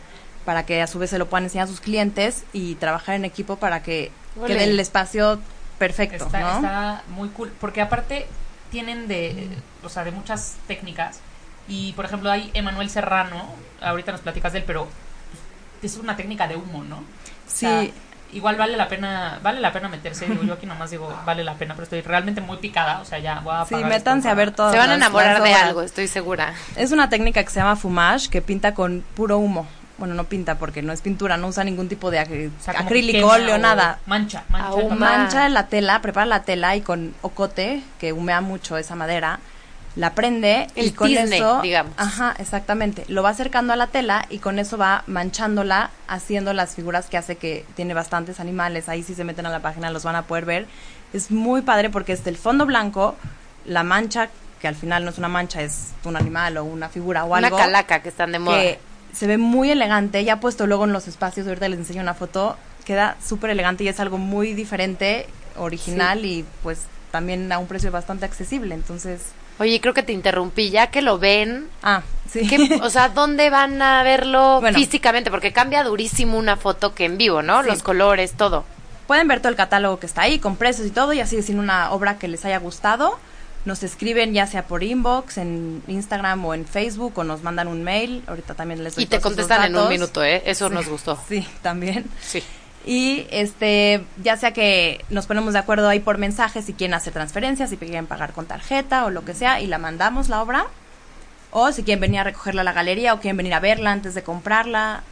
para 0.45 0.65
que 0.65 0.81
a 0.83 0.87
su 0.87 0.99
vez 0.99 1.11
se 1.11 1.19
lo 1.19 1.27
puedan 1.29 1.45
enseñar 1.45 1.65
a 1.65 1.71
sus 1.71 1.81
clientes 1.81 2.45
y 2.53 2.77
trabajar 2.77 3.15
en 3.17 3.25
equipo 3.25 3.57
para 3.57 3.83
que 3.83 4.11
quede 4.47 4.65
el 4.65 4.79
espacio 4.81 5.41
perfecto, 5.79 6.25
Está, 6.27 6.41
¿no? 6.41 6.55
está 6.57 7.03
muy 7.09 7.29
cool, 7.31 7.53
porque 7.61 7.81
aparte 7.81 8.27
tienen 8.71 9.09
de, 9.09 9.49
o 9.83 9.89
sea, 9.89 10.05
de 10.05 10.11
muchas 10.13 10.57
técnicas. 10.69 11.21
Y 11.69 11.93
por 11.95 12.05
ejemplo, 12.05 12.31
hay 12.31 12.51
Emanuel 12.55 12.91
Serrano, 12.91 13.45
ahorita 13.81 14.13
nos 14.13 14.21
platicas 14.21 14.53
de 14.53 14.61
él, 14.61 14.65
pero 14.67 14.87
es 15.83 15.97
una 15.97 16.17
técnica 16.17 16.47
de 16.47 16.57
humo, 16.57 16.85
¿no? 16.85 16.97
O 16.99 17.03
Sí. 17.47 17.93
Igual 18.33 18.57
vale 18.57 18.77
la 18.77 18.89
pena, 18.89 19.39
vale 19.43 19.61
la 19.61 19.73
pena 19.73 19.89
meterse, 19.89 20.27
digo, 20.27 20.43
yo 20.43 20.55
aquí 20.55 20.67
nomás 20.67 20.91
digo, 20.91 21.13
vale 21.25 21.45
la 21.45 21.55
pena, 21.55 21.75
pero 21.75 21.85
estoy 21.85 22.01
realmente 22.03 22.41
muy 22.41 22.59
picada, 22.59 23.01
o 23.01 23.05
sea, 23.05 23.19
ya 23.19 23.41
voy 23.41 23.55
a 23.55 23.65
Sí, 23.65 23.75
métanse 23.77 24.21
esto 24.21 24.31
a 24.31 24.35
ver 24.35 24.51
todas 24.53 24.73
Se 24.73 24.79
van 24.79 24.91
a 24.91 24.95
enamorar 24.95 25.43
de 25.43 25.55
algo, 25.55 25.83
estoy 25.83 26.09
segura. 26.09 26.55
Es 26.77 26.93
una 26.93 27.09
técnica 27.09 27.43
que 27.43 27.51
se 27.51 27.61
llama 27.61 27.77
fumage, 27.77 28.29
que 28.29 28.43
pinta 28.43 28.75
con 28.75 29.05
puro 29.15 29.39
humo. 29.39 29.67
Bueno, 29.99 30.15
no 30.15 30.25
pinta 30.25 30.55
porque 30.55 30.81
no 30.81 30.95
es 30.95 31.03
pintura, 31.03 31.37
no 31.37 31.49
usa 31.49 31.63
ningún 31.63 31.89
tipo 31.89 32.11
de 32.11 32.21
O 32.21 32.63
sea, 32.63 32.75
acrílico, 32.81 33.27
óleo, 33.29 33.57
o 33.57 33.59
nada. 33.59 33.99
Mancha, 34.07 34.45
mancha. 34.49 34.69
Ahuma. 34.69 34.97
Mancha 34.97 35.49
la 35.51 35.67
tela, 35.67 36.01
prepara 36.01 36.25
la 36.25 36.43
tela 36.43 36.75
y 36.75 36.81
con 36.81 37.15
ocote, 37.21 37.83
que 37.99 38.15
humea 38.15 38.41
mucho 38.41 38.79
esa 38.79 38.97
madera, 38.97 39.41
la 39.97 40.15
prende 40.15 40.69
y 40.77 40.81
El 40.81 40.95
con 40.95 41.11
eso, 41.11 41.61
digamos. 41.63 41.93
ajá, 41.97 42.35
exactamente, 42.39 43.05
lo 43.09 43.23
va 43.23 43.31
acercando 43.31 43.73
a 43.73 43.77
la 43.77 43.89
tela 43.89 44.27
y 44.31 44.39
con 44.39 44.59
eso 44.59 44.79
va 44.79 45.03
manchándola, 45.07 45.91
haciendo 46.07 46.53
las 46.53 46.75
figuras 46.75 47.07
que 47.07 47.17
hace 47.17 47.37
que 47.37 47.65
tiene 47.75 47.93
bastantes 47.95 48.39
animales. 48.41 48.89
Ahí 48.89 49.03
si 49.03 49.15
se 49.15 49.25
meten 49.25 49.47
a 49.47 49.51
la 49.51 49.61
página 49.61 49.91
los 49.91 50.05
van 50.05 50.17
a 50.17 50.23
poder 50.23 50.45
ver. 50.45 50.67
Es 51.13 51.31
muy 51.31 51.63
padre 51.63 51.91
porque 51.91 52.13
es 52.13 52.23
del 52.25 52.37
fondo 52.37 52.67
blanco, 52.67 53.17
la 53.65 53.83
mancha 53.83 54.29
que 54.61 54.69
al 54.69 54.75
final 54.77 55.05
no 55.05 55.11
es 55.11 55.19
una 55.19 55.29
mancha, 55.29 55.63
es 55.63 55.89
un 56.05 56.17
animal 56.17 56.57
o 56.59 56.65
una 56.65 56.89
figura 56.89 57.25
o 57.25 57.29
Una 57.29 57.47
algo 57.47 57.57
calaca 57.57 58.01
que 58.03 58.11
están 58.11 58.31
de 58.31 58.39
moda. 58.39 58.61
que 58.61 58.79
se 59.13 59.27
ve 59.27 59.39
muy 59.39 59.71
elegante, 59.71 60.23
ya 60.23 60.39
puesto 60.39 60.67
luego 60.67 60.85
en 60.85 60.93
los 60.93 61.09
espacios, 61.09 61.47
ahorita 61.49 61.69
les 61.69 61.79
enseño 61.81 62.03
una 62.03 62.15
foto, 62.15 62.57
queda 62.85 63.17
súper 63.27 63.51
elegante 63.51 63.83
y 63.85 63.89
es 63.89 63.99
algo 63.99 64.19
muy 64.19 64.53
diferente, 64.55 65.27
original 65.57 66.25
y 66.25 66.45
pues 66.63 66.83
también 67.11 67.51
a 67.51 67.59
un 67.59 67.67
precio 67.67 67.91
bastante 67.91 68.25
accesible, 68.25 68.75
entonces, 68.75 69.21
Oye, 69.61 69.81
creo 69.81 69.95
que 69.95 70.03
te 70.03 70.13
interrumpí. 70.13 70.71
Ya 70.71 70.89
que 70.89 71.03
lo 71.03 71.19
ven, 71.19 71.69
ah, 71.83 72.03
sí. 72.29 72.49
¿qué- 72.49 72.81
o 72.83 72.91
sea, 72.91 73.11
¿dónde 73.11 73.51
van 73.51 73.81
a 73.81 74.03
verlo 74.03 74.59
Bueno. 74.61 74.77
físicamente? 74.77 75.31
Porque 75.31 75.53
cambia 75.53 75.85
durísimo 75.85 76.37
una 76.39 76.57
foto 76.57 76.95
que 76.95 77.05
en 77.05 77.17
vivo, 77.19 77.43
¿no? 77.43 77.63
Sí. 77.63 77.69
Los 77.69 77.83
colores, 77.83 78.33
todo. 78.33 78.65
Pueden 79.07 79.29
ver 79.29 79.41
todo 79.41 79.51
el 79.51 79.57
catálogo 79.57 79.99
que 80.01 80.07
está 80.07 80.23
ahí, 80.23 80.39
con 80.39 80.57
precios 80.57 80.87
y 80.87 80.91
todo, 80.91 81.13
y 81.13 81.21
así 81.21 81.41
sin 81.43 81.59
una 81.59 81.93
obra 81.93 82.19
que 82.19 82.27
les 82.29 82.45
haya 82.45 82.59
gustado. 82.59 83.19
Nos 83.67 83.83
escriben 83.83 84.33
ya 84.33 84.47
sea 84.47 84.65
por 84.67 84.83
inbox, 84.83 85.37
en 85.37 85.83
Instagram 85.87 86.43
o 86.47 86.55
en 86.55 86.65
Facebook, 86.65 87.13
o 87.19 87.25
nos 87.25 87.43
mandan 87.43 87.69
un 87.69 87.85
mail. 87.85 88.23
Ahorita 88.27 88.55
también 88.55 88.83
les 88.83 88.95
doy 88.95 89.05
Y 89.05 89.07
te 89.07 89.21
contestan 89.21 89.65
en 89.65 89.77
un 89.77 89.89
minuto, 89.91 90.25
¿eh? 90.25 90.43
Eso 90.47 90.69
Sí. 90.69 90.75
nos 90.75 90.89
gustó. 90.89 91.19
Sí, 91.29 91.47
también. 91.61 92.07
Sí. 92.23 92.43
Y 92.87 93.27
este, 93.31 94.05
ya 94.23 94.37
sea 94.37 94.53
que 94.53 95.05
nos 95.11 95.27
ponemos 95.27 95.53
de 95.53 95.59
acuerdo 95.59 95.89
ahí 95.89 96.01
por 96.01 96.19
mensaje 96.19 96.63
si 96.63 96.73
quieren 96.73 96.95
hacer 96.95 97.13
transferencias, 97.13 97.71
si 97.71 97.77
quieren 97.77 98.07
pagar 98.07 98.33
con 98.33 98.47
tarjeta 98.47 99.05
o 99.05 99.11
lo 99.11 99.25
que 99.25 99.35
sea, 99.35 99.61
y 99.61 99.67
la 99.67 99.79
mandamos 99.79 100.29
la 100.29 100.43
obra. 100.43 100.67
O 101.51 101.73
si 101.73 101.83
quieren 101.83 102.01
venir 102.01 102.21
a 102.21 102.25
recogerla 102.25 102.63
a 102.63 102.65
la 102.65 102.73
galería 102.73 103.13
o 103.13 103.21
quieren 103.21 103.37
venir 103.37 103.55
a 103.55 103.61
verla 103.61 103.93
antes 103.93 104.15
de 104.15 104.23
comprarla. 104.23 105.03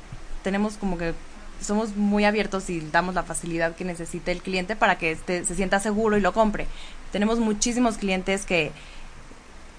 Tenemos 0.42 0.76
como 0.76 0.96
que 0.96 1.14
somos 1.60 1.96
muy 1.96 2.24
abiertos 2.24 2.70
y 2.70 2.80
damos 2.80 3.14
la 3.14 3.24
facilidad 3.24 3.74
que 3.74 3.84
necesite 3.84 4.32
el 4.32 4.40
cliente 4.40 4.76
para 4.76 4.96
que 4.96 5.10
este, 5.12 5.44
se 5.44 5.54
sienta 5.54 5.80
seguro 5.80 6.16
y 6.16 6.20
lo 6.20 6.32
compre. 6.32 6.66
Tenemos 7.12 7.38
muchísimos 7.40 7.98
clientes 7.98 8.44
que 8.44 8.70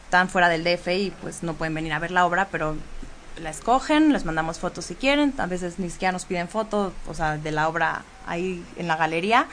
están 0.05 0.27
fuera 0.29 0.49
del 0.49 0.63
DF 0.63 0.87
y 0.87 1.13
pues 1.21 1.43
no 1.43 1.53
pueden 1.53 1.73
venir 1.73 1.93
a 1.93 1.99
ver 1.99 2.11
la 2.11 2.25
obra, 2.25 2.47
pero 2.51 2.75
la 3.41 3.49
escogen, 3.49 4.13
les 4.13 4.25
mandamos 4.25 4.59
fotos 4.59 4.85
si 4.85 4.95
quieren, 4.95 5.33
a 5.37 5.45
veces 5.45 5.79
ni 5.79 5.89
siquiera 5.89 6.11
nos 6.11 6.25
piden 6.25 6.47
fotos, 6.47 6.93
o 7.07 7.13
sea, 7.13 7.37
de 7.37 7.51
la 7.51 7.67
obra 7.67 8.03
ahí 8.27 8.63
en 8.77 8.87
la 8.87 8.95
galería, 8.95 9.47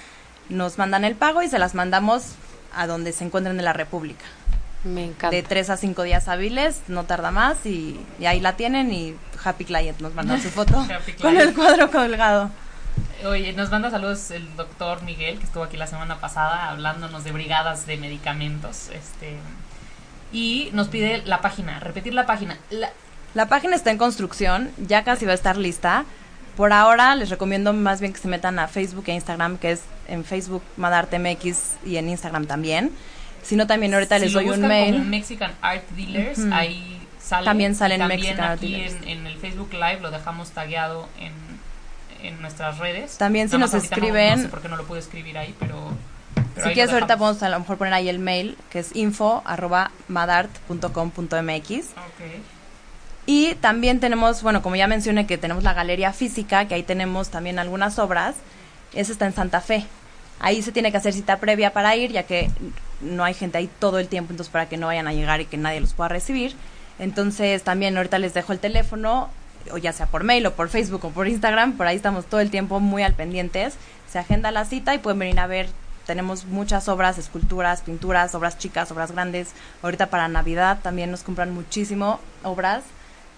nos 0.49 0.79
mandan 0.79 1.05
el 1.05 1.14
pago 1.14 1.42
y 1.42 1.49
se 1.49 1.59
las 1.59 1.75
mandamos 1.75 2.33
a 2.75 2.87
donde 2.87 3.12
se 3.12 3.25
encuentren 3.25 3.59
en 3.59 3.64
la 3.64 3.72
República. 3.72 4.25
Me 4.85 5.05
encanta. 5.07 5.31
De 5.31 5.42
tres 5.42 5.68
a 5.70 5.77
cinco 5.77 6.03
días 6.03 6.29
hábiles, 6.29 6.83
no 6.88 7.05
tarda 7.05 7.31
más 7.33 7.64
y, 7.66 7.99
y 8.20 8.27
ahí 8.27 8.38
la 8.40 8.55
tienen 8.57 8.92
y 8.92 9.16
Happy 9.42 9.64
Client 9.64 9.99
nos 10.01 10.14
manda 10.14 10.38
su 10.40 10.51
foto 10.51 10.79
Happy 10.90 11.12
con 11.14 11.31
Client. 11.33 11.40
el 11.49 11.55
cuadro 11.55 11.90
colgado. 11.90 12.51
Oye, 13.25 13.53
nos 13.55 13.70
manda 13.70 13.90
saludos 13.90 14.31
el 14.31 14.55
doctor 14.57 15.03
Miguel, 15.03 15.38
que 15.38 15.44
estuvo 15.44 15.64
aquí 15.64 15.77
la 15.77 15.87
semana 15.87 16.18
pasada 16.20 16.68
hablándonos 16.70 17.25
de 17.25 17.33
brigadas 17.33 17.87
de 17.87 17.96
medicamentos. 17.96 18.90
Este. 18.90 19.37
Y 20.33 20.70
nos 20.72 20.88
pide 20.88 21.22
la 21.25 21.40
página, 21.40 21.81
repetir 21.81 22.14
la 22.14 22.27
página. 22.27 22.57
La- 22.70 22.90
La 23.37 23.49
página 23.49 23.77
está 23.77 23.90
en 23.90 23.99
construcción, 23.99 24.70
ya 24.79 25.05
casi 25.05 25.27
va 25.27 25.33
a 25.33 25.35
estar 25.35 25.57
lista. 25.59 26.05
Por 26.57 26.72
ahora 26.72 27.14
les 27.16 27.29
recomiendo 27.29 27.75
más 27.75 28.01
bien 28.01 28.14
que 28.14 28.18
se 28.18 28.29
metan 28.29 28.59
a 28.59 28.66
Facebook 28.66 29.05
e 29.09 29.12
Instagram, 29.12 29.59
que 29.59 29.72
es 29.72 29.83
en 30.09 30.25
Facebook 30.25 30.62
Madarte 30.79 31.18
MX 31.18 31.75
y 31.85 31.99
en 31.99 32.09
Instagram 32.09 32.46
también. 32.46 32.90
Si 33.42 33.55
no, 33.57 33.66
también 33.66 33.92
ahorita 33.92 34.16
si 34.18 34.25
les 34.25 34.33
doy 34.33 34.44
un 34.44 34.51
buscan 34.53 34.62
como 34.70 34.75
mail. 34.81 35.03
Mexican 35.05 35.53
Art 35.61 35.85
Dealers, 35.90 36.38
Ujú. 36.38 36.49
ahí 36.55 36.99
sale. 37.22 37.44
También 37.44 37.75
salen 37.75 37.99
También 38.01 38.20
Mexican 38.22 38.51
Art 38.53 38.61
Dealers. 38.61 38.94
En, 39.03 39.09
en 39.09 39.27
el 39.27 39.37
Facebook 39.37 39.68
Live 39.75 40.01
lo 40.01 40.11
dejamos 40.11 40.51
tagueado 40.53 41.07
en, 41.20 41.33
en 42.27 42.40
nuestras 42.40 42.79
redes. 42.79 43.18
También 43.18 43.49
si 43.51 43.57
Nada 43.59 43.66
nos 43.66 43.75
ahorita 43.75 43.96
no- 43.96 44.03
escriben- 44.03 44.37
No, 44.37 44.42
sé 44.44 44.49
por 44.49 44.62
qué 44.62 44.68
no 44.70 44.77
lo 44.79 44.85
pude 44.87 45.01
escribir 45.01 45.37
ahí, 45.37 45.55
pero. 45.61 45.77
pero 46.55 46.68
Si 46.68 46.72
quieres, 46.72 46.90
ahorita 46.92 47.18
podemos 47.18 47.42
a 47.42 47.51
lo 47.51 47.59
mejor 47.61 47.77
poner 47.77 47.92
ahí 47.92 48.09
el 48.09 48.18
mail, 48.18 48.57
que 48.70 48.79
es 48.79 48.96
info 48.96 49.42
arroba 49.44 49.90
madart.com.mx. 50.09 51.87
Ok. 51.90 52.56
Y 53.26 53.56
también 53.56 53.98
tenemos, 53.98 54.42
bueno, 54.42 54.62
como 54.62 54.76
ya 54.76 54.86
mencioné, 54.86 55.26
que 55.26 55.36
tenemos 55.36 55.64
la 55.64 55.74
galería 55.74 56.12
física, 56.12 56.66
que 56.68 56.74
ahí 56.74 56.84
tenemos 56.84 57.28
también 57.28 57.58
algunas 57.58 57.98
obras. 57.98 58.36
Esa 58.94 59.10
está 59.10 59.26
en 59.26 59.34
Santa 59.34 59.60
Fe. 59.60 59.84
Ahí 60.38 60.62
se 60.62 60.70
tiene 60.70 60.92
que 60.92 60.98
hacer 60.98 61.12
cita 61.12 61.38
previa 61.38 61.72
para 61.72 61.96
ir, 61.96 62.12
ya 62.12 62.22
que 62.22 62.50
no 63.00 63.24
hay 63.24 63.34
gente 63.34 63.58
ahí 63.58 63.68
todo 63.80 63.98
el 63.98 64.06
tiempo, 64.06 64.32
entonces 64.32 64.52
para 64.52 64.68
que 64.68 64.76
no 64.76 64.86
vayan 64.86 65.08
a 65.08 65.12
llegar 65.12 65.40
y 65.40 65.46
que 65.46 65.56
nadie 65.56 65.80
los 65.80 65.92
pueda 65.92 66.08
recibir. 66.08 66.54
Entonces 67.00 67.62
también 67.62 67.96
ahorita 67.96 68.18
les 68.18 68.32
dejo 68.32 68.52
el 68.52 68.60
teléfono, 68.60 69.28
o 69.72 69.78
ya 69.78 69.92
sea 69.92 70.06
por 70.06 70.22
mail 70.22 70.46
o 70.46 70.54
por 70.54 70.68
Facebook 70.68 71.04
o 71.04 71.10
por 71.10 71.26
Instagram, 71.26 71.72
por 71.76 71.88
ahí 71.88 71.96
estamos 71.96 72.26
todo 72.26 72.40
el 72.40 72.50
tiempo 72.50 72.78
muy 72.78 73.02
al 73.02 73.14
pendientes. 73.14 73.74
Se 74.08 74.20
agenda 74.20 74.52
la 74.52 74.64
cita 74.64 74.94
y 74.94 74.98
pueden 74.98 75.18
venir 75.18 75.40
a 75.40 75.48
ver. 75.48 75.68
Tenemos 76.06 76.44
muchas 76.44 76.88
obras, 76.88 77.18
esculturas, 77.18 77.80
pinturas, 77.80 78.34
obras 78.36 78.58
chicas, 78.58 78.92
obras 78.92 79.10
grandes. 79.10 79.48
Ahorita 79.82 80.06
para 80.06 80.28
Navidad 80.28 80.78
también 80.80 81.10
nos 81.10 81.24
compran 81.24 81.52
muchísimo 81.52 82.20
obras 82.44 82.84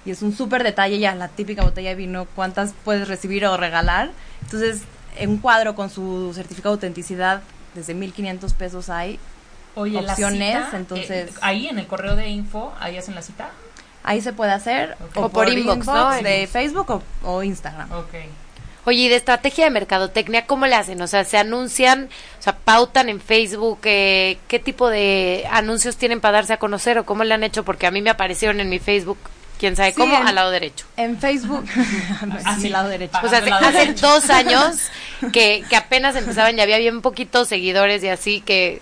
y 0.08 0.10
es 0.10 0.22
un 0.22 0.34
súper 0.34 0.64
detalle 0.64 0.98
ya 0.98 1.14
la 1.14 1.28
típica 1.28 1.62
botella 1.62 1.90
de 1.90 1.94
vino 1.94 2.26
cuántas 2.34 2.72
puedes 2.84 3.06
recibir 3.08 3.44
o 3.46 3.56
regalar 3.56 4.10
entonces 4.42 4.82
un 5.20 5.38
cuadro 5.38 5.74
con 5.74 5.90
su 5.90 6.32
certificado 6.34 6.74
de 6.74 6.78
autenticidad 6.78 7.42
desde 7.74 7.94
1500 7.94 8.52
pesos 8.54 8.90
hay 8.90 9.18
Oye, 9.74 10.00
la 10.02 10.12
opciones, 10.12 10.64
cita, 10.64 10.76
entonces 10.76 11.30
eh, 11.30 11.34
ahí 11.40 11.68
en 11.68 11.78
el 11.78 11.86
correo 11.86 12.16
de 12.16 12.28
info, 12.28 12.72
ahí 12.80 12.96
hacen 12.96 13.14
la 13.14 13.22
cita. 13.22 13.50
ahí 14.02 14.20
se 14.20 14.32
puede 14.32 14.50
hacer. 14.50 14.96
O 15.14 15.28
por 15.28 15.48
inbox, 15.48 15.86
¿no? 15.86 16.10
de 16.10 16.48
Facebook 16.48 16.90
o, 16.90 17.02
o 17.22 17.42
Instagram. 17.44 17.92
Ok. 17.92 18.14
Oye, 18.86 19.02
y 19.02 19.08
de 19.08 19.16
estrategia 19.16 19.66
de 19.66 19.70
mercadotecnia, 19.70 20.46
¿cómo 20.46 20.66
le 20.66 20.74
hacen? 20.74 21.00
O 21.02 21.06
sea, 21.06 21.24
¿se 21.24 21.36
anuncian, 21.36 22.08
o 22.38 22.42
sea, 22.42 22.56
pautan 22.56 23.08
en 23.08 23.20
Facebook? 23.20 23.80
eh, 23.84 24.38
¿Qué 24.48 24.58
tipo 24.58 24.88
de 24.88 25.46
anuncios 25.50 25.96
tienen 25.96 26.20
para 26.20 26.38
darse 26.38 26.54
a 26.54 26.58
conocer 26.58 26.98
o 26.98 27.04
cómo 27.04 27.22
le 27.22 27.34
han 27.34 27.44
hecho? 27.44 27.64
Porque 27.64 27.86
a 27.86 27.90
mí 27.90 28.02
me 28.02 28.10
aparecieron 28.10 28.60
en 28.60 28.68
mi 28.68 28.78
Facebook, 28.78 29.18
quién 29.58 29.76
sabe 29.76 29.90
Sí, 29.92 29.96
cómo, 30.00 30.16
en- 30.16 30.26
al 30.26 30.34
lado 30.34 30.50
derecho. 30.50 30.86
En 30.96 31.18
Facebook, 31.18 31.64
Ah, 32.44 32.56
mi 32.58 32.68
lado 32.68 32.88
derecho. 32.88 33.18
O 33.22 33.28
sea, 33.28 33.38
hace 33.38 33.92
dos 33.94 34.30
años 34.30 34.76
que, 35.32 35.64
que 35.68 35.76
apenas 35.76 36.16
empezaban 36.16 36.56
y 36.58 36.60
había 36.62 36.78
bien 36.78 37.02
poquitos 37.02 37.48
seguidores 37.48 38.02
y 38.04 38.08
así 38.08 38.40
que, 38.40 38.80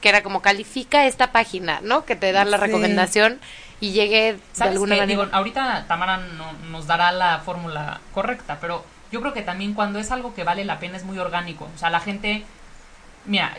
que 0.00 0.08
era 0.08 0.22
como 0.22 0.40
califica 0.42 1.06
esta 1.06 1.32
página, 1.32 1.80
¿no? 1.82 2.04
Que 2.04 2.16
te 2.16 2.32
dan 2.32 2.50
la 2.50 2.58
Sí. 2.58 2.64
recomendación 2.64 3.40
y 3.80 3.90
llegué 3.92 4.34
de 4.34 4.38
¿Sabes 4.52 4.72
alguna 4.74 4.94
qué? 4.94 5.00
manera. 5.02 5.22
Digo, 5.24 5.36
ahorita 5.36 5.84
Tamara 5.88 6.18
no- 6.18 6.52
nos 6.70 6.86
dará 6.86 7.10
la 7.12 7.40
fórmula 7.40 8.00
correcta, 8.14 8.58
pero 8.60 8.84
yo 9.10 9.20
creo 9.20 9.32
que 9.32 9.42
también 9.42 9.74
cuando 9.74 9.98
es 9.98 10.10
algo 10.12 10.34
que 10.34 10.44
vale 10.44 10.64
la 10.64 10.78
pena 10.78 10.96
es 10.96 11.04
muy 11.04 11.18
orgánico. 11.18 11.68
O 11.74 11.78
sea, 11.78 11.90
la 11.90 12.00
gente, 12.00 12.44
mira, 13.26 13.54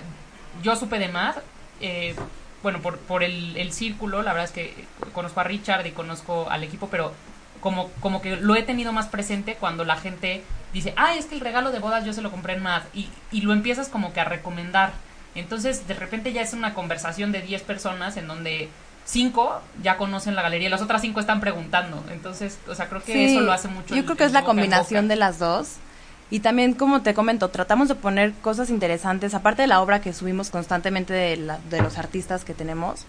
yo 0.62 0.76
supe 0.76 0.98
de 1.00 1.10
más, 1.10 1.36
eh, 1.82 2.16
bueno, 2.64 2.80
por, 2.82 2.98
por 2.98 3.24
el, 3.24 3.56
el 3.58 3.72
círculo, 3.74 4.24
la 4.24 4.32
verdad 4.34 4.46
es 4.46 4.52
que 4.52 4.86
conozco 5.14 5.42
a 5.42 5.44
Richard 5.44 5.86
y 5.86 5.92
conozco 5.92 6.50
al 6.50 6.64
equipo, 6.64 6.88
pero 6.90 7.14
como, 7.62 7.90
como 8.00 8.22
que 8.22 8.36
lo 8.38 8.56
he 8.56 8.64
tenido 8.64 8.92
más 8.94 9.08
presente 9.08 9.56
cuando 9.56 9.86
la 9.86 9.98
gente 9.98 10.44
dice, 10.74 10.94
ah, 10.98 11.14
es 11.16 11.26
que 11.26 11.36
el 11.36 11.42
regalo 11.42 11.72
de 11.72 11.80
bodas 11.80 12.04
yo 12.06 12.14
se 12.14 12.22
lo 12.22 12.32
compré 12.32 12.54
en 12.54 12.64
MAD, 12.64 12.84
y, 12.94 13.10
y 13.32 13.42
lo 13.42 13.54
empiezas 13.54 13.90
como 13.90 14.12
que 14.14 14.20
a 14.22 14.26
recomendar. 14.26 14.94
Entonces, 15.36 15.88
de 15.88 15.94
repente 15.94 16.32
ya 16.34 16.42
es 16.42 16.54
una 16.54 16.74
conversación 16.74 17.32
de 17.32 17.42
10 17.42 17.62
personas 17.64 18.18
en 18.18 18.28
donde 18.28 18.70
cinco 19.06 19.62
ya 19.82 19.98
conocen 19.98 20.36
la 20.36 20.42
galería 20.42 20.68
y 20.68 20.72
las 20.72 20.82
otras 20.82 21.02
cinco 21.02 21.20
están 21.20 21.42
preguntando. 21.42 22.04
Entonces, 22.12 22.60
o 22.68 22.76
sea, 22.76 22.88
creo 22.88 23.04
que 23.04 23.14
Sí, 23.14 23.24
eso 23.26 23.42
lo 23.42 23.52
hace 23.52 23.68
mucho. 23.68 23.90
Yo 23.90 23.96
el- 24.02 24.06
creo 24.06 24.16
que 24.18 24.24
es 24.26 24.32
la 24.32 24.44
combinación 24.44 25.08
de 25.08 25.16
las 25.16 25.40
dos. 25.40 25.76
Y 26.34 26.40
también, 26.40 26.74
como 26.74 27.04
te 27.04 27.14
comento, 27.14 27.50
tratamos 27.50 27.90
de 27.90 27.94
poner 27.94 28.34
cosas 28.42 28.72
interesantes, 28.72 29.36
aparte 29.36 29.62
de 29.62 29.68
la 29.68 29.80
obra 29.84 30.02
que 30.02 30.14
subimos 30.14 30.50
constantemente 30.50 31.14
de, 31.14 31.38
la- 31.38 31.60
de 31.70 31.80
los 31.80 32.00
artistas 32.00 32.44
que 32.44 32.56
tenemos, 32.56 33.06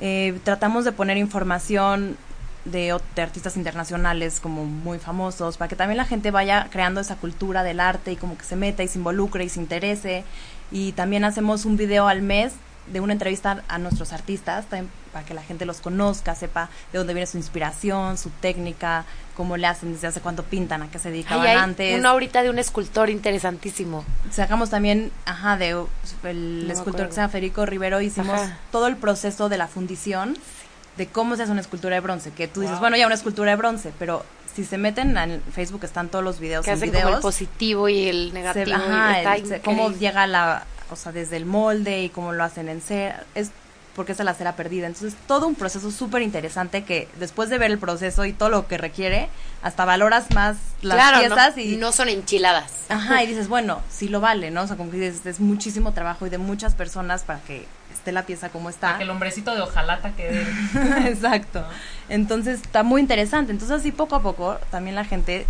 eh, 0.00 0.38
tratamos 0.44 0.84
de 0.84 0.92
poner 0.92 1.16
información 1.16 2.18
de, 2.66 2.92
artistas 3.16 3.56
internacionales 3.56 4.38
como 4.38 4.66
muy 4.66 4.98
famosos, 4.98 5.56
para 5.56 5.70
que 5.70 5.76
también 5.76 5.96
la 5.96 6.04
gente 6.04 6.30
vaya 6.30 6.68
creando 6.70 7.00
esa 7.00 7.16
cultura 7.16 7.62
del 7.62 7.80
arte 7.80 8.12
y 8.12 8.16
como 8.16 8.36
que 8.36 8.44
se 8.44 8.54
meta 8.54 8.82
y 8.82 8.88
se 8.88 8.98
involucre 8.98 9.44
y 9.44 9.48
se 9.48 9.60
interese. 9.60 10.24
Y 10.70 10.92
también 10.92 11.24
hacemos 11.24 11.64
un 11.64 11.78
video 11.78 12.06
al 12.06 12.20
mes 12.20 12.52
de 12.92 13.00
una 13.00 13.14
entrevista 13.14 13.62
a 13.68 13.78
nuestros 13.78 14.12
artistas, 14.12 14.66
también 14.66 14.90
para 15.12 15.24
que 15.24 15.32
la 15.32 15.42
gente 15.42 15.64
los 15.64 15.80
conozca, 15.80 16.34
sepa 16.34 16.68
de 16.92 16.98
dónde 16.98 17.14
viene 17.14 17.26
su 17.26 17.38
inspiración, 17.38 18.18
su 18.18 18.28
técnica, 18.28 19.06
cómo 19.38 19.56
le 19.56 19.66
hacen, 19.68 19.92
desde 19.94 20.08
hace 20.08 20.20
cuánto 20.20 20.42
pintan, 20.42 20.82
a 20.82 20.90
qué 20.90 20.98
se 20.98 21.10
dedicaban 21.10 21.46
Ay, 21.46 21.52
hay 21.52 21.56
antes. 21.56 21.98
una 21.98 22.10
ahorita 22.10 22.42
de 22.42 22.50
un 22.50 22.58
escultor 22.58 23.08
interesantísimo. 23.08 24.04
Sacamos 24.30 24.68
también, 24.68 25.10
ajá, 25.24 25.56
de 25.56 25.70
el 26.24 26.66
No 26.66 26.72
escultor 26.74 27.06
que 27.06 27.12
se 27.14 27.20
llama 27.20 27.30
Federico 27.30 27.64
Rivero, 27.64 28.00
hicimos 28.02 28.38
Ajá. 28.38 28.58
todo 28.72 28.88
el 28.88 28.96
proceso 28.96 29.48
de 29.48 29.56
la 29.56 29.68
fundición, 29.68 30.36
de 30.98 31.06
cómo 31.06 31.36
se 31.36 31.44
hace 31.44 31.52
una 31.52 31.60
escultura 31.60 31.94
de 31.94 32.00
bronce, 32.00 32.32
que 32.32 32.48
tú 32.48 32.60
dices, 32.60 32.72
Wow. 32.74 32.80
bueno, 32.80 32.96
ya 32.96 33.06
una 33.06 33.14
escultura 33.14 33.52
de 33.52 33.56
bronce, 33.56 33.92
pero 33.98 34.24
si 34.54 34.64
se 34.64 34.76
meten 34.76 35.16
en 35.16 35.40
Facebook 35.52 35.84
están 35.84 36.08
todos 36.08 36.24
los 36.24 36.40
videos 36.40 36.64
Que 36.64 36.72
en 36.72 36.76
hacen 36.78 36.88
como 36.90 36.98
el 36.98 37.06
videos, 37.06 37.22
positivo 37.22 37.88
y 37.88 38.08
el 38.08 38.34
negativo. 38.34 38.74
ajá, 38.76 39.36
el- 39.36 39.46
se- 39.46 39.60
cómo 39.60 39.92
llega 39.92 40.26
la, 40.26 40.64
o 40.90 40.96
sea, 40.96 41.12
desde 41.12 41.36
el 41.36 41.46
molde 41.46 42.02
y 42.02 42.08
cómo 42.08 42.32
lo 42.32 42.42
hacen 42.42 42.68
en 42.68 42.80
cera, 42.80 43.22
es 43.36 43.52
porque 43.98 44.12
es 44.12 44.18
la 44.20 44.32
cera 44.32 44.54
perdida. 44.54 44.86
Entonces, 44.86 45.14
todo 45.26 45.48
un 45.48 45.56
proceso 45.56 45.90
súper 45.90 46.22
interesante 46.22 46.84
que 46.84 47.08
después 47.18 47.50
de 47.50 47.58
ver 47.58 47.72
el 47.72 47.80
proceso 47.80 48.24
y 48.26 48.32
todo 48.32 48.48
lo 48.48 48.68
que 48.68 48.78
requiere, 48.78 49.28
hasta 49.60 49.84
valoras 49.84 50.30
más 50.32 50.56
las 50.82 50.94
claro, 50.94 51.16
no- 51.28 51.34
piezas 51.34 51.58
y 51.58 51.76
no 51.78 51.90
son 51.90 52.08
enchiladas. 52.08 52.70
Ajá, 52.90 53.24
y 53.24 53.26
dices, 53.26 53.48
bueno, 53.48 53.82
sí 53.90 54.06
lo 54.08 54.20
vale, 54.20 54.52
¿no? 54.52 54.62
O 54.62 54.66
sea, 54.68 54.76
como 54.76 54.92
que 54.92 54.98
dices, 54.98 55.26
es 55.26 55.40
muchísimo 55.40 55.92
trabajo 55.94 56.28
y 56.28 56.30
de 56.30 56.38
muchas 56.38 56.74
personas 56.74 57.22
para 57.24 57.40
que 57.40 57.66
esté 57.92 58.12
la 58.12 58.22
pieza 58.24 58.50
como 58.50 58.70
está. 58.70 58.86
Para 58.86 58.98
que 58.98 59.04
el 59.04 59.10
hombrecito 59.10 59.52
de 59.52 59.62
hojalata 59.62 60.12
quede. 60.12 60.46
Exacto. 61.08 61.64
Entonces 62.08 62.60
está 62.60 62.84
muy 62.84 63.00
interesante. 63.00 63.50
Entonces 63.50 63.80
así 63.80 63.90
poco 63.90 64.14
a 64.14 64.22
poco 64.22 64.58
también 64.70 64.94
la 64.94 65.04
gente, 65.04 65.44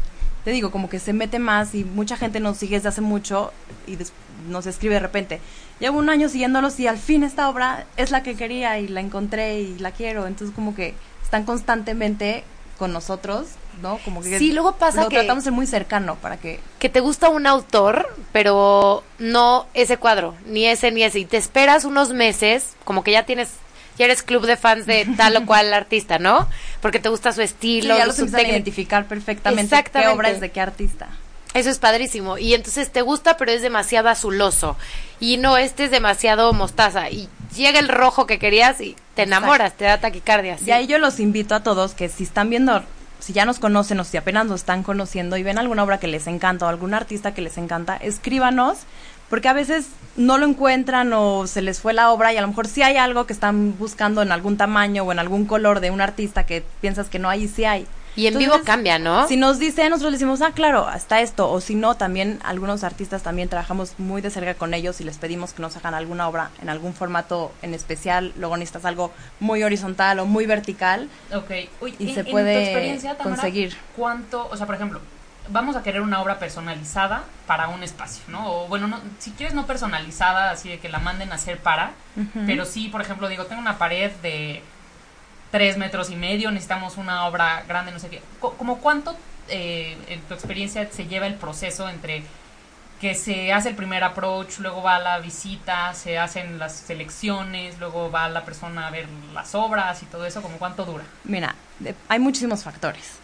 te 0.45 0.51
digo, 0.51 0.71
como 0.71 0.89
que 0.89 0.99
se 0.99 1.13
mete 1.13 1.39
más 1.39 1.75
y 1.75 1.85
mucha 1.85 2.17
gente 2.17 2.41
nos 2.41 2.57
sigue 2.59 2.77
desde 2.77 2.89
hace 2.89 3.01
mucho 3.01 3.53
y 3.87 3.97
des- 3.97 4.13
nos 4.49 4.67
escribe 4.67 4.95
de 4.95 5.01
repente. 5.01 5.41
Llevo 5.81 5.99
un 5.99 6.09
año 6.11 6.29
siguiéndolos 6.29 6.79
y 6.81 6.87
al 6.87 6.99
fin 6.99 7.23
esta 7.23 7.49
obra 7.49 7.87
es 7.97 8.11
la 8.11 8.23
que 8.23 8.35
quería 8.37 8.79
y 8.79 8.89
la 8.89 9.01
encontré 9.01 9.61
y 9.61 9.79
la 9.79 9.91
quiero. 9.93 10.27
Entonces 10.27 10.55
como 10.55 10.75
que 10.75 10.95
están 11.23 11.45
constantemente 11.45 12.45
con 12.79 12.93
nosotros, 12.93 13.47
¿no? 13.83 13.99
Como 14.05 14.23
que 14.23 14.39
Sí, 14.39 14.53
luego 14.53 14.77
pasa 14.77 15.03
lo 15.03 15.09
que- 15.09 15.17
tratamos 15.19 15.45
de 15.45 15.51
muy 15.51 15.67
cercano 15.67 16.15
para 16.17 16.37
que 16.37 16.61
que 16.79 16.89
te 16.89 17.01
gusta 17.01 17.29
un 17.29 17.47
autor, 17.47 18.09
pero 18.33 19.03
no 19.19 19.67
ese 19.75 19.97
cuadro, 19.97 20.35
ni 20.47 20.67
ese 20.67 20.91
ni 20.93 21.03
ese, 21.03 21.19
y 21.21 21.25
te 21.25 21.37
esperas 21.37 21.85
unos 21.85 22.13
meses, 22.13 22.75
como 22.85 23.03
que 23.03 23.11
ya 23.11 23.25
tienes, 23.27 23.51
ya 23.99 24.05
eres 24.05 24.23
club 24.23 24.47
de 24.47 24.57
fans 24.57 24.87
de 24.87 25.07
tal 25.17 25.37
o 25.37 25.47
cual 25.47 25.75
artista, 25.75 26.19
¿no? 26.19 26.49
Porque 26.81 26.99
te 26.99 27.09
gusta 27.09 27.33
su 27.33 27.41
Sí, 27.41 27.45
estilo, 27.45 27.97
ya 27.97 28.07
los 28.07 28.17
su 28.17 28.23
empiezan 28.23 28.41
a 28.41 28.43
técnica. 28.43 28.57
identificar 28.57 29.05
perfectamente 29.07 29.85
qué 29.93 30.09
obra 30.09 30.31
es 30.31 30.41
de 30.41 30.51
qué 30.51 30.61
artista. 30.61 31.09
Eso 31.55 31.71
es 31.71 31.79
padrísimo. 31.79 32.37
Y 32.39 32.55
entonces 32.55 32.91
te 32.93 33.01
gusta, 33.03 33.37
pero 33.37 33.51
es 33.51 33.63
demasiado 33.63 34.09
azuloso. 34.11 34.77
Y 35.19 35.39
no, 35.39 35.57
este 35.57 35.85
es 35.85 35.91
demasiado 35.91 36.53
mostaza. 36.53 37.11
Y 37.11 37.29
llega 37.57 37.79
el 37.81 37.89
rojo 37.89 38.27
que 38.27 38.39
querías 38.39 38.81
y 38.81 38.95
te 39.15 39.23
enamoras, 39.23 39.73
te 39.75 39.87
da 39.87 39.99
taquicardia. 39.99 40.59
sí. 40.59 40.65
Y 40.67 40.71
ahí 40.73 40.87
yo 40.87 40.99
los 40.99 41.19
invito 41.21 41.55
a 41.55 41.63
todos 41.63 41.95
que 41.95 42.09
si 42.11 42.25
están 42.25 42.51
viendo, 42.51 42.83
si 43.19 43.33
ya 43.33 43.47
nos 43.47 43.59
conocen 43.59 43.99
o 43.99 44.05
si 44.05 44.17
apenas 44.19 44.45
nos 44.47 44.61
están 44.61 44.83
conociendo 44.83 45.37
y 45.39 45.43
ven 45.43 45.59
alguna 45.59 45.83
obra 45.85 45.99
que 45.99 46.07
les 46.07 46.27
encanta 46.27 46.67
o 46.67 46.69
algún 46.69 46.93
artista 46.95 47.33
que 47.35 47.41
les 47.41 47.57
encanta, 47.57 47.97
escríbanos, 47.97 48.79
porque 49.31 49.49
a 49.49 49.53
veces 49.53 49.87
no 50.17 50.39
lo 50.39 50.47
encuentran 50.47 51.13
o 51.13 51.47
se 51.47 51.63
les 51.63 51.81
fue 51.81 51.93
la 51.93 52.11
obra 52.11 52.33
y 52.33 52.37
a 52.37 52.41
lo 52.41 52.49
mejor 52.49 52.67
sí 52.67 52.83
hay 52.83 52.97
algo 52.97 53.27
que 53.27 53.33
están 53.33 53.77
buscando 53.79 54.23
en 54.23 54.33
algún 54.33 54.57
tamaño 54.57 55.05
o 55.05 55.13
en 55.13 55.19
algún 55.19 55.45
color 55.45 55.81
de 55.81 55.91
un 55.91 56.01
artista 56.01 56.45
que 56.47 56.65
piensas 56.81 57.09
que 57.09 57.19
no 57.19 57.29
hay 57.29 57.45
y 57.45 57.49
sí 57.49 57.65
hay. 57.65 57.87
Y 58.17 58.23
en 58.27 58.33
Entonces, 58.35 58.51
vivo 58.53 58.65
cambia, 58.65 58.99
¿no? 58.99 59.29
Si 59.29 59.37
nos 59.37 59.61
dice, 59.61 59.89
nosotros 59.89 60.11
le 60.11 60.17
decimos, 60.19 60.43
ah, 60.43 60.51
claro, 60.53 60.89
está 60.93 61.21
esto. 61.21 61.49
O 61.53 61.61
si 61.61 61.77
no, 61.77 61.95
también 61.95 62.41
algunos 62.43 62.83
artistas 62.83 63.23
también 63.23 63.49
trabajamos 63.49 63.93
muy 63.99 64.21
de 64.21 64.31
cerca 64.31 64.55
con 64.55 64.75
ellos 64.75 65.01
y 65.01 65.05
les 65.05 65.19
pedimos 65.19 65.53
que 65.53 65.63
nos 65.63 65.77
hagan 65.77 65.95
alguna 65.95 66.27
obra 66.29 66.51
en 66.61 66.69
algún 66.69 66.95
formato 66.95 67.53
en 67.63 67.75
especial. 67.75 68.33
Luego 68.37 68.57
necesitas 68.57 68.87
algo 68.87 69.13
muy 69.39 69.63
horizontal 69.63 70.19
o 70.19 70.27
muy 70.27 70.47
vertical. 70.47 71.09
Ok. 71.33 71.51
Uy, 71.81 71.95
Y 72.01 72.09
en- 72.09 72.15
se 72.15 72.21
en 72.21 72.27
tu 72.27 72.33
puede 72.33 72.61
experiencia, 72.65 73.17
Tamara, 73.17 73.37
conseguir. 73.37 73.77
¿Cuánto, 73.97 74.49
o 74.51 74.57
sea, 74.57 74.67
por 74.67 74.75
ejemplo, 74.75 75.01
vamos 75.51 75.77
a 75.77 75.83
querer 75.83 76.01
una 76.01 76.21
obra 76.21 76.39
personalizada 76.39 77.25
para 77.47 77.69
un 77.69 77.83
espacio, 77.83 78.23
¿no? 78.29 78.51
O 78.51 78.69
bueno, 78.69 78.87
no, 78.89 79.01
si 79.19 79.31
quieres 79.33 79.55
no 79.55 79.67
personalizada, 79.67 80.51
así 80.51 80.69
de 80.69 80.79
que 80.79 80.89
la 80.89 80.99
manden 80.99 81.33
a 81.33 81.37
hacer 81.37 81.59
para, 81.59 81.93
pero 82.47 82.65
sí, 82.65 82.89
por 82.89 83.01
ejemplo, 83.01 83.29
digo, 83.29 83.47
tengo 83.47 83.61
una 83.61 83.79
pared 83.79 84.11
de 84.23 84.63
tres 85.51 85.77
metros 85.79 86.11
y 86.11 86.17
medio, 86.17 86.51
necesitamos 86.51 86.97
una 86.97 87.27
obra 87.27 87.63
grande, 87.67 87.93
no 87.93 87.99
sé 87.99 88.09
qué. 88.09 88.23
¿Como 88.41 88.79
cuánto, 88.79 89.17
eh, 89.49 89.97
en 90.09 90.21
tu 90.23 90.35
experiencia, 90.35 90.89
se 90.91 91.07
lleva 91.07 91.27
el 91.27 91.35
proceso 91.35 91.89
entre 91.89 92.23
que 93.01 93.15
se 93.15 93.53
hace 93.53 93.69
el 93.71 93.77
primer 93.77 94.03
approach, 94.03 94.59
luego 94.59 94.83
va 94.83 94.99
la 94.99 95.21
visita, 95.21 95.95
se 95.95 96.19
hacen 96.19 96.59
las 96.59 96.75
selecciones, 96.75 97.79
luego 97.79 98.11
va 98.11 98.29
la 98.29 98.45
persona 98.45 98.89
a 98.89 98.91
ver 98.91 99.07
las 99.33 99.55
obras 99.55 100.03
y 100.03 100.07
todo 100.07 100.27
eso, 100.27 100.43
¿como 100.43 100.59
cuánto 100.59 100.85
dura? 100.85 101.05
Mira, 101.25 101.55
de- 101.79 101.95
hay 102.09 102.19
muchísimos 102.19 102.65
factores. 102.65 103.19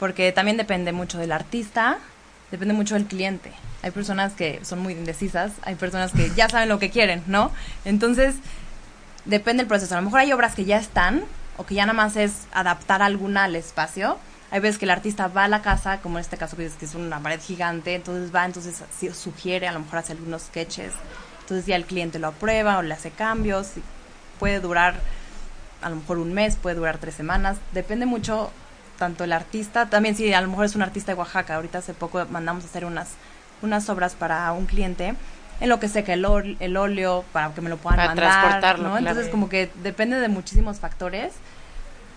Porque 0.00 0.32
también 0.32 0.56
depende 0.56 0.92
mucho 0.92 1.18
del 1.18 1.30
artista, 1.30 1.98
depende 2.50 2.72
mucho 2.72 2.94
del 2.94 3.04
cliente. 3.04 3.52
Hay 3.82 3.90
personas 3.90 4.32
que 4.32 4.64
son 4.64 4.80
muy 4.80 4.94
indecisas, 4.94 5.52
hay 5.62 5.74
personas 5.74 6.12
que 6.12 6.30
ya 6.34 6.48
saben 6.48 6.70
lo 6.70 6.78
que 6.78 6.88
quieren, 6.88 7.22
¿no? 7.26 7.52
Entonces, 7.84 8.34
depende 9.26 9.62
del 9.62 9.68
proceso. 9.68 9.94
A 9.94 9.98
lo 9.98 10.04
mejor 10.04 10.20
hay 10.20 10.32
obras 10.32 10.54
que 10.54 10.64
ya 10.64 10.78
están 10.78 11.22
o 11.58 11.66
que 11.66 11.74
ya 11.74 11.84
nada 11.84 11.92
más 11.92 12.16
es 12.16 12.46
adaptar 12.50 13.02
alguna 13.02 13.44
al 13.44 13.56
espacio. 13.56 14.18
Hay 14.50 14.60
veces 14.60 14.78
que 14.78 14.86
el 14.86 14.90
artista 14.90 15.28
va 15.28 15.44
a 15.44 15.48
la 15.48 15.60
casa, 15.60 16.00
como 16.00 16.16
en 16.16 16.22
este 16.22 16.38
caso 16.38 16.56
que 16.56 16.64
es, 16.64 16.76
que 16.76 16.86
es 16.86 16.94
una 16.94 17.20
pared 17.20 17.38
gigante, 17.38 17.94
entonces 17.94 18.34
va, 18.34 18.46
entonces 18.46 18.82
sugiere, 19.14 19.68
a 19.68 19.72
lo 19.72 19.80
mejor 19.80 19.98
hace 19.98 20.12
algunos 20.12 20.44
sketches. 20.44 20.92
Entonces 21.42 21.66
ya 21.66 21.76
el 21.76 21.84
cliente 21.84 22.18
lo 22.18 22.28
aprueba 22.28 22.78
o 22.78 22.82
le 22.82 22.94
hace 22.94 23.10
cambios. 23.10 23.72
puede 24.38 24.60
durar 24.60 24.94
a 25.82 25.90
lo 25.90 25.96
mejor 25.96 26.16
un 26.16 26.32
mes, 26.32 26.56
puede 26.56 26.76
durar 26.76 26.96
tres 26.96 27.14
semanas. 27.14 27.58
Depende 27.72 28.06
mucho 28.06 28.50
tanto 29.00 29.24
el 29.24 29.32
artista, 29.32 29.86
también 29.86 30.14
si 30.14 30.32
a 30.34 30.40
lo 30.42 30.48
mejor 30.48 30.66
es 30.66 30.76
un 30.76 30.82
artista 30.82 31.10
de 31.12 31.18
Oaxaca, 31.18 31.56
ahorita 31.56 31.78
hace 31.78 31.94
poco 31.94 32.24
mandamos 32.30 32.62
a 32.64 32.66
hacer 32.68 32.84
unas, 32.84 33.08
unas 33.62 33.88
obras 33.88 34.14
para 34.14 34.52
un 34.52 34.66
cliente 34.66 35.14
en 35.60 35.68
lo 35.70 35.80
que 35.80 35.88
seca 35.88 36.12
el, 36.12 36.24
ol- 36.26 36.56
el 36.60 36.76
óleo 36.76 37.24
para 37.32 37.52
que 37.54 37.62
me 37.62 37.70
lo 37.70 37.78
puedan 37.78 37.96
Para 37.96 38.08
mandar, 38.10 38.40
transportarlo, 38.40 38.84
¿no? 38.84 38.90
claro. 38.90 39.08
Entonces 39.08 39.30
como 39.30 39.48
que 39.48 39.70
depende 39.82 40.20
de 40.20 40.28
muchísimos 40.28 40.78
factores, 40.80 41.32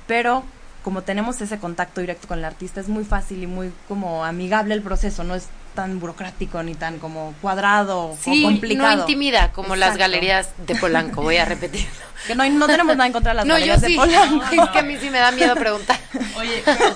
pero 0.08 0.44
como 0.84 1.02
tenemos 1.04 1.40
ese 1.40 1.58
contacto 1.58 2.02
directo 2.02 2.28
con 2.28 2.40
el 2.40 2.46
artista 2.46 2.82
es 2.82 2.90
muy 2.90 3.06
fácil 3.06 3.42
y 3.42 3.48
muy 3.48 3.72
como 3.88 4.26
amigable 4.26 4.74
el 4.74 4.82
proceso, 4.82 5.24
no 5.24 5.36
es 5.36 5.48
tan 5.74 6.00
burocrático 6.00 6.62
ni 6.64 6.76
tan 6.76 7.00
como 7.00 7.34
cuadrado 7.42 8.16
Sí, 8.22 8.44
o 8.44 8.48
complicado. 8.48 8.96
no 8.96 9.02
intimida 9.02 9.52
como 9.52 9.76
las 9.76 9.98
galerías 9.98 10.50
de 10.66 10.76
Polanco, 10.76 11.22
voy 11.22 11.38
a 11.38 11.46
repetir. 11.46 11.86
Que 12.28 12.36
no, 12.36 12.50
no 12.50 12.68
tenemos 12.68 12.96
nada 12.96 13.08
en 13.08 13.12
contra 13.12 13.32
de 13.34 13.36
las 13.38 13.46
no, 13.46 13.60
yo 13.60 13.66
galerías 13.76 13.82
de 13.82 13.88
sí. 13.90 13.96
Polanco. 13.98 14.46
Es 14.64 14.70
que 14.70 14.80
a 14.80 14.84
mí 14.84 14.98
sí 14.98 15.10
me 15.10 15.20
da 15.20 15.32
miedo 15.32 15.56
preguntar. 15.56 16.00
Oye, 16.38 16.64
pero, 16.64 16.96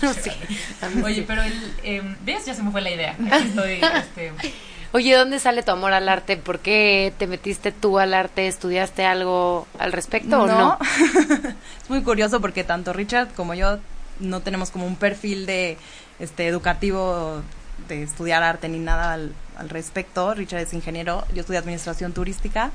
No 0.00 0.14
sé. 0.14 0.32
a 0.80 0.88
mí 0.88 1.02
oye, 1.02 1.14
sí. 1.16 1.24
pero 1.26 1.42
el, 1.42 1.72
em, 1.82 2.16
¿ves? 2.24 2.46
Ya 2.46 2.54
se 2.54 2.62
me 2.62 2.70
fue 2.70 2.80
la 2.80 2.90
idea. 2.90 3.14
Aquí 3.30 3.48
estoy, 3.48 3.80
este, 3.94 4.32
Oye, 4.92 5.14
¿dónde 5.14 5.38
sale 5.38 5.62
tu 5.62 5.72
amor 5.72 5.92
al 5.92 6.08
arte? 6.08 6.38
¿Por 6.38 6.60
qué 6.60 7.12
te 7.18 7.26
metiste 7.26 7.72
tú 7.72 7.98
al 7.98 8.14
arte? 8.14 8.46
¿Estudiaste 8.46 9.04
algo 9.04 9.66
al 9.78 9.92
respecto 9.92 10.40
o 10.42 10.46
no? 10.46 10.78
es 11.82 11.90
muy 11.90 12.02
curioso 12.02 12.40
porque 12.40 12.64
tanto 12.64 12.94
Richard 12.94 13.28
como 13.34 13.52
yo 13.52 13.78
no 14.20 14.40
tenemos 14.40 14.70
como 14.70 14.86
un 14.86 14.96
perfil 14.96 15.44
de 15.44 15.76
este 16.18 16.46
educativo 16.46 17.42
de 17.88 18.02
estudiar 18.02 18.42
arte 18.42 18.68
ni 18.68 18.78
nada 18.78 19.12
al, 19.12 19.34
al 19.56 19.68
respecto. 19.68 20.34
Richard 20.34 20.60
es 20.60 20.72
ingeniero, 20.72 21.24
yo 21.34 21.40
estudié 21.40 21.58
administración 21.58 22.12
turística 22.12 22.70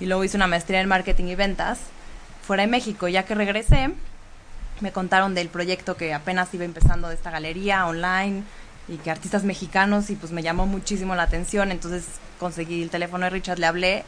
y 0.00 0.06
luego 0.06 0.24
hice 0.24 0.36
una 0.36 0.46
maestría 0.46 0.80
en 0.80 0.88
marketing 0.88 1.24
y 1.24 1.34
ventas 1.34 1.78
fuera 2.46 2.62
de 2.62 2.66
México. 2.68 3.08
Ya 3.08 3.24
que 3.24 3.34
regresé, 3.34 3.90
me 4.80 4.92
contaron 4.92 5.34
del 5.34 5.48
proyecto 5.48 5.96
que 5.96 6.14
apenas 6.14 6.52
iba 6.52 6.64
empezando 6.64 7.08
de 7.08 7.14
esta 7.14 7.30
galería 7.30 7.86
online 7.86 8.42
y 8.88 8.96
que 8.98 9.10
artistas 9.10 9.44
mexicanos 9.44 10.10
y 10.10 10.16
pues 10.16 10.32
me 10.32 10.42
llamó 10.42 10.66
muchísimo 10.66 11.14
la 11.14 11.22
atención, 11.22 11.70
entonces 11.70 12.04
conseguí 12.38 12.82
el 12.82 12.90
teléfono 12.90 13.24
de 13.24 13.30
Richard, 13.30 13.58
le 13.58 13.66
hablé, 13.66 14.04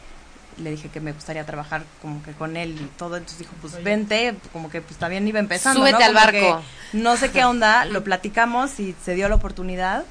le 0.57 0.71
dije 0.71 0.89
que 0.89 0.99
me 0.99 1.11
gustaría 1.11 1.45
trabajar 1.45 1.83
como 2.01 2.21
que 2.23 2.31
con 2.31 2.57
él 2.57 2.71
y 2.81 2.85
todo, 2.97 3.17
entonces 3.17 3.39
dijo, 3.39 3.53
pues 3.61 3.83
vente, 3.83 4.35
como 4.53 4.69
que 4.69 4.81
pues 4.81 4.97
también 4.97 5.27
iba 5.27 5.39
empezando, 5.39 5.79
Súbete 5.81 5.99
¿no? 5.99 6.05
al 6.05 6.13
barco. 6.13 6.61
no 6.93 7.15
sé 7.17 7.31
qué 7.31 7.45
onda, 7.45 7.85
lo 7.85 8.03
platicamos 8.03 8.79
y 8.79 8.95
se 9.03 9.13
dio 9.15 9.29
la 9.29 9.35
oportunidad 9.35 10.03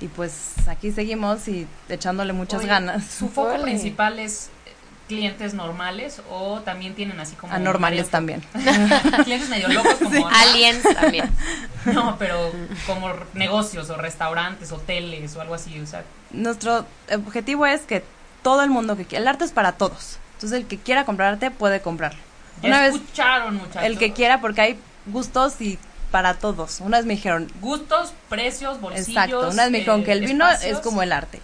y 0.00 0.08
pues 0.08 0.32
aquí 0.66 0.90
seguimos 0.92 1.46
y 1.48 1.66
echándole 1.88 2.32
muchas 2.32 2.60
Oye, 2.60 2.68
ganas. 2.68 3.04
¿Su 3.04 3.28
foco 3.28 3.60
principal 3.62 4.18
es 4.18 4.50
eh, 4.66 4.72
clientes 5.08 5.54
normales 5.54 6.22
o 6.30 6.60
también 6.60 6.94
tienen 6.94 7.20
así 7.20 7.36
como... 7.36 7.52
Anormales 7.52 8.06
varios- 8.06 8.10
también. 8.10 8.40
clientes 9.24 9.48
medio 9.48 9.68
locos 9.68 9.94
como... 10.02 10.26
Aliens 10.28 10.82
también. 10.94 11.30
No, 11.84 12.16
pero 12.16 12.52
como 12.86 13.10
negocios 13.34 13.90
o 13.90 13.96
restaurantes, 13.96 14.70
hoteles 14.70 15.34
o 15.34 15.40
algo 15.40 15.54
así, 15.54 15.78
o 15.80 15.86
sea... 15.86 16.04
Nuestro 16.30 16.86
objetivo 17.12 17.66
es 17.66 17.80
que 17.82 18.04
todo 18.42 18.62
el 18.62 18.70
mundo 18.70 18.96
que 18.96 19.04
quiera, 19.04 19.22
el 19.22 19.28
arte 19.28 19.44
es 19.44 19.52
para 19.52 19.72
todos. 19.72 20.18
Entonces 20.34 20.58
el 20.58 20.66
que 20.66 20.78
quiera 20.78 21.04
comprar 21.04 21.34
arte 21.34 21.50
puede 21.50 21.80
comprarlo. 21.80 22.18
Una 22.62 22.80
vez 22.80 22.94
escucharon, 22.94 23.56
muchachos. 23.56 23.82
el 23.84 23.98
que 23.98 24.12
quiera 24.12 24.40
porque 24.40 24.60
hay 24.60 24.78
gustos 25.06 25.60
y 25.60 25.78
para 26.10 26.34
todos. 26.34 26.80
Una 26.80 26.98
vez 26.98 27.06
me 27.06 27.14
dijeron, 27.14 27.50
Gustos, 27.60 28.12
precios, 28.28 28.80
bolsillos... 28.80 29.08
exacto, 29.08 29.48
una 29.50 29.62
vez 29.64 29.72
me 29.72 29.78
dijeron 29.78 30.02
eh, 30.02 30.04
que 30.04 30.12
el 30.12 30.20
vino 30.20 30.48
espacios. 30.48 30.78
es 30.78 30.84
como 30.84 31.02
el 31.02 31.12
arte. 31.12 31.40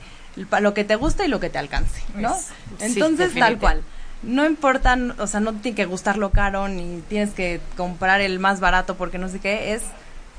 Lo 0.60 0.74
que 0.74 0.84
te 0.84 0.94
gusta 0.94 1.24
y 1.24 1.28
lo 1.28 1.40
que 1.40 1.50
te 1.50 1.58
alcance, 1.58 2.00
¿no? 2.14 2.36
Sí, 2.36 2.44
Entonces, 2.80 3.34
tal 3.34 3.58
cual. 3.58 3.82
No 4.22 4.46
importa, 4.46 4.96
o 5.18 5.26
sea, 5.26 5.40
no 5.40 5.54
tiene 5.54 5.74
que 5.76 5.86
gustar 5.86 6.16
lo 6.16 6.30
caro 6.30 6.68
ni 6.68 7.00
tienes 7.08 7.30
que 7.30 7.60
comprar 7.76 8.20
el 8.20 8.38
más 8.38 8.60
barato 8.60 8.96
porque 8.96 9.18
no 9.18 9.28
sé 9.28 9.40
qué. 9.40 9.74
Es 9.74 9.82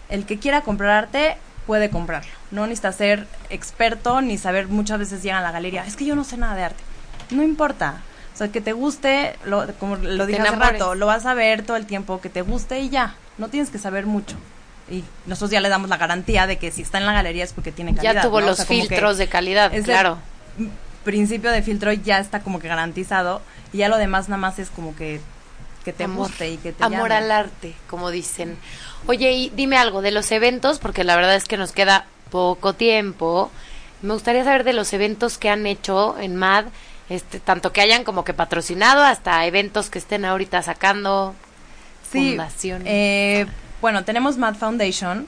el 0.10 0.26
que 0.26 0.38
quiera 0.38 0.62
comprar 0.62 0.92
arte 0.92 1.38
puede 1.70 1.92
comprarlo. 1.92 2.32
No 2.50 2.64
necesita 2.66 2.92
ser 2.92 3.28
experto 3.52 4.22
ni 4.22 4.40
saber. 4.40 4.68
Muchas 4.70 4.98
veces 4.98 5.22
llegan 5.22 5.38
a 5.38 5.44
la 5.44 5.52
galería. 5.52 5.86
Es 5.86 5.96
que 5.96 6.04
yo 6.04 6.16
no 6.16 6.24
sé 6.24 6.36
nada 6.36 6.56
de 6.56 6.64
arte. 6.64 6.84
No 7.30 7.44
importa. 7.44 8.02
O 8.34 8.38
sea, 8.40 8.48
que 8.48 8.60
te 8.60 8.74
guste, 8.74 9.36
lo, 9.46 9.68
como 9.76 9.96
lo 9.96 10.26
dije 10.26 10.42
hace 10.42 10.56
rato, 10.56 10.96
lo 10.96 11.06
vas 11.06 11.28
a 11.28 11.36
ver 11.36 11.62
todo 11.62 11.78
el 11.78 11.86
tiempo, 11.86 12.22
que 12.22 12.30
te 12.30 12.42
guste 12.42 12.80
y 12.80 12.90
ya. 12.90 13.14
No 13.38 13.50
tienes 13.50 13.70
que 13.70 13.78
saber 13.78 14.08
mucho. 14.08 14.36
Y 14.90 15.04
nosotros 15.28 15.52
ya 15.52 15.62
le 15.62 15.70
damos 15.70 15.92
la 15.92 15.98
garantía 15.98 16.48
de 16.48 16.58
que 16.58 16.72
si 16.72 16.82
está 16.82 16.98
en 16.98 17.06
la 17.06 17.14
galería 17.14 17.44
es 17.44 17.54
porque 17.54 17.72
tiene 17.72 17.94
calidad. 17.94 18.16
Ya 18.16 18.22
tuvo 18.24 18.40
¿no? 18.40 18.48
O 18.48 18.50
los 18.50 18.58
sea, 18.58 18.66
filtros 18.66 19.20
de 19.20 19.28
calidad, 19.28 19.72
claro. 19.84 20.18
principio 21.04 21.52
de 21.52 21.62
filtro 21.62 21.94
ya 21.94 22.18
está 22.18 22.40
como 22.40 22.58
que 22.60 22.68
garantizado 22.68 23.44
y 23.72 23.78
ya 23.78 23.90
lo 23.90 23.98
demás 23.98 24.28
nada 24.28 24.42
más 24.42 24.58
es 24.58 24.72
como 24.72 24.96
que 24.96 25.22
que 25.92 25.98
te 25.98 26.04
Amor. 26.06 26.28
guste 26.28 26.50
y 26.50 26.58
que 26.58 26.72
te 26.74 26.84
Amor 26.84 27.10
llame. 27.10 27.16
al 27.26 27.32
arte, 27.32 27.74
como 27.90 28.12
dicen. 28.12 28.58
Oye, 29.08 29.32
y 29.32 29.50
dime 29.50 29.78
algo 29.78 30.02
de 30.02 30.12
los 30.12 30.32
eventos, 30.32 30.80
porque 30.80 31.04
la 31.04 31.16
verdad 31.16 31.36
es 31.36 31.46
que 31.46 31.58
nos 31.58 31.72
queda 31.72 32.06
poco 32.32 32.74
tiempo. 32.74 33.52
Me 34.02 34.14
gustaría 34.14 34.44
saber 34.44 34.64
de 34.64 34.74
los 34.74 34.94
eventos 34.94 35.38
que 35.38 35.50
han 35.50 35.66
hecho 35.68 36.18
en 36.20 36.36
MAD, 36.36 36.66
este, 37.10 37.40
tanto 37.40 37.74
que 37.74 37.82
hayan 37.82 38.04
como 38.04 38.24
que 38.24 38.34
patrocinado, 38.34 39.04
hasta 39.04 39.46
eventos 39.46 39.90
que 39.90 40.00
estén 40.00 40.26
ahorita 40.26 40.62
sacando. 40.62 41.34
Sí, 42.12 42.30
fundación. 42.30 42.84
eh, 42.86 43.46
bueno, 43.82 44.04
tenemos 44.04 44.38
Mad 44.38 44.56
Foundation, 44.56 45.28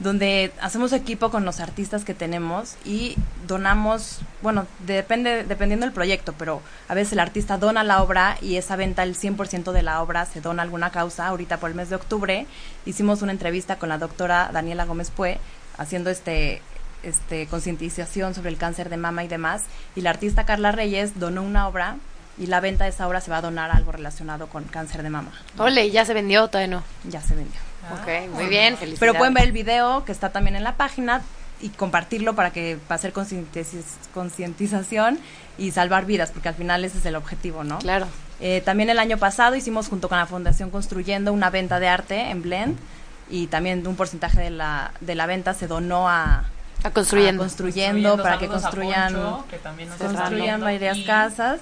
donde 0.00 0.50
hacemos 0.60 0.92
equipo 0.92 1.30
con 1.30 1.44
los 1.44 1.60
artistas 1.60 2.04
que 2.04 2.14
tenemos 2.14 2.76
y 2.84 3.16
donamos, 3.46 4.20
bueno, 4.42 4.66
depende, 4.86 5.44
dependiendo 5.44 5.84
del 5.84 5.92
proyecto, 5.92 6.34
pero 6.36 6.62
a 6.88 6.94
veces 6.94 7.12
el 7.12 7.20
artista 7.20 7.58
dona 7.58 7.84
la 7.84 8.02
obra 8.02 8.38
y 8.40 8.56
esa 8.56 8.76
venta, 8.76 9.02
el 9.02 9.14
100% 9.14 9.72
de 9.72 9.82
la 9.82 10.02
obra 10.02 10.24
se 10.24 10.40
dona 10.40 10.62
a 10.62 10.64
alguna 10.64 10.90
causa. 10.90 11.26
Ahorita 11.26 11.58
por 11.58 11.68
el 11.70 11.76
mes 11.76 11.90
de 11.90 11.96
octubre 11.96 12.46
hicimos 12.86 13.20
una 13.20 13.32
entrevista 13.32 13.76
con 13.76 13.90
la 13.90 13.98
doctora 13.98 14.50
Daniela 14.52 14.86
Gómez 14.86 15.10
Pue, 15.10 15.38
haciendo 15.76 16.10
este 16.10 16.62
este 17.02 17.46
concientización 17.46 18.34
sobre 18.34 18.50
el 18.50 18.58
cáncer 18.58 18.90
de 18.90 18.98
mama 18.98 19.24
y 19.24 19.28
demás 19.28 19.62
y 19.96 20.02
la 20.02 20.10
artista 20.10 20.44
Carla 20.44 20.70
Reyes 20.70 21.18
donó 21.18 21.42
una 21.42 21.66
obra 21.66 21.96
y 22.36 22.46
la 22.46 22.60
venta 22.60 22.84
de 22.84 22.90
esa 22.90 23.08
obra 23.08 23.22
se 23.22 23.30
va 23.30 23.38
a 23.38 23.42
donar 23.42 23.70
a 23.70 23.76
algo 23.76 23.92
relacionado 23.92 24.48
con 24.48 24.64
cáncer 24.64 25.02
de 25.02 25.08
mama. 25.08 25.32
Ole, 25.58 25.90
¿ya 25.90 26.04
se 26.04 26.12
vendió 26.12 26.44
o 26.44 26.48
todavía 26.48 26.76
no? 26.76 26.82
Ya 27.04 27.22
se 27.22 27.34
vendió. 27.34 27.69
Ok, 27.94 28.30
muy 28.34 28.46
bien, 28.46 28.76
felicidades. 28.76 29.00
Pero 29.00 29.14
pueden 29.14 29.34
ver 29.34 29.44
el 29.44 29.52
video 29.52 30.04
que 30.04 30.12
está 30.12 30.30
también 30.30 30.56
en 30.56 30.64
la 30.64 30.76
página 30.76 31.22
y 31.60 31.68
compartirlo 31.70 32.34
para 32.34 32.50
que 32.50 32.78
para 32.88 32.96
hacer 32.96 33.12
concientiz- 33.12 33.84
concientización 34.14 35.18
y 35.58 35.72
salvar 35.72 36.06
vidas, 36.06 36.30
porque 36.30 36.48
al 36.48 36.54
final 36.54 36.84
ese 36.84 36.98
es 36.98 37.06
el 37.06 37.16
objetivo, 37.16 37.64
¿no? 37.64 37.78
Claro. 37.78 38.06
Eh, 38.40 38.62
también 38.64 38.88
el 38.88 38.98
año 38.98 39.18
pasado 39.18 39.54
hicimos 39.56 39.88
junto 39.88 40.08
con 40.08 40.16
la 40.16 40.24
Fundación 40.26 40.70
Construyendo 40.70 41.32
una 41.32 41.50
venta 41.50 41.78
de 41.78 41.88
arte 41.88 42.30
en 42.30 42.40
Blend 42.40 42.78
y 43.28 43.48
también 43.48 43.86
un 43.86 43.96
porcentaje 43.96 44.40
de 44.40 44.50
la, 44.50 44.92
de 45.00 45.14
la 45.14 45.26
venta 45.26 45.52
se 45.52 45.66
donó 45.66 46.08
a, 46.08 46.44
A 46.82 46.90
construyendo. 46.92 47.42
a 47.42 47.46
construyendo 47.46 48.16
para 48.22 48.38
que 48.38 48.46
construyan, 48.48 49.12
Poncho, 49.12 49.44
que 49.50 49.58
también 49.58 49.90
nos 49.90 50.00
está 50.00 50.14
construyan 50.22 50.60
varias 50.62 50.96
y, 50.96 51.04
casas. 51.04 51.60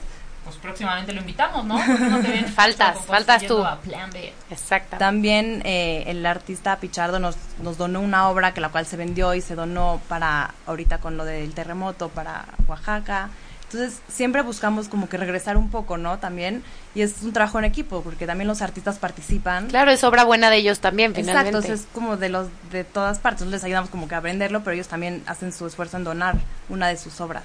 Pues 0.49 0.61
próximamente 0.61 1.12
lo 1.12 1.20
invitamos, 1.20 1.62
¿no? 1.66 1.76
¿Por 1.76 1.99
qué 1.99 2.05
no 2.07 2.20
te 2.20 2.42
Faltas, 2.55 2.94
Poncho 2.96 3.07
faltas 3.12 3.46
tú. 3.46 3.62
a 3.62 3.78
Plan 3.80 4.09
B? 4.11 4.32
Exacto. 4.51 4.96
También 4.96 5.61
eh, 5.66 6.05
el 6.07 6.24
artista 6.24 6.76
Pichardo 6.76 7.18
nos, 7.18 7.36
nos 7.62 7.76
donó 7.76 8.01
una 8.01 8.28
obra 8.30 8.55
que 8.55 8.62
la 8.62 8.70
cual 8.70 8.86
se 8.86 8.96
vendió 8.96 9.34
y 9.34 9.42
se 9.42 9.55
donó 9.55 10.01
para 10.09 10.55
ahorita 10.66 10.99
con 10.99 11.18
lo 11.18 11.26
del 11.26 11.53
terremoto 11.53 12.09
para 12.09 12.46
Oaxaca. 12.66 13.28
Entonces 13.64 14.01
siempre 14.09 14.40
buscamos 14.40 14.88
como 14.88 15.11
que 15.11 15.18
regresar 15.18 15.59
un 15.59 15.68
poco, 15.70 15.99
¿no? 15.99 16.18
También 16.18 16.62
y 16.94 17.03
es 17.03 17.22
un 17.22 17.34
trabajo 17.34 17.59
en 17.59 17.66
equipo 17.66 18.01
porque 18.01 18.26
también 18.26 18.49
los 18.49 18.62
artistas 18.62 18.99
participan. 18.99 19.66
Claro, 19.66 19.90
es 19.90 20.03
obra 20.05 20.24
buena 20.24 20.49
de 20.49 20.57
ellos 20.57 20.80
también, 20.80 21.11
Exacto, 21.11 21.28
finalmente. 21.28 21.49
entonces 21.59 21.80
es 21.80 21.86
como 21.92 22.16
de 22.16 22.30
los 22.30 22.49
de 22.72 22.84
todas 22.84 23.18
partes, 23.18 23.46
les 23.46 23.62
ayudamos 23.64 23.90
como 23.90 24.09
que 24.09 24.14
a 24.14 24.20
venderlo, 24.20 24.61
pero 24.64 24.72
ellos 24.72 24.88
también 24.88 25.22
hacen 25.26 25.53
su 25.53 25.66
esfuerzo 25.66 25.99
en 25.99 26.05
donar 26.05 26.36
una 26.70 26.88
de 26.88 26.96
sus 26.96 27.20
obras. 27.20 27.44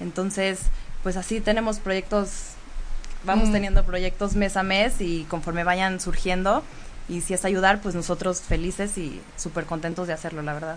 Entonces, 0.00 0.60
pues 1.02 1.16
así 1.16 1.40
tenemos 1.40 1.78
proyectos, 1.78 2.30
vamos 3.24 3.48
Mm. 3.48 3.52
teniendo 3.52 3.84
proyectos 3.84 4.34
mes 4.34 4.56
a 4.56 4.62
mes 4.62 5.00
y 5.00 5.24
conforme 5.24 5.64
vayan 5.64 6.00
surgiendo 6.00 6.62
y 7.08 7.20
si 7.22 7.34
es 7.34 7.44
ayudar, 7.44 7.80
pues 7.80 7.94
nosotros 7.94 8.40
felices 8.40 8.98
y 8.98 9.20
súper 9.36 9.64
contentos 9.64 10.06
de 10.06 10.12
hacerlo, 10.12 10.42
la 10.42 10.54
verdad. 10.54 10.76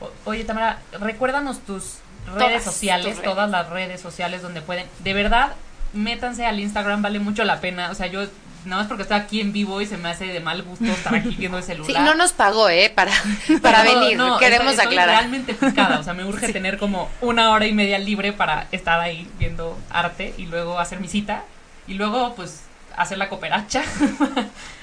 O- 0.00 0.10
Oye, 0.30 0.44
Tamara, 0.44 0.78
recuérdanos 1.00 1.60
tus 1.60 1.96
redes 2.26 2.38
Todas 2.38 2.62
sociales, 2.64 3.06
tus 3.06 3.16
redes. 3.18 3.30
todas 3.30 3.50
las 3.50 3.68
redes 3.70 4.00
sociales 4.00 4.42
donde 4.42 4.60
pueden. 4.62 4.86
De 5.00 5.12
verdad, 5.14 5.52
métanse 5.92 6.46
al 6.46 6.60
Instagram, 6.60 7.02
vale 7.02 7.18
mucho 7.20 7.44
la 7.44 7.60
pena. 7.60 7.90
O 7.90 7.94
sea, 7.94 8.06
yo, 8.06 8.26
nada 8.64 8.82
más 8.82 8.86
porque 8.88 9.02
estoy 9.02 9.18
aquí 9.18 9.40
en 9.40 9.52
vivo 9.52 9.80
y 9.80 9.86
se 9.86 9.96
me 9.96 10.08
hace 10.08 10.26
de 10.26 10.40
mal 10.40 10.62
gusto 10.62 10.84
estar 10.86 11.14
aquí 11.14 11.34
viendo 11.38 11.58
el 11.58 11.64
celular. 11.64 11.86
Sí, 11.86 11.98
no 11.98 12.14
nos 12.14 12.32
pagó, 12.32 12.68
¿eh? 12.68 12.90
Para, 12.94 13.12
para 13.62 13.84
No, 13.84 14.00
venir, 14.00 14.16
no, 14.16 14.38
queremos 14.38 14.72
estoy- 14.72 14.84
estoy 14.84 14.98
aclarar. 14.98 15.18
realmente 15.20 15.54
picada, 15.54 15.98
o 15.98 16.02
sea, 16.02 16.14
me 16.14 16.24
urge 16.24 16.48
tener 16.52 16.78
como 16.78 17.08
una 17.20 17.50
hora 17.50 17.66
y 17.66 17.72
media 17.72 17.98
libre 17.98 18.32
para 18.32 18.66
estar 18.72 19.00
ahí 19.00 19.28
viendo 19.38 19.78
arte 19.90 20.34
y 20.38 20.46
luego 20.46 20.78
hacer 20.78 21.00
mi 21.00 21.08
cita 21.08 21.44
y 21.86 21.94
luego 21.94 22.34
pues 22.34 22.60
hacer 22.96 23.18
la 23.18 23.28
cooperacha. 23.28 23.82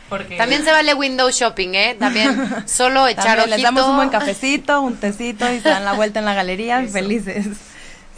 Porque 0.09 0.35
También 0.35 0.65
se 0.65 0.71
vale 0.71 0.93
window 0.93 1.29
shopping, 1.29 1.69
¿eh? 1.73 1.95
También 1.97 2.67
solo 2.67 3.07
echar 3.07 3.37
También 3.37 3.39
ojito. 3.43 3.55
les 3.55 3.63
damos 3.63 3.85
un 3.85 3.95
buen 3.95 4.09
cafecito, 4.09 4.81
un 4.81 4.97
tecito 4.97 5.49
y 5.53 5.61
se 5.61 5.69
dan 5.69 5.85
la 5.85 5.93
vuelta 5.93 6.19
en 6.19 6.25
la 6.25 6.33
galería 6.33 6.81
Eso. 6.81 6.91
felices. 6.91 7.45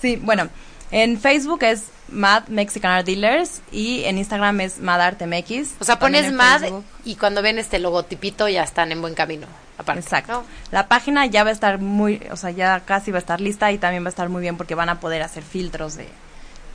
Sí, 0.02 0.16
bueno, 0.20 0.50
en 0.90 1.20
Facebook 1.20 1.62
es 1.64 1.84
Mad 2.14 2.48
Mexican 2.48 2.92
Art 2.92 3.06
Dealers 3.06 3.62
y 3.72 4.04
en 4.06 4.18
Instagram 4.18 4.62
es 4.62 4.80
Mad 4.80 5.02
Art 5.02 5.22
MX. 5.22 5.74
O 5.80 5.84
sea, 5.84 5.98
También 6.00 6.24
pones 6.26 6.34
MAD 6.34 6.60
Facebook. 6.62 6.86
y 7.06 7.16
cuando 7.16 7.42
ven 7.42 7.60
este 7.60 7.80
logotipito 7.80 8.48
ya 8.48 8.64
están 8.64 8.92
en 8.92 9.02
buen 9.02 9.14
camino. 9.16 9.48
Aparte, 9.78 10.02
Exacto. 10.02 10.32
¿no? 10.34 10.44
La 10.72 10.88
página 10.88 11.26
ya 11.26 11.44
va 11.44 11.50
a 11.50 11.54
estar 11.54 11.80
muy, 11.80 12.22
o 12.32 12.36
sea, 12.38 12.52
ya 12.52 12.80
casi 12.82 13.12
va 13.12 13.18
a 13.18 13.20
estar 13.20 13.42
lista 13.42 13.72
y 13.72 13.78
también 13.80 14.04
va 14.04 14.08
a 14.08 14.10
estar 14.10 14.30
muy 14.30 14.42
bien 14.42 14.56
porque 14.56 14.76
van 14.76 14.90
a 14.90 15.00
poder 15.00 15.24
hacer 15.24 15.42
filtros 15.44 15.96
de, 15.96 16.08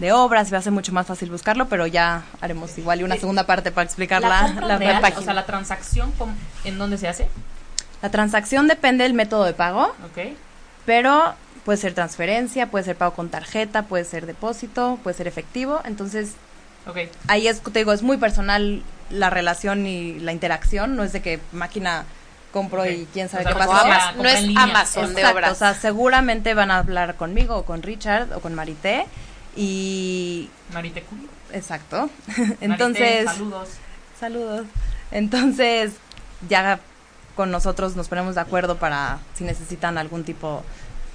de 0.01 0.13
obras 0.13 0.49
y 0.49 0.51
va 0.51 0.59
a 0.59 0.63
ser 0.63 0.73
mucho 0.73 0.93
más 0.93 1.07
fácil 1.07 1.31
buscarlo, 1.31 1.69
pero 1.69 1.87
ya 1.87 2.25
haremos 2.41 2.77
igual 2.77 3.01
y 3.01 3.05
una 3.05 3.17
segunda 3.17 3.47
parte 3.47 3.71
para 3.71 3.85
explicar 3.85 4.21
la, 4.23 4.29
la, 4.29 4.41
compra 4.47 4.67
la 4.67 4.79
real, 4.79 5.01
página. 5.01 5.21
o 5.21 5.25
sea, 5.25 5.35
la 5.35 5.47
transacción, 5.47 6.11
¿cómo- 6.19 6.35
¿en 6.65 6.77
dónde 6.77 6.99
se 6.99 7.07
hace? 7.09 7.29
La 8.03 8.11
transacción 8.11 8.67
depende 8.69 9.05
del 9.05 9.15
método 9.15 9.45
de 9.45 9.55
pago. 9.55 9.95
¿Ok? 10.05 10.35
pero 10.85 11.35
puede 11.69 11.77
ser 11.77 11.93
transferencia, 11.93 12.71
puede 12.71 12.87
ser 12.87 12.97
pago 12.97 13.13
con 13.13 13.29
tarjeta, 13.29 13.83
puede 13.83 14.07
ser 14.07 14.25
depósito, 14.25 14.99
puede 15.03 15.15
ser 15.15 15.27
efectivo. 15.29 15.83
Entonces, 15.85 16.33
ahí 17.27 17.47
es, 17.47 17.61
te 17.61 17.81
digo, 17.81 17.93
es 17.93 18.03
muy 18.03 18.17
personal 18.17 18.83
la 19.11 19.29
relación 19.29 19.87
y 19.87 20.19
la 20.19 20.33
interacción, 20.33 20.97
no 20.97 21.05
es 21.05 21.13
de 21.13 21.21
que 21.21 21.41
máquina 21.53 22.07
compro 22.53 22.87
y 22.87 23.07
quién 23.13 23.29
sabe 23.29 23.43
O 23.43 23.49
sea, 23.49 23.53
qué 23.53 23.59
pasó. 23.59 23.73
Amazon, 23.85 24.23
no 24.23 24.29
es. 24.31 24.57
Amazon 24.57 25.15
de 25.15 25.27
obras. 25.27 25.53
o 25.53 25.55
sea, 25.57 25.75
seguramente 25.75 26.55
van 26.55 26.71
a 26.71 26.79
hablar 26.79 27.17
conmigo 27.17 27.59
o 27.59 27.65
con 27.67 27.83
Richard 27.83 28.33
o 28.35 28.41
con 28.41 28.55
Marité 28.55 29.05
y 29.55 30.49
Marite 30.73 31.03
Cuyo. 31.03 31.29
exacto. 31.53 32.09
Marité, 32.29 32.57
Entonces, 32.65 33.27
saludos. 33.27 33.69
saludos. 34.19 34.67
Entonces, 35.11 35.93
ya 36.49 36.81
con 37.37 37.51
nosotros 37.51 37.95
nos 37.95 38.09
ponemos 38.09 38.37
de 38.37 38.41
acuerdo 38.41 38.79
para 38.79 39.19
si 39.35 39.45
necesitan 39.45 39.99
algún 39.99 40.25
tipo 40.25 40.65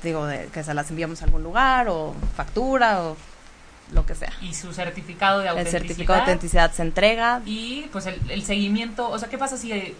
digo 0.03 0.25
de 0.25 0.47
que 0.47 0.63
se 0.63 0.73
las 0.73 0.89
enviamos 0.89 1.21
a 1.21 1.25
algún 1.25 1.43
lugar 1.43 1.87
o 1.89 2.13
factura 2.35 3.01
o 3.01 3.17
lo 3.91 4.05
que 4.05 4.15
sea. 4.15 4.31
Y 4.41 4.53
su 4.53 4.73
certificado 4.73 5.39
de 5.39 5.45
El 5.45 5.49
autenticidad. 5.51 5.79
certificado 5.81 6.15
de 6.17 6.21
autenticidad 6.21 6.71
se 6.71 6.81
entrega. 6.81 7.41
Y 7.45 7.83
pues 7.91 8.05
el, 8.05 8.19
el 8.29 8.43
seguimiento, 8.43 9.09
o 9.09 9.17
sea, 9.19 9.29
¿qué 9.29 9.37
pasa 9.37 9.57
si 9.57 9.71
eh, 9.71 9.95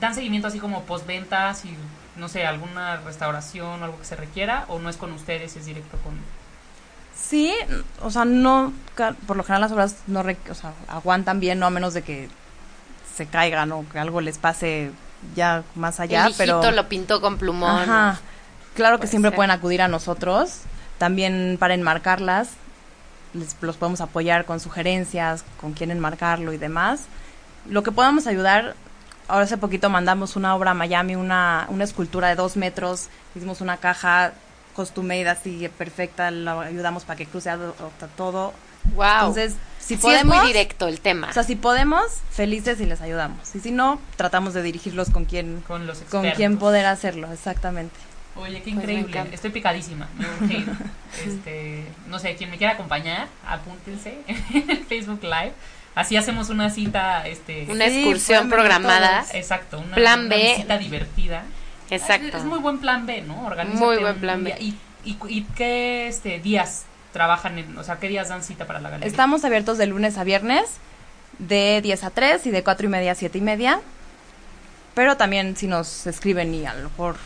dan 0.00 0.14
seguimiento 0.14 0.48
así 0.48 0.58
como 0.58 0.82
postventa, 0.84 1.52
si, 1.54 1.74
no 2.16 2.28
sé, 2.28 2.46
alguna 2.46 2.96
restauración 2.98 3.80
o 3.82 3.84
algo 3.84 3.98
que 3.98 4.04
se 4.04 4.16
requiera, 4.16 4.64
o 4.68 4.78
no 4.78 4.88
es 4.90 4.96
con 4.96 5.12
ustedes, 5.12 5.56
es 5.56 5.66
directo 5.66 5.96
con... 5.98 6.14
Sí, 7.18 7.52
o 8.02 8.10
sea, 8.10 8.24
no, 8.26 8.72
por 9.26 9.36
lo 9.38 9.42
general 9.42 9.62
las 9.62 9.72
obras 9.72 9.96
no, 10.06 10.22
re- 10.22 10.36
o 10.50 10.54
sea, 10.54 10.72
aguantan 10.86 11.40
bien, 11.40 11.58
no 11.58 11.66
a 11.66 11.70
menos 11.70 11.94
de 11.94 12.02
que 12.02 12.28
se 13.16 13.26
caigan 13.26 13.72
o 13.72 13.86
que 13.90 13.98
algo 13.98 14.20
les 14.20 14.36
pase 14.36 14.90
ya 15.34 15.64
más 15.74 15.98
allá, 15.98 16.26
el 16.26 16.34
pero 16.36 16.70
lo 16.70 16.88
pintó 16.88 17.22
con 17.22 17.38
plumón. 17.38 17.70
Ajá. 17.90 18.20
Claro 18.76 18.96
que 18.96 19.02
Puede 19.02 19.10
siempre 19.10 19.30
ser. 19.30 19.36
pueden 19.36 19.50
acudir 19.50 19.82
a 19.82 19.88
nosotros, 19.88 20.60
también 20.98 21.56
para 21.58 21.74
enmarcarlas, 21.74 22.50
les, 23.34 23.56
los 23.60 23.76
podemos 23.76 24.00
apoyar 24.00 24.44
con 24.44 24.60
sugerencias, 24.60 25.44
con 25.60 25.72
quién 25.72 25.90
enmarcarlo 25.90 26.52
y 26.52 26.58
demás. 26.58 27.06
Lo 27.68 27.82
que 27.82 27.90
podamos 27.90 28.26
ayudar, 28.26 28.74
ahora 29.28 29.44
hace 29.44 29.56
poquito 29.56 29.90
mandamos 29.90 30.36
una 30.36 30.54
obra 30.54 30.70
a 30.70 30.74
Miami, 30.74 31.16
una, 31.16 31.66
una 31.68 31.84
escultura 31.84 32.28
de 32.28 32.36
dos 32.36 32.56
metros, 32.56 33.08
hicimos 33.34 33.60
una 33.60 33.78
caja 33.78 34.32
costumada 34.74 35.32
así 35.32 35.68
perfecta, 35.76 36.30
la 36.30 36.60
ayudamos 36.60 37.04
para 37.04 37.16
que 37.16 37.26
cruce 37.26 37.50
todo. 38.16 38.52
Wow. 38.94 39.04
Entonces, 39.04 39.54
si 39.80 39.96
sí 39.96 40.00
podemos, 40.00 40.36
es 40.36 40.42
muy 40.42 40.46
directo 40.52 40.86
el 40.86 41.00
tema. 41.00 41.28
o 41.30 41.32
sea, 41.32 41.42
si 41.42 41.56
podemos, 41.56 42.04
felices 42.30 42.80
y 42.80 42.86
les 42.86 43.00
ayudamos. 43.00 43.52
Y 43.54 43.60
si 43.60 43.72
no, 43.72 43.98
tratamos 44.16 44.54
de 44.54 44.62
dirigirlos 44.62 45.10
con 45.10 45.24
quien, 45.24 45.62
Con 45.66 45.86
los 45.86 46.02
expertos. 46.02 46.28
con 46.28 46.36
quien 46.36 46.58
poder 46.58 46.86
hacerlo, 46.86 47.32
exactamente. 47.32 47.96
Oye, 48.38 48.62
qué 48.62 48.72
Pues 48.72 48.74
increíble. 48.88 49.24
Estoy 49.32 49.50
picadísima. 49.50 50.08
Me. 50.40 50.64
Este, 51.26 51.82
no 52.08 52.18
sé, 52.18 52.34
quien 52.36 52.50
me 52.50 52.58
quiera 52.58 52.74
acompañar, 52.74 53.28
apúntense 53.46 54.18
en 54.52 54.70
el 54.70 54.84
Facebook 54.84 55.22
Live. 55.22 55.52
Así 55.94 56.14
hacemos 56.16 56.50
una 56.50 56.68
cita, 56.68 57.26
este, 57.26 57.66
Una 57.70 57.86
excursión 57.86 58.50
programada. 58.50 59.22
todos. 59.22 59.34
exacto, 59.34 59.78
una, 59.78 59.94
Plan 59.94 60.26
una 60.26 60.36
B. 60.36 60.42
visita 60.52 60.76
divertida. 60.76 61.44
Exacto. 61.88 62.26
Es, 62.28 62.34
es 62.34 62.44
muy 62.44 62.58
buen 62.58 62.80
plan 62.80 63.06
B, 63.06 63.22
¿no? 63.22 63.46
Organízate 63.46 63.82
Muy 63.82 63.96
buen 63.96 64.16
plan 64.20 64.44
B. 64.44 64.54
¿Y, 64.60 64.76
y, 65.04 65.16
y 65.28 65.42
qué 65.56 66.06
este, 66.08 66.38
días 66.38 66.84
trabajan 67.14 67.58
en, 67.58 67.78
o 67.78 67.82
sea, 67.82 67.98
qué 67.98 68.08
días 68.08 68.28
dan 68.28 68.42
cita 68.42 68.66
para 68.66 68.80
la 68.80 68.90
galería? 68.90 69.08
Estamos 69.08 69.42
abiertos 69.46 69.78
de 69.78 69.86
lunes 69.86 70.18
a 70.18 70.24
viernes, 70.24 70.64
de 71.38 71.80
10 71.82 72.04
a 72.04 72.10
3 72.10 72.44
y 72.46 72.50
de 72.50 72.62
4 72.62 72.86
y 72.86 72.90
media 72.90 73.12
a 73.12 73.14
7 73.14 73.38
y 73.38 73.40
media. 73.40 73.80
Pero 74.94 75.16
también 75.16 75.56
si 75.56 75.66
nos 75.66 76.06
escriben 76.06 76.52
y 76.54 76.66
a 76.66 76.74
lo 76.74 76.90
mejor 76.90 77.16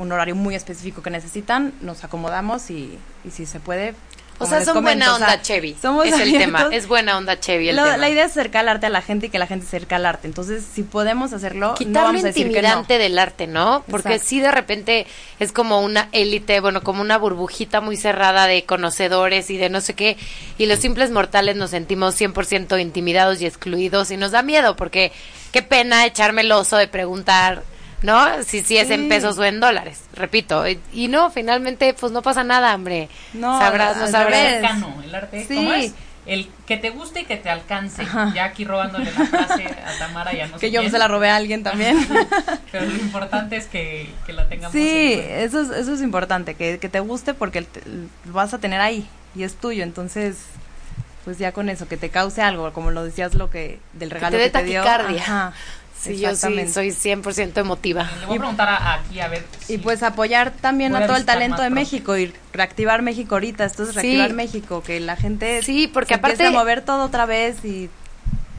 un 0.00 0.10
horario 0.12 0.34
muy 0.34 0.54
específico 0.54 1.02
que 1.02 1.10
necesitan, 1.10 1.72
nos 1.80 2.02
acomodamos 2.04 2.70
y, 2.70 2.98
y 3.24 3.30
si 3.30 3.46
se 3.46 3.60
puede. 3.60 3.94
O 4.42 4.46
sea, 4.46 4.64
son 4.64 4.72
comento, 4.72 5.04
buena 5.04 5.14
o 5.14 5.18
sea, 5.18 5.26
onda 5.32 5.42
Chevy. 5.42 5.76
somos 5.82 6.06
es 6.06 6.18
el 6.18 6.32
tema. 6.32 6.68
Es 6.72 6.88
buena 6.88 7.18
onda 7.18 7.38
Chevy 7.38 7.68
el 7.68 7.76
Lo- 7.76 7.84
tema. 7.84 7.98
La 7.98 8.08
idea 8.08 8.24
es 8.24 8.30
acercar 8.30 8.62
el 8.64 8.70
arte 8.70 8.86
a 8.86 8.88
la 8.88 9.02
gente 9.02 9.26
y 9.26 9.28
que 9.28 9.38
la 9.38 9.46
gente 9.46 9.66
se 9.66 9.76
acerque 9.76 9.94
al 9.94 10.06
arte. 10.06 10.26
Entonces, 10.28 10.64
si 10.64 10.82
podemos 10.82 11.34
hacerlo, 11.34 11.68
no 11.68 11.74
Quitar 11.74 12.04
vamos 12.04 12.22
lo 12.22 12.28
a 12.28 12.28
decir 12.28 12.44
que 12.46 12.52
no. 12.52 12.56
intimidante 12.58 12.96
del 12.96 13.18
arte, 13.18 13.46
¿no? 13.46 13.84
Porque 13.90 14.18
sí 14.18 14.40
de 14.40 14.50
repente 14.50 15.06
es 15.40 15.52
como 15.52 15.82
una 15.82 16.08
élite, 16.12 16.60
bueno, 16.60 16.80
como 16.82 17.02
una 17.02 17.18
burbujita 17.18 17.82
muy 17.82 17.98
cerrada 17.98 18.46
de 18.46 18.64
conocedores 18.64 19.50
y 19.50 19.58
de 19.58 19.68
no 19.68 19.82
sé 19.82 19.92
qué, 19.92 20.16
y 20.56 20.64
los 20.64 20.78
simples 20.78 21.10
mortales 21.10 21.56
nos 21.56 21.68
sentimos 21.68 22.18
100% 22.18 22.80
intimidados 22.80 23.42
y 23.42 23.46
excluidos 23.46 24.10
y 24.10 24.16
nos 24.16 24.30
da 24.30 24.40
miedo 24.40 24.74
porque 24.74 25.12
qué 25.52 25.60
pena 25.60 26.06
echarme 26.06 26.40
el 26.40 26.52
oso 26.52 26.78
de 26.78 26.88
preguntar, 26.88 27.62
¿no? 28.02 28.42
Si 28.44 28.62
sí 28.62 28.76
es 28.78 28.90
en 28.90 29.08
pesos 29.08 29.38
o 29.38 29.44
en 29.44 29.60
dólares, 29.60 30.00
repito. 30.14 30.66
Y, 30.68 30.78
y 30.92 31.08
no, 31.08 31.30
finalmente 31.30 31.94
pues 31.94 32.12
no 32.12 32.22
pasa 32.22 32.44
nada, 32.44 32.74
hombre. 32.74 33.08
No, 33.34 33.58
sabrás, 33.58 33.96
no 33.96 34.06
sabrás. 34.08 34.30
revés. 34.32 34.60
cercano, 34.60 35.02
el 35.04 35.14
arte, 35.14 35.44
Sí. 35.46 35.54
¿cómo 35.54 35.72
es? 35.72 35.92
El 36.26 36.48
que 36.66 36.76
te 36.76 36.90
guste 36.90 37.20
y 37.22 37.24
que 37.24 37.36
te 37.38 37.48
alcance. 37.50 38.02
Ajá. 38.02 38.30
Ya 38.34 38.44
aquí 38.44 38.64
robándole 38.64 39.10
la 39.10 39.24
frase 39.26 39.64
a 39.64 39.98
Tamara 39.98 40.32
ya 40.34 40.46
no 40.46 40.54
sé 40.58 40.60
Que 40.66 40.70
yo 40.70 40.80
quién. 40.80 40.92
se 40.92 40.98
la 40.98 41.08
robé 41.08 41.30
a 41.30 41.36
alguien 41.36 41.62
también. 41.64 41.96
Pero 42.72 42.84
lo 42.86 42.94
importante 42.96 43.56
es 43.56 43.66
que, 43.66 44.08
que 44.26 44.32
la 44.34 44.46
tengamos. 44.46 44.70
Sí, 44.72 45.12
en 45.14 45.18
cuenta. 45.20 45.36
eso 45.38 45.60
es, 45.62 45.70
eso 45.70 45.94
es 45.94 46.02
importante, 46.02 46.54
que, 46.54 46.78
que 46.78 46.88
te 46.90 47.00
guste 47.00 47.32
porque 47.34 47.62
te- 47.62 47.80
lo 48.26 48.32
vas 48.32 48.52
a 48.54 48.58
tener 48.58 48.80
ahí 48.82 49.08
y 49.34 49.42
es 49.44 49.56
tuyo, 49.56 49.82
entonces 49.82 50.36
pues 51.24 51.38
ya 51.38 51.52
con 51.52 51.68
eso, 51.68 51.86
que 51.88 51.96
te 51.96 52.10
cause 52.10 52.40
algo, 52.42 52.72
como 52.72 52.90
lo 52.90 53.04
decías 53.04 53.34
lo 53.34 53.50
que 53.50 53.78
del 53.94 54.10
regalo 54.10 54.36
te 54.38 54.44
que 54.44 54.50
te, 54.50 54.64
dio. 54.64 54.82
taquicardia. 54.84 55.22
Ajá, 55.22 55.52
Sí, 56.00 56.16
yo 56.18 56.34
sí 56.34 56.66
soy 56.72 56.88
100% 56.92 57.60
emotiva. 57.60 58.10
Le 58.20 58.26
voy 58.26 58.36
a 58.36 58.38
preguntar 58.38 58.68
a- 58.70 58.94
aquí 58.94 59.20
a 59.20 59.28
ver. 59.28 59.44
Y 59.62 59.64
si- 59.64 59.78
pues 59.78 60.02
apoyar 60.02 60.50
también 60.50 60.94
a 60.96 61.06
todo 61.06 61.16
el 61.16 61.26
talento 61.26 61.56
de 61.60 61.68
pronto. 61.68 61.74
México 61.74 62.16
y 62.16 62.32
reactivar 62.54 63.02
México 63.02 63.34
ahorita, 63.34 63.64
esto 63.66 63.82
es 63.82 63.90
Sí. 63.90 63.94
reactivar 63.96 64.32
México, 64.32 64.82
que 64.82 64.98
la 65.00 65.16
gente 65.16 65.62
Sí, 65.62 65.88
porque 65.92 66.14
se 66.14 66.20
empiece 66.20 66.42
aparte- 66.44 66.56
a 66.56 66.58
mover 66.58 66.82
todo 66.82 67.04
otra 67.04 67.26
vez 67.26 67.64
y, 67.64 67.90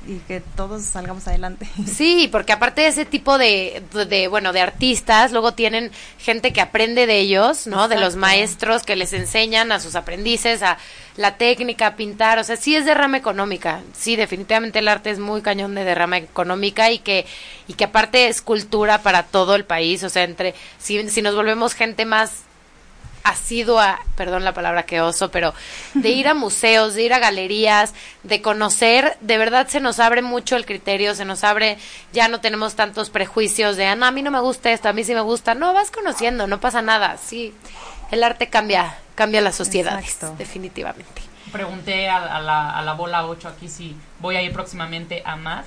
y 0.08 0.18
que 0.20 0.42
todos 0.56 0.84
salgamos 0.84 1.28
adelante. 1.28 1.68
Sí, 1.86 2.30
porque 2.32 2.54
aparte 2.54 2.82
de 2.82 2.88
ese 2.88 3.06
tipo 3.06 3.38
de, 3.38 3.84
de, 4.10 4.28
bueno, 4.28 4.54
de 4.54 4.62
artistas, 4.62 5.32
luego 5.32 5.54
tienen 5.54 5.92
gente 6.18 6.54
que 6.54 6.62
aprende 6.62 7.06
de 7.06 7.20
ellos, 7.20 7.68
¿no? 7.68 7.88
De 7.88 8.00
los 8.00 8.16
maestros 8.16 8.84
que 8.84 8.96
les 8.96 9.14
enseñan 9.14 9.72
a 9.72 9.80
sus 9.80 9.96
aprendices 9.96 10.64
a 10.64 10.78
la 11.18 11.38
técnica, 11.38 11.88
a 11.88 11.96
pintar, 11.96 12.40
o 12.40 12.44
sea, 12.44 12.56
sí 12.56 12.76
es 12.76 12.86
derrama 12.86 13.18
económica. 13.18 13.82
Sí, 13.94 14.16
definitivamente 14.16 14.80
el 14.80 14.88
arte 14.88 15.12
es 15.12 15.20
muy 15.20 15.42
cañón 15.42 15.76
de 15.76 15.84
derrama 15.84 16.18
económica 16.18 16.92
y 16.92 17.00
que 17.00 17.26
y 17.68 17.74
que 17.74 17.84
aparte 17.86 18.28
es 18.28 18.42
cultura 18.42 19.02
para 19.02 19.24
todo 19.24 19.56
el 19.56 19.66
país, 19.66 20.04
o 20.04 20.10
sea, 20.10 20.24
entre 20.24 20.56
si, 20.80 21.10
si 21.10 21.22
nos 21.22 21.36
volvemos 21.36 21.74
gente 21.74 22.06
más 22.06 22.44
asidua, 23.24 24.00
perdón 24.16 24.44
la 24.44 24.54
palabra 24.54 24.84
que 24.84 25.02
oso, 25.02 25.32
pero 25.32 25.54
de 25.94 26.10
ir 26.10 26.28
a 26.28 26.34
museos, 26.36 26.94
de 26.96 27.04
ir 27.04 27.14
a 27.14 27.20
galerías, 27.20 27.94
de 28.24 28.42
conocer, 28.42 29.18
de 29.22 29.38
verdad 29.38 29.68
se 29.68 29.80
nos 29.80 30.00
abre 30.00 30.22
mucho 30.22 30.56
el 30.56 30.66
criterio, 30.66 31.16
se 31.16 31.26
nos 31.26 31.44
abre, 31.44 31.78
ya 32.14 32.28
no 32.28 32.42
tenemos 32.42 32.76
tantos 32.76 33.10
prejuicios 33.10 33.78
de, 33.78 33.86
ah, 33.86 33.96
no, 33.96 34.06
a 34.06 34.12
mí 34.12 34.22
no 34.22 34.32
me 34.32 34.40
gusta 34.40 34.72
esto, 34.72 34.90
a 34.90 34.94
mí 34.94 35.04
sí 35.04 35.14
me 35.14 35.22
gusta, 35.22 35.56
no, 35.56 35.74
vas 35.74 35.92
conociendo, 35.92 36.48
no 36.48 36.60
pasa 36.60 36.82
nada, 36.82 37.18
sí, 37.18 37.54
el 38.12 38.24
arte 38.24 38.50
cambia, 38.50 38.98
cambia 39.16 39.42
las 39.42 39.56
sociedades, 39.56 40.06
Exacto. 40.06 40.36
definitivamente. 40.38 41.22
Pregunté 41.52 42.08
a, 42.10 42.38
a 42.38 42.42
la, 42.42 42.72
a 42.78 42.82
la 42.82 42.94
bola 42.94 43.26
8 43.26 43.48
aquí 43.50 43.68
si 43.68 43.96
voy 44.20 44.36
a 44.38 44.42
ir 44.42 44.54
próximamente 44.54 45.22
a 45.26 45.36
MAD. 45.36 45.66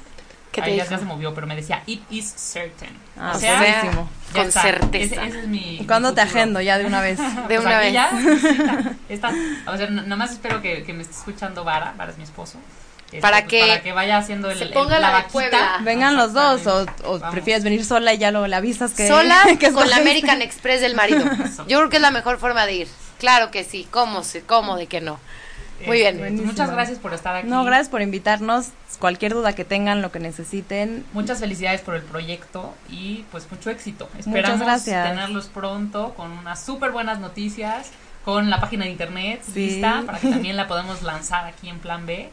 ¿Qué 0.54 0.62
te 0.62 0.70
Ahí 0.70 0.76
ya 0.76 0.86
se 0.86 0.98
movió, 1.04 1.34
pero 1.34 1.46
me 1.46 1.56
decía, 1.56 1.82
it 1.86 2.02
is 2.10 2.32
certain. 2.36 2.96
Ah, 3.18 3.32
o 3.34 3.38
sea, 3.38 3.60
ya 3.60 3.90
con 4.32 4.46
está. 4.46 4.62
certeza. 4.62 5.14
Ese, 5.16 5.26
ese 5.26 5.38
es 5.40 5.48
mi. 5.48 5.78
mi 5.80 5.86
¿Cuándo 5.86 6.14
te 6.14 6.20
agendo 6.20 6.60
ya 6.60 6.78
de 6.78 6.86
una 6.86 7.00
vez? 7.00 7.18
De 7.48 7.56
Pues 7.56 7.60
una 7.60 7.78
vez. 7.78 7.92
ya. 7.92 8.10
Está- 9.08 9.32
o 9.66 9.76
sea, 9.76 9.86
n- 9.86 10.02
nada 10.02 10.16
más 10.16 10.30
espero 10.32 10.62
que, 10.62 10.84
que 10.84 10.92
me 10.92 11.02
esté 11.02 11.14
escuchando 11.16 11.64
Vara, 11.64 11.92
Vara 11.96 12.12
es 12.12 12.18
mi 12.18 12.24
esposo. 12.24 12.58
Este, 13.06 13.20
Para 13.20 13.38
pues, 13.40 13.48
que 13.50 13.60
para 13.60 13.82
que 13.82 13.92
vaya 13.92 14.18
haciendo 14.18 14.50
el, 14.50 14.58
se 14.58 14.64
el- 14.64 14.72
ponga 14.72 14.98
la 14.98 15.10
vaquita. 15.10 15.32
Puebla. 15.32 15.78
Vengan 15.82 16.16
los 16.16 16.32
dos 16.32 16.66
o, 16.66 17.20
prefieres 17.30 17.62
venir 17.62 17.84
sola 17.84 18.12
y 18.14 18.18
ya 18.18 18.30
luego 18.30 18.46
le 18.46 18.56
avisas 18.56 18.92
que 18.92 19.06
Sola 19.06 19.40
que 19.60 19.72
con 19.72 19.88
la 19.90 19.96
American 19.96 20.40
Express 20.42 20.80
del 20.80 20.94
marido. 20.94 21.24
Yo 21.68 21.78
creo 21.78 21.90
que 21.90 21.96
es 21.96 22.02
la 22.02 22.10
mejor 22.10 22.38
forma 22.38 22.64
de 22.66 22.74
ir. 22.74 22.88
Claro 23.18 23.50
que 23.50 23.62
sí, 23.64 23.86
¿cómo, 23.90 24.24
se, 24.24 24.42
cómo 24.42 24.76
de 24.76 24.86
que 24.86 25.00
no? 25.00 25.18
Muy 25.86 25.98
Este, 25.98 26.10
bien. 26.12 26.18
Buenísimo. 26.18 26.50
Muchas 26.52 26.70
gracias 26.70 26.98
por 26.98 27.14
estar 27.14 27.36
aquí. 27.36 27.48
No, 27.48 27.64
gracias 27.64 27.88
por 27.88 28.02
invitarnos. 28.02 28.68
Cualquier 28.98 29.34
duda 29.34 29.52
que 29.54 29.64
tengan, 29.64 30.02
lo 30.02 30.10
que 30.12 30.20
necesiten. 30.20 31.04
Muchas 31.12 31.40
felicidades 31.40 31.80
por 31.80 31.94
el 31.94 32.02
proyecto 32.02 32.74
y 32.90 33.24
pues 33.30 33.50
mucho 33.50 33.70
éxito. 33.70 34.08
Esperamos 34.18 34.60
gracias. 34.60 35.08
tenerlos 35.10 35.46
pronto 35.48 36.14
con 36.14 36.30
unas 36.32 36.64
súper 36.64 36.92
buenas 36.92 37.18
noticias, 37.20 37.90
con 38.24 38.50
la 38.50 38.60
página 38.60 38.84
de 38.84 38.90
internet 38.92 39.42
Sí. 39.52 39.66
lista 39.66 40.02
para 40.06 40.18
que 40.18 40.28
también 40.28 40.56
la 40.56 40.66
podamos 40.68 41.02
lanzar 41.02 41.44
aquí 41.46 41.68
en 41.68 41.78
Plan 41.78 42.06
B. 42.06 42.28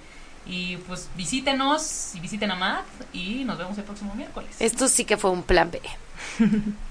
Y 0.47 0.78
pues 0.88 1.08
visítenos 1.16 2.16
y 2.16 2.20
visiten 2.20 2.49
a 2.52 2.56
Matt 2.56 2.86
y 3.14 3.43
nos 3.45 3.58
vemos 3.60 3.78
el 3.78 3.84
próximo 3.84 4.16
miércoles. 4.16 4.49
Esto 4.60 4.88
sí 4.88 5.06
que 5.06 5.16
fue 5.18 5.30
un 5.30 5.43
plan 5.43 5.70
B. 5.72 5.80